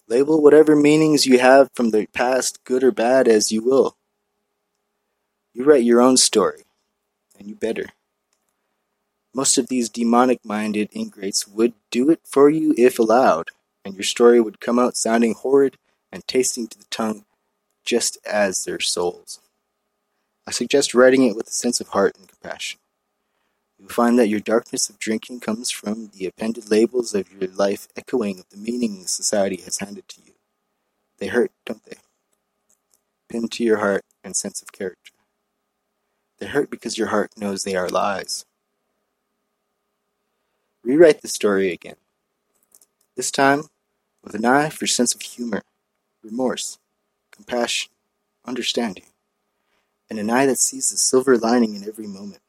Label 0.06 0.42
whatever 0.42 0.76
meanings 0.76 1.24
you 1.24 1.38
have 1.38 1.70
from 1.74 1.90
the 1.90 2.06
past, 2.12 2.62
good 2.64 2.84
or 2.84 2.92
bad, 2.92 3.26
as 3.26 3.50
you 3.50 3.62
will. 3.62 3.96
You 5.54 5.64
write 5.64 5.84
your 5.84 6.00
own 6.00 6.18
story, 6.18 6.64
and 7.38 7.48
you 7.48 7.54
better. 7.54 7.86
Most 9.32 9.56
of 9.56 9.68
these 9.68 9.88
demonic 9.88 10.44
minded 10.44 10.90
ingrates 10.92 11.48
would 11.48 11.72
do 11.90 12.10
it 12.10 12.20
for 12.24 12.50
you 12.50 12.74
if 12.76 12.98
allowed, 12.98 13.48
and 13.84 13.94
your 13.94 14.04
story 14.04 14.40
would 14.40 14.60
come 14.60 14.78
out 14.78 14.96
sounding 14.96 15.34
horrid 15.34 15.76
and 16.10 16.26
tasting 16.26 16.66
to 16.68 16.78
the 16.78 16.86
tongue 16.90 17.24
just 17.84 18.18
as 18.26 18.64
their 18.64 18.80
souls. 18.80 19.40
I 20.46 20.50
suggest 20.50 20.94
writing 20.94 21.26
it 21.26 21.36
with 21.36 21.48
a 21.48 21.52
sense 21.52 21.80
of 21.80 21.88
heart 21.88 22.16
and 22.18 22.28
compassion. 22.28 22.80
You'll 23.78 23.88
find 23.88 24.18
that 24.18 24.28
your 24.28 24.40
darkness 24.40 24.88
of 24.88 24.98
drinking 24.98 25.40
comes 25.40 25.70
from 25.70 26.10
the 26.14 26.26
appended 26.26 26.70
labels 26.70 27.14
of 27.14 27.32
your 27.32 27.50
life 27.50 27.88
echoing 27.96 28.38
of 28.38 28.48
the 28.50 28.56
meaning 28.56 29.06
society 29.06 29.56
has 29.64 29.78
handed 29.78 30.08
to 30.08 30.20
you. 30.24 30.32
They 31.18 31.26
hurt, 31.26 31.50
don't 31.66 31.84
they? 31.84 31.96
Pinned 33.28 33.52
to 33.52 33.64
your 33.64 33.78
heart 33.78 34.04
and 34.22 34.36
sense 34.36 34.62
of 34.62 34.72
character. 34.72 35.12
They 36.38 36.46
hurt 36.46 36.70
because 36.70 36.98
your 36.98 37.08
heart 37.08 37.32
knows 37.36 37.64
they 37.64 37.76
are 37.76 37.88
lies. 37.88 38.44
Rewrite 40.82 41.22
the 41.22 41.28
story 41.28 41.72
again. 41.72 41.96
This 43.16 43.30
time 43.30 43.64
with 44.24 44.34
an 44.34 44.44
eye 44.44 44.70
for 44.70 44.86
sense 44.86 45.14
of 45.14 45.20
humor, 45.22 45.62
remorse, 46.22 46.78
compassion, 47.30 47.92
understanding, 48.44 49.04
and 50.08 50.18
an 50.18 50.30
eye 50.30 50.46
that 50.46 50.58
sees 50.58 50.90
the 50.90 50.96
silver 50.96 51.36
lining 51.36 51.74
in 51.74 51.86
every 51.86 52.06
moment. 52.06 52.40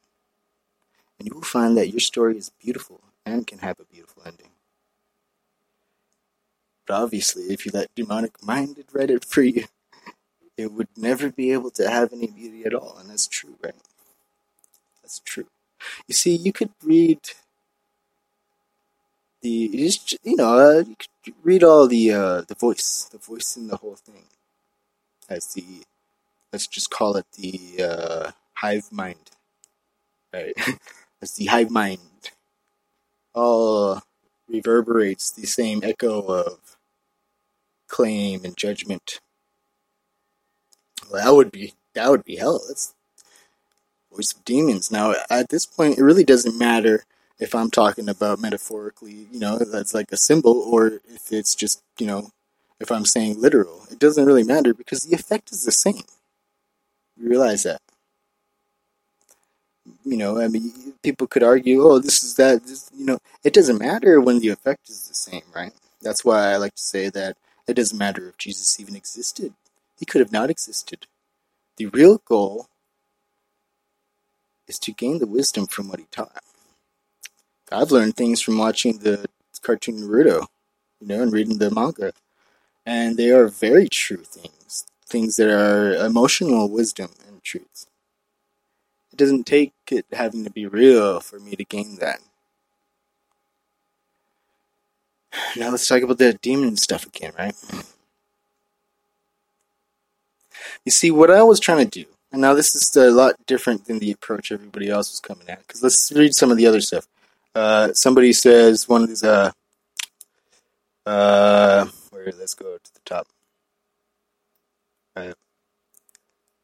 And 1.18 1.28
you 1.28 1.34
will 1.34 1.42
find 1.42 1.76
that 1.76 1.90
your 1.90 2.00
story 2.00 2.36
is 2.36 2.50
beautiful 2.62 3.00
and 3.24 3.46
can 3.46 3.58
have 3.58 3.80
a 3.80 3.84
beautiful 3.84 4.22
ending. 4.26 4.50
But 6.86 7.02
obviously, 7.02 7.44
if 7.44 7.66
you 7.66 7.72
let 7.74 7.94
demonic 7.94 8.42
minded 8.42 8.86
write 8.92 9.10
it 9.10 9.24
for 9.24 9.42
you, 9.42 9.64
it 10.56 10.72
would 10.72 10.88
never 10.96 11.30
be 11.30 11.52
able 11.52 11.70
to 11.72 11.90
have 11.90 12.12
any 12.12 12.28
beauty 12.28 12.64
at 12.64 12.74
all. 12.74 12.96
And 12.98 13.10
that's 13.10 13.26
true, 13.26 13.56
right? 13.62 13.74
That's 15.02 15.20
true. 15.20 15.46
You 16.06 16.14
see, 16.14 16.34
you 16.34 16.52
could 16.52 16.70
read 16.82 17.20
the 19.46 19.70
you 19.72 19.88
just 19.88 20.16
you 20.24 20.36
know 20.36 20.58
uh, 20.58 20.84
you 21.24 21.34
read 21.42 21.62
all 21.62 21.86
the 21.86 22.12
uh, 22.12 22.40
the 22.42 22.54
voice, 22.54 23.08
the 23.12 23.18
voice 23.18 23.56
in 23.56 23.68
the 23.68 23.76
whole 23.76 23.96
thing, 23.96 24.24
as 25.28 25.46
the 25.54 25.84
let's 26.52 26.66
just 26.66 26.90
call 26.90 27.16
it 27.16 27.26
the 27.38 27.84
uh, 27.90 28.30
hive 28.54 28.90
mind, 28.90 29.30
right? 30.32 30.54
as 31.22 31.32
the 31.34 31.46
hive 31.46 31.70
mind 31.70 32.32
all 33.34 34.02
reverberates 34.48 35.30
the 35.30 35.46
same 35.46 35.80
echo 35.84 36.22
of 36.22 36.76
claim 37.88 38.44
and 38.44 38.56
judgment. 38.56 39.20
Well, 41.10 41.24
that 41.24 41.34
would 41.36 41.52
be 41.52 41.74
that 41.94 42.10
would 42.10 42.24
be 42.24 42.36
hell. 42.36 42.60
That's 42.66 42.94
voice 44.10 44.32
of 44.32 44.44
demons. 44.44 44.90
Now, 44.90 45.14
at 45.30 45.50
this 45.50 45.66
point, 45.66 45.98
it 45.98 46.02
really 46.02 46.24
doesn't 46.24 46.58
matter 46.58 47.04
if 47.40 47.54
I'm 47.54 47.70
talking 47.70 48.08
about 48.08 48.40
metaphorically, 48.40 49.28
you 49.32 49.40
know, 49.40 49.58
that's 49.58 49.94
like 49.94 50.12
a 50.12 50.18
symbol, 50.18 50.52
or 50.60 51.00
if 51.08 51.32
it's 51.32 51.54
just, 51.54 51.82
you 51.98 52.06
know, 52.06 52.30
if 52.80 52.92
I'm 52.92 53.06
saying 53.06 53.40
literal. 53.40 53.82
It 53.90 54.00
doesn't 54.00 54.26
really 54.26 54.44
matter 54.44 54.74
because 54.74 55.02
the 55.04 55.16
effect 55.16 55.52
is 55.52 55.64
the 55.64 55.72
same. 55.72 56.02
You 57.18 57.28
realize 57.30 57.64
that. 57.64 57.80
You 60.04 60.16
know, 60.16 60.40
I 60.40 60.48
mean, 60.48 60.94
people 61.02 61.26
could 61.26 61.42
argue, 61.44 61.82
oh, 61.82 61.98
this 62.00 62.24
is 62.24 62.36
that, 62.36 62.64
this, 62.64 62.90
you 62.96 63.06
know, 63.06 63.18
it 63.44 63.54
doesn't 63.54 63.78
matter 63.78 64.20
when 64.20 64.40
the 64.40 64.48
effect 64.50 64.90
is 64.90 65.08
the 65.08 65.14
same, 65.14 65.42
right? 65.54 65.72
That's 66.02 66.24
why 66.24 66.52
I 66.52 66.56
like 66.56 66.74
to 66.76 66.82
say 66.82 67.10
that 67.10 67.36
it 67.68 67.74
doesn't 67.74 67.98
matter 67.98 68.28
if 68.28 68.38
Jesus 68.38 68.80
even 68.80 68.96
existed. 68.96 69.54
He 69.98 70.06
could 70.06 70.20
have 70.20 70.32
not 70.32 70.50
existed. 70.50 71.06
The 71.78 71.86
real 71.86 72.20
goal 72.26 72.68
is 74.68 74.78
to 74.80 74.92
gain 74.92 75.18
the 75.20 75.26
wisdom 75.28 75.66
from 75.66 75.88
what 75.88 76.00
he 76.00 76.06
taught. 76.12 76.42
I've 77.72 77.90
learned 77.90 78.16
things 78.16 78.40
from 78.40 78.58
watching 78.58 78.98
the 78.98 79.26
cartoon 79.60 79.96
Naruto, 79.96 80.46
you 81.00 81.08
know, 81.08 81.22
and 81.22 81.32
reading 81.32 81.58
the 81.58 81.70
manga. 81.70 82.12
And 82.84 83.16
they 83.16 83.30
are 83.30 83.48
very 83.48 83.88
true 83.88 84.22
things, 84.22 84.86
things 85.04 85.36
that 85.36 85.50
are 85.50 85.94
emotional 85.94 86.70
wisdom 86.70 87.10
and 87.26 87.42
truths. 87.42 87.88
It 89.12 89.16
doesn't 89.16 89.44
take 89.44 89.72
it 89.90 90.06
having 90.12 90.44
to 90.44 90.50
be 90.50 90.66
real 90.66 91.20
for 91.20 91.40
me 91.40 91.56
to 91.56 91.64
gain 91.64 91.96
that. 91.96 92.20
Now 95.56 95.70
let's 95.70 95.88
talk 95.88 96.02
about 96.02 96.18
the 96.18 96.34
demon 96.34 96.76
stuff 96.76 97.06
again, 97.06 97.32
right? 97.38 97.54
You 100.84 100.92
see, 100.92 101.10
what 101.10 101.30
I 101.30 101.42
was 101.42 101.58
trying 101.58 101.88
to 101.88 102.04
do, 102.04 102.08
and 102.30 102.40
now 102.40 102.54
this 102.54 102.74
is 102.74 102.94
a 102.96 103.10
lot 103.10 103.34
different 103.46 103.86
than 103.86 103.98
the 103.98 104.12
approach 104.12 104.52
everybody 104.52 104.88
else 104.88 105.10
was 105.10 105.20
coming 105.20 105.48
at, 105.48 105.66
because 105.66 105.82
let's 105.82 106.12
read 106.12 106.34
some 106.34 106.50
of 106.50 106.56
the 106.56 106.66
other 106.66 106.80
stuff. 106.80 107.08
Uh, 107.56 107.94
somebody 107.94 108.34
says 108.34 108.86
one 108.86 109.02
of 109.02 109.08
these, 109.08 109.24
uh, 109.24 109.50
uh, 111.06 111.86
where, 112.10 112.30
let's 112.38 112.52
go 112.52 112.76
to 112.76 112.92
the 112.92 113.00
top. 113.06 113.26
Right. 115.16 115.34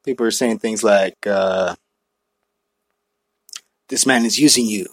People 0.04 0.26
are 0.26 0.30
saying 0.30 0.58
things 0.58 0.84
like, 0.84 1.26
uh, 1.26 1.76
this 3.88 4.04
man 4.04 4.26
is 4.26 4.38
using 4.38 4.66
you. 4.66 4.84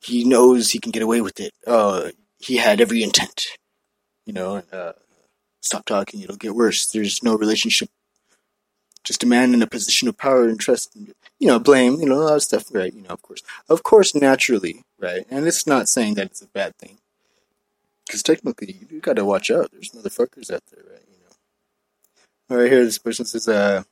He 0.00 0.22
knows 0.22 0.70
he 0.70 0.78
can 0.78 0.92
get 0.92 1.02
away 1.02 1.20
with 1.20 1.40
it. 1.40 1.52
Uh, 1.66 2.10
he 2.38 2.58
had 2.58 2.80
every 2.80 3.02
intent. 3.02 3.46
You 4.24 4.34
know, 4.34 4.62
uh, 4.72 4.92
stop 5.60 5.84
talking, 5.84 6.20
it'll 6.20 6.36
get 6.36 6.54
worse. 6.54 6.86
There's 6.86 7.24
no 7.24 7.34
relationship. 7.34 7.88
Just 9.12 9.24
a 9.24 9.26
man 9.26 9.52
in 9.52 9.60
a 9.60 9.66
position 9.66 10.08
of 10.08 10.16
power 10.16 10.48
and 10.48 10.58
trust, 10.58 10.96
and, 10.96 11.12
you 11.38 11.46
know, 11.46 11.58
blame, 11.58 12.00
you 12.00 12.06
know, 12.06 12.14
a 12.14 12.24
lot 12.24 12.36
of 12.36 12.42
stuff, 12.42 12.64
right? 12.72 12.94
You 12.94 13.02
know, 13.02 13.10
of 13.10 13.20
course. 13.20 13.42
Of 13.68 13.82
course, 13.82 14.14
naturally, 14.14 14.84
right? 14.98 15.26
And 15.30 15.46
it's 15.46 15.66
not 15.66 15.86
saying 15.86 16.14
that 16.14 16.28
it's 16.28 16.40
a 16.40 16.46
bad 16.46 16.74
thing. 16.78 16.96
Because 18.06 18.22
technically, 18.22 18.86
you 18.88 19.00
gotta 19.00 19.22
watch 19.22 19.50
out. 19.50 19.70
There's 19.70 19.90
motherfuckers 19.90 20.50
out 20.50 20.62
there, 20.70 20.82
right? 20.90 21.04
You 21.12 22.56
know. 22.56 22.62
Right 22.62 22.72
here, 22.72 22.86
this 22.86 22.96
person 22.96 23.26
says, 23.26 23.46
uh, 23.48 23.82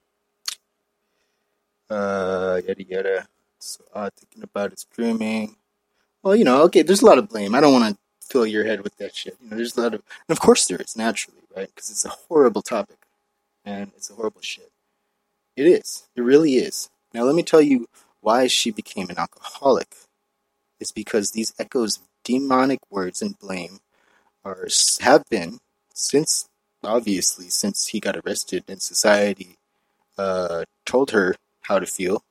uh, 1.91 2.63
yada 2.67 2.83
yada. 2.83 3.29
So, 3.59 3.85
uh, 3.95 4.09
thinking 4.17 4.43
about 4.43 4.73
its 4.73 4.85
grooming. 4.85 5.57
Well, 6.23 6.35
you 6.35 6.45
know, 6.45 6.63
okay, 6.63 6.81
there's 6.81 7.03
a 7.03 7.07
lot 7.07 7.19
of 7.19 7.29
blame. 7.29 7.55
I 7.55 7.61
don't 7.61 7.75
want 7.75 7.95
to 7.95 8.01
fill 8.27 8.47
your 8.47 8.65
head 8.65 8.85
with 8.85 8.97
that 8.97 9.15
shit. 9.15 9.37
You 9.43 9.51
know, 9.51 9.57
there's 9.57 9.77
a 9.77 9.83
lot 9.83 9.93
of, 9.93 10.03
and 10.27 10.35
of 10.35 10.41
course 10.41 10.65
there 10.65 10.81
is, 10.81 10.97
naturally, 10.97 11.43
right? 11.55 11.69
Because 11.75 11.91
it's 11.91 12.07
a 12.07 12.09
horrible 12.09 12.63
topic, 12.63 12.97
and 13.67 13.93
it's 13.99 14.09
a 14.09 14.15
horrible 14.15 14.41
shit. 14.41 14.73
It 15.61 15.67
is. 15.67 16.09
It 16.17 16.23
really 16.23 16.55
is. 16.55 16.89
Now, 17.13 17.25
let 17.25 17.35
me 17.35 17.43
tell 17.43 17.61
you 17.61 17.87
why 18.23 18.47
she 18.47 18.71
became 18.71 19.11
an 19.11 19.19
alcoholic. 19.19 19.95
It's 20.81 20.91
because 20.91 21.33
these 21.33 21.53
echoes 21.59 21.99
of 21.99 22.05
demonic 22.25 22.79
words 22.89 23.21
and 23.21 23.39
blame 23.39 23.81
are 24.43 24.69
have 25.01 25.25
been 25.29 25.59
since 25.93 26.49
obviously 26.83 27.51
since 27.51 27.89
he 27.89 28.01
got 28.01 28.17
arrested 28.17 28.65
and 28.69 28.81
society 28.81 29.59
uh, 30.17 30.65
told 30.87 31.11
her 31.11 31.37
how 31.65 31.79
to 31.79 31.85
feel. 31.85 32.23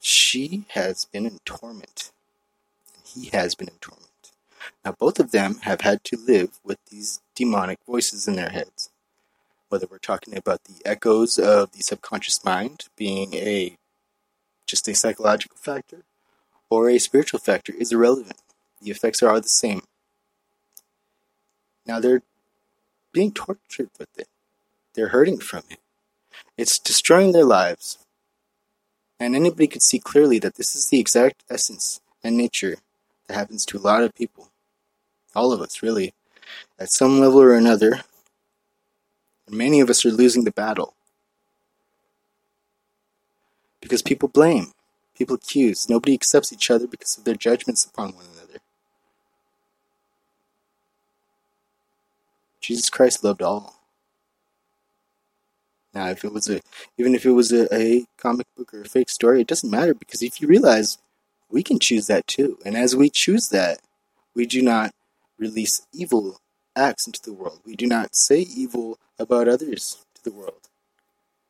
She 0.00 0.64
has 0.70 1.04
been 1.04 1.26
in 1.26 1.38
torment. 1.44 2.10
He 3.04 3.26
has 3.26 3.54
been 3.54 3.68
in 3.68 3.78
torment. 3.80 4.32
Now, 4.84 4.96
both 4.98 5.20
of 5.20 5.30
them 5.30 5.60
have 5.62 5.82
had 5.82 6.02
to 6.02 6.18
live 6.18 6.58
with 6.64 6.78
these 6.90 7.20
demonic 7.36 7.78
voices 7.86 8.26
in 8.26 8.34
their 8.34 8.50
heads. 8.50 8.90
Whether 9.68 9.86
we're 9.90 9.98
talking 9.98 10.36
about 10.36 10.64
the 10.64 10.80
echoes 10.84 11.38
of 11.38 11.72
the 11.72 11.82
subconscious 11.82 12.44
mind 12.44 12.86
being 12.96 13.34
a 13.34 13.76
just 14.66 14.88
a 14.88 14.94
psychological 14.94 15.56
factor 15.56 16.04
or 16.70 16.88
a 16.88 16.98
spiritual 16.98 17.40
factor 17.40 17.72
is 17.72 17.92
irrelevant. 17.92 18.40
The 18.80 18.90
effects 18.90 19.22
are 19.22 19.30
all 19.30 19.40
the 19.40 19.48
same. 19.48 19.82
Now 21.86 22.00
they're 22.00 22.22
being 23.12 23.32
tortured 23.32 23.90
with 23.98 24.18
it. 24.18 24.28
They're 24.94 25.08
hurting 25.08 25.38
from 25.38 25.62
it. 25.70 25.78
It's 26.56 26.78
destroying 26.78 27.32
their 27.32 27.44
lives. 27.44 27.98
And 29.18 29.34
anybody 29.34 29.66
could 29.66 29.82
see 29.82 29.98
clearly 29.98 30.38
that 30.40 30.56
this 30.56 30.74
is 30.74 30.88
the 30.88 31.00
exact 31.00 31.42
essence 31.48 32.00
and 32.22 32.36
nature 32.36 32.76
that 33.26 33.34
happens 33.34 33.64
to 33.66 33.78
a 33.78 33.80
lot 33.80 34.02
of 34.02 34.14
people. 34.14 34.50
All 35.34 35.52
of 35.52 35.60
us, 35.60 35.82
really. 35.82 36.12
At 36.78 36.90
some 36.90 37.20
level 37.20 37.40
or 37.40 37.54
another. 37.54 38.00
Many 39.48 39.80
of 39.80 39.90
us 39.90 40.04
are 40.04 40.10
losing 40.10 40.44
the 40.44 40.50
battle. 40.50 40.94
Because 43.80 44.02
people 44.02 44.28
blame, 44.28 44.72
people 45.16 45.36
accuse, 45.36 45.88
nobody 45.88 46.14
accepts 46.14 46.52
each 46.52 46.70
other 46.70 46.86
because 46.86 47.16
of 47.16 47.24
their 47.24 47.36
judgments 47.36 47.84
upon 47.84 48.12
one 48.12 48.24
another. 48.34 48.58
Jesus 52.60 52.90
Christ 52.90 53.22
loved 53.22 53.42
all. 53.42 53.76
Now, 55.94 56.08
if 56.08 56.24
it 56.24 56.32
was 56.32 56.50
a, 56.50 56.60
even 56.98 57.14
if 57.14 57.24
it 57.24 57.30
was 57.30 57.52
a, 57.52 57.72
a 57.74 58.06
comic 58.18 58.46
book 58.56 58.74
or 58.74 58.82
a 58.82 58.88
fake 58.88 59.08
story, 59.08 59.40
it 59.40 59.46
doesn't 59.46 59.70
matter 59.70 59.94
because 59.94 60.22
if 60.22 60.40
you 60.40 60.48
realize 60.48 60.98
we 61.48 61.62
can 61.62 61.78
choose 61.78 62.08
that 62.08 62.26
too. 62.26 62.58
And 62.64 62.76
as 62.76 62.96
we 62.96 63.08
choose 63.08 63.48
that, 63.50 63.78
we 64.34 64.46
do 64.46 64.60
not 64.62 64.92
release 65.38 65.86
evil 65.92 66.40
acts 66.76 67.06
into 67.06 67.22
the 67.22 67.32
world. 67.32 67.60
We 67.64 67.74
do 67.74 67.86
not 67.86 68.14
say 68.14 68.40
evil 68.40 68.98
about 69.18 69.48
others 69.48 70.04
to 70.14 70.22
the 70.24 70.32
world. 70.32 70.68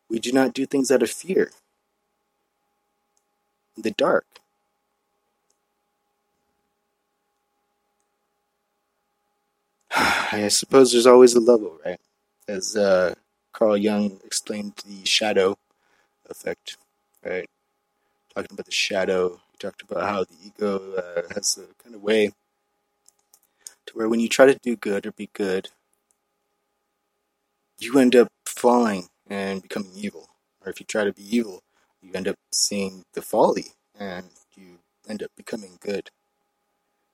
We 0.09 0.19
do 0.19 0.33
not 0.33 0.55
do 0.55 0.67
things 0.67 0.91
out 0.91 1.03
of 1.03 1.11
fear. 1.11 1.51
In 3.77 3.83
the 3.83 3.91
dark. 3.91 4.25
I 9.97 10.49
suppose 10.49 10.93
there's 10.93 11.07
always 11.07 11.35
a 11.35 11.41
level, 11.41 11.79
right? 11.85 12.01
As 12.49 12.77
uh, 12.77 13.15
Carl 13.53 13.77
Jung 13.77 14.21
explained 14.25 14.75
the 14.87 15.05
shadow 15.05 15.59
effect, 16.31 16.77
right? 17.25 17.49
Talking 18.35 18.51
about 18.53 18.67
the 18.67 18.73
shadow, 18.73 19.41
he 19.51 19.59
talked 19.59 19.83
about 19.83 20.09
how 20.09 20.25
the 20.25 20.35
ego 20.45 20.95
uh, 20.97 21.23
has 21.35 21.59
a 21.59 21.83
kind 21.83 21.95
of 21.95 22.03
way 22.03 22.33
where 23.97 24.11
when 24.11 24.21
you 24.21 24.29
try 24.29 24.45
to 24.45 24.59
do 24.63 24.77
good 24.77 25.07
or 25.07 25.13
be 25.13 25.31
good, 25.33 25.71
you 27.79 27.99
end 27.99 28.15
up 28.15 28.29
falling 28.45 29.07
and 29.27 29.63
becoming 29.63 29.91
evil. 29.97 30.29
Or 30.61 30.71
if 30.71 30.79
you 30.79 30.85
try 30.85 31.05
to 31.05 31.15
be 31.15 31.35
evil, 31.35 31.63
you 32.03 32.13
end 32.13 32.29
up 32.29 32.37
seeing 32.53 33.05
the 33.15 33.23
folly 33.23 33.69
and 33.99 34.27
you 34.55 34.81
end 35.09 35.23
up 35.23 35.31
becoming 35.35 35.79
good. 35.81 36.11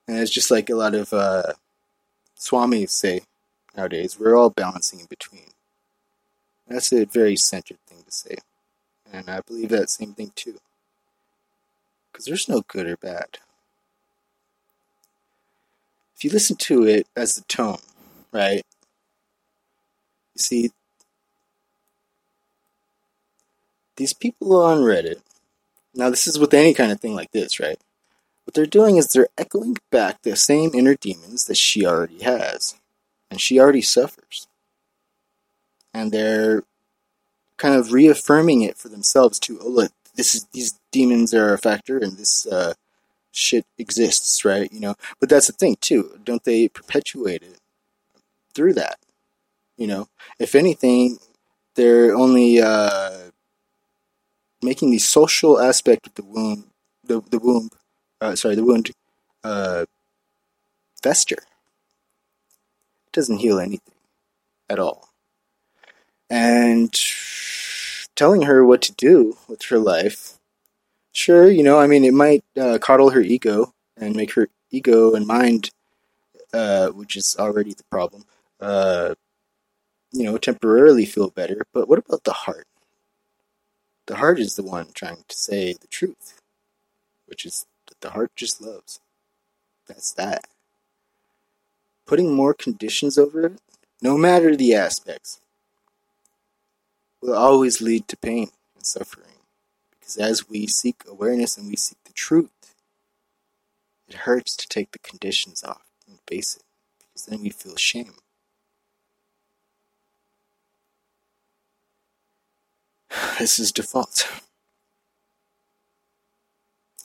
And 0.09 0.18
it's 0.18 0.33
just 0.33 0.51
like 0.51 0.68
a 0.70 0.74
lot 0.74 0.97
of 0.97 1.12
uh, 1.12 1.53
swamis 2.37 2.91
say 2.91 3.20
nowadays, 3.76 4.18
we're 4.18 4.37
all 4.37 4.51
balancing 4.51 4.99
in 4.99 5.07
between. 5.07 5.51
That's 6.66 6.93
a 6.93 7.05
very 7.05 7.37
centered 7.37 7.78
thing 7.87 8.03
to 8.05 8.11
say. 8.11 8.39
And 9.12 9.30
I 9.30 9.41
believe 9.47 9.68
that 9.68 9.89
same 9.89 10.14
thing 10.14 10.33
too. 10.35 10.59
Because 12.11 12.24
there's 12.24 12.49
no 12.49 12.62
good 12.66 12.89
or 12.89 12.97
bad. 12.97 13.39
You 16.24 16.30
listen 16.30 16.56
to 16.56 16.84
it 16.84 17.06
as 17.16 17.34
the 17.34 17.42
tone, 17.42 17.78
right? 18.32 18.62
You 20.34 20.38
see, 20.38 20.70
these 23.96 24.12
people 24.12 24.62
on 24.62 24.78
Reddit, 24.78 25.20
now 25.94 26.10
this 26.10 26.26
is 26.26 26.38
with 26.38 26.54
any 26.54 26.74
kind 26.74 26.92
of 26.92 27.00
thing 27.00 27.14
like 27.14 27.32
this, 27.32 27.60
right? 27.60 27.78
What 28.44 28.54
they're 28.54 28.66
doing 28.66 28.96
is 28.96 29.08
they're 29.08 29.28
echoing 29.38 29.76
back 29.90 30.22
the 30.22 30.36
same 30.36 30.74
inner 30.74 30.94
demons 30.94 31.46
that 31.46 31.56
she 31.56 31.86
already 31.86 32.22
has. 32.22 32.74
And 33.30 33.40
she 33.40 33.58
already 33.58 33.82
suffers. 33.82 34.46
And 35.94 36.12
they're 36.12 36.64
kind 37.56 37.74
of 37.74 37.92
reaffirming 37.92 38.62
it 38.62 38.76
for 38.76 38.88
themselves 38.88 39.38
too. 39.38 39.58
Oh 39.62 39.68
look, 39.68 39.92
this 40.16 40.34
is 40.34 40.46
these 40.52 40.78
demons 40.90 41.32
are 41.32 41.54
a 41.54 41.58
factor 41.58 41.98
and 41.98 42.18
this 42.18 42.46
uh, 42.46 42.74
shit 43.33 43.66
exists, 43.78 44.45
right? 44.45 44.72
You 44.72 44.80
know. 44.80 44.95
But 45.20 45.28
that's 45.28 45.49
the 45.49 45.53
thing 45.53 45.76
too. 45.80 46.18
Don't 46.24 46.45
they 46.45 46.68
perpetuate 46.68 47.43
it 47.43 47.59
through 48.55 48.74
that? 48.74 48.99
You 49.76 49.87
know. 49.87 50.09
If 50.39 50.55
anything, 50.55 51.18
they're 51.74 52.14
only 52.14 52.61
uh, 52.61 53.30
making 54.62 54.91
the 54.91 54.99
social 54.99 55.61
aspect 55.61 56.07
of 56.07 56.14
the 56.14 56.24
womb, 56.24 56.70
the 57.05 57.20
the 57.30 57.39
womb, 57.39 57.70
uh, 58.20 58.37
sorry, 58.37 58.55
the 58.55 58.64
wound, 58.64 58.91
uh, 59.43 59.87
fester. 61.03 61.37
It 63.07 63.12
doesn't 63.12 63.39
heal 63.39 63.59
anything 63.59 63.95
at 64.68 64.78
all. 64.78 65.09
And 66.30 66.95
telling 68.14 68.43
her 68.43 68.64
what 68.64 68.80
to 68.83 68.93
do 68.93 69.37
with 69.49 69.64
her 69.66 69.78
life, 69.78 70.39
sure, 71.12 71.50
you 71.50 71.62
know, 71.62 71.78
I 71.78 71.86
mean, 71.86 72.04
it 72.04 72.14
might 72.14 72.44
uh, 72.58 72.78
coddle 72.78 73.10
her 73.10 73.20
ego 73.20 73.72
and 73.96 74.16
make 74.16 74.32
her 74.32 74.48
ego 74.70 75.14
and 75.14 75.26
mind, 75.26 75.70
uh, 76.52 76.88
which 76.88 77.16
is 77.16 77.36
already 77.38 77.74
the 77.74 77.84
problem, 77.84 78.24
uh, 78.60 79.14
you 80.12 80.24
know, 80.24 80.38
temporarily 80.38 81.06
feel 81.06 81.30
better. 81.30 81.66
But 81.72 81.88
what 81.88 81.98
about 81.98 82.24
the 82.24 82.32
heart? 82.32 82.66
The 84.06 84.16
heart 84.16 84.40
is 84.40 84.56
the 84.56 84.64
one 84.64 84.88
trying 84.94 85.24
to 85.28 85.36
say 85.36 85.72
the 85.74 85.86
truth, 85.86 86.40
which 87.26 87.46
is 87.46 87.66
that 87.86 88.00
the 88.00 88.10
heart 88.10 88.32
just 88.34 88.60
loves. 88.60 89.00
That's 89.86 90.12
that. 90.14 90.46
Putting 92.06 92.34
more 92.34 92.52
conditions 92.52 93.16
over 93.16 93.46
it, 93.46 93.60
no 94.00 94.18
matter 94.18 94.56
the 94.56 94.74
aspects, 94.74 95.40
will 97.22 97.34
always 97.34 97.80
lead 97.80 98.08
to 98.08 98.16
pain 98.16 98.50
and 98.74 98.84
suffering. 98.84 99.32
Because 100.03 100.16
as 100.16 100.48
we 100.48 100.66
seek 100.66 101.05
awareness 101.09 101.57
and 101.57 101.68
we 101.68 101.76
seek 101.76 101.98
the 102.05 102.12
truth, 102.12 102.74
it 104.09 104.14
hurts 104.14 104.57
to 104.57 104.66
take 104.66 104.90
the 104.90 104.98
conditions 104.98 105.62
off 105.62 105.84
and 106.09 106.18
face 106.26 106.57
it, 106.57 106.64
because 106.98 107.26
then 107.26 107.40
we 107.40 107.50
feel 107.50 107.76
shame. 107.76 108.14
This 113.38 113.61
is 113.61 113.70
default. 113.70 114.28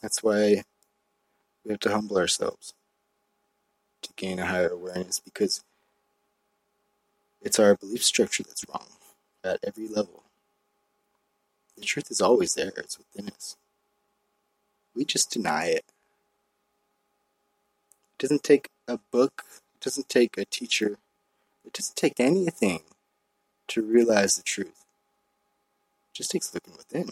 That's 0.02 0.24
why 0.24 0.64
we 1.64 1.72
have 1.72 1.80
to 1.82 1.92
humble 1.92 2.18
ourselves 2.18 2.74
to 4.02 4.10
gain 4.16 4.40
a 4.40 4.46
higher 4.48 4.70
awareness 4.70 5.20
because 5.20 5.64
it's 7.42 7.60
our 7.60 7.76
belief 7.76 8.04
structure 8.04 8.44
that's 8.44 8.66
wrong 8.68 8.88
at 9.44 9.60
every 9.64 9.88
level. 9.88 10.27
The 11.78 11.86
truth 11.86 12.10
is 12.10 12.22
always 12.22 12.56
there, 12.56 12.72
it's 12.78 12.98
within 12.98 13.30
us. 13.30 13.56
We 14.96 15.06
just 15.06 15.32
deny 15.32 15.68
it. 15.68 15.86
It 18.14 18.20
doesn't 18.20 18.44
take 18.44 18.70
a 18.88 19.00
book, 19.12 19.44
it 19.76 19.82
doesn't 19.82 20.10
take 20.10 20.38
a 20.38 20.46
teacher, 20.46 20.98
it 21.64 21.74
doesn't 21.74 21.96
take 21.96 22.20
anything 22.20 22.82
to 23.68 23.82
realize 23.82 24.38
the 24.38 24.44
truth. 24.44 24.86
It 26.10 26.16
just 26.16 26.32
takes 26.32 26.54
looking 26.54 26.74
within. 26.76 27.12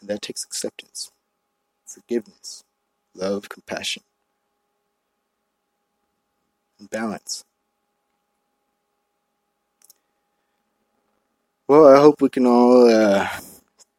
And 0.00 0.08
that 0.08 0.22
takes 0.22 0.44
acceptance, 0.44 1.12
forgiveness, 1.86 2.64
love, 3.14 3.48
compassion, 3.48 4.02
and 6.80 6.90
balance. 6.90 7.44
Well, 11.68 11.86
I 11.94 12.00
hope 12.00 12.22
we 12.22 12.30
can 12.30 12.46
all 12.46 12.88
uh, 12.88 13.28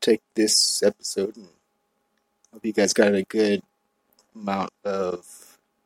take 0.01 0.21
this 0.33 0.81
episode 0.81 1.37
and 1.37 1.47
hope 2.51 2.65
you 2.65 2.73
guys 2.73 2.93
got 2.93 3.13
a 3.13 3.21
good 3.21 3.61
amount 4.33 4.71
of 4.83 5.23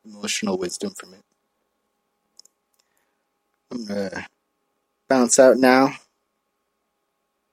emotional 0.02 0.56
wisdom 0.56 0.94
from 0.94 1.12
it. 1.12 1.20
I'm 3.70 3.84
gonna 3.84 4.26
bounce 5.10 5.38
out 5.38 5.58
now. 5.58 5.88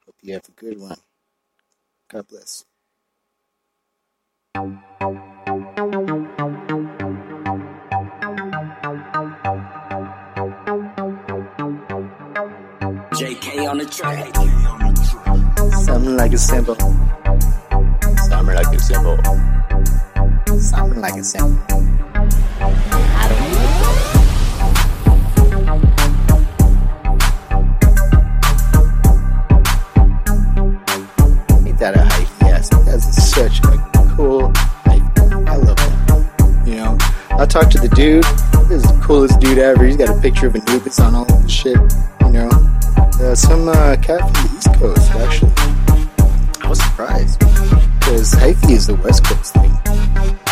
Hope 0.06 0.16
you 0.22 0.36
have 0.36 0.48
a 0.48 0.52
good 0.52 0.80
one. 0.80 0.98
God 2.10 2.26
bless. 2.30 2.64
JK 13.62 13.70
on 13.70 13.78
the 13.78 13.86
track. 13.86 14.36
Something 15.84 16.18
like 16.18 16.34
a 16.34 16.38
symbol. 16.38 16.76
Something 18.28 18.56
like 18.56 18.68
a 18.68 18.80
symbol. 18.80 19.18
Something 20.60 21.02
like 21.02 21.16
a 21.16 21.24
symbol. 21.24 21.60
I 21.70 23.28
don't 23.30 23.52
know. 23.52 23.78
That 31.80 31.96
a 31.96 32.04
hype? 32.04 32.28
Yes, 32.42 32.70
that's 32.86 33.32
such 33.34 33.60
a 33.64 33.78
cool 34.16 34.52
hype. 34.86 35.02
I 35.48 35.56
love 35.56 35.76
that. 35.78 36.64
You 36.68 36.76
know, 36.76 36.98
I 37.32 37.48
talked 37.48 37.72
to 37.72 37.80
the 37.80 37.90
dude. 37.90 38.24
This 38.70 38.84
is 38.84 38.92
the 38.92 39.00
coolest 39.04 39.40
dude 39.40 39.58
ever. 39.58 39.84
He's 39.84 39.98
got 39.98 40.16
a 40.16 40.22
picture 40.22 40.46
of 40.46 40.54
a 40.54 40.62
Anubis 40.62 41.00
on 41.00 41.16
all 41.16 41.24
of 41.24 41.42
the 41.42 41.50
shit. 41.50 41.80
You 42.22 42.32
know, 42.34 42.71
uh, 43.22 43.36
some 43.36 43.68
uh, 43.68 43.96
cat 44.02 44.20
from 44.20 44.34
the 44.34 44.54
East 44.58 44.74
Coast, 44.80 45.12
actually. 45.12 45.52
I 46.62 46.68
was 46.68 46.80
surprised 46.82 47.40
because 47.40 48.34
hyphy 48.34 48.72
is 48.72 48.88
the 48.88 48.96
West 48.96 49.26
Coast 49.26 49.54
thing. 49.54 49.72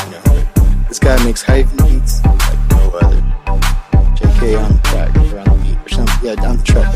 You 0.06 0.12
know, 0.12 0.84
this 0.88 1.00
guy 1.00 1.24
makes 1.24 1.44
hyphy 1.44 1.76
beats 1.88 2.24
like 2.24 2.60
no 2.72 2.90
other. 3.02 3.22
JK 4.16 4.64
on 4.64 4.74
the 4.74 4.82
track 4.84 5.16
or 5.16 5.40
on 5.40 5.58
the 5.58 5.64
beat 5.64 5.78
or 5.86 5.90
something. 5.90 6.28
Yeah, 6.28 6.48
on 6.48 6.58
the 6.58 6.64
track. 6.64 6.96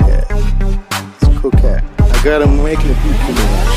Yeah, 0.00 0.28
yeah. 0.30 1.20
He's 1.20 1.28
a 1.28 1.40
cool 1.40 1.50
cat. 1.52 1.84
I 1.98 2.24
got 2.24 2.42
him 2.42 2.62
making 2.62 2.90
a 2.90 2.94
beat 2.94 3.16
for 3.16 3.32
me. 3.32 3.75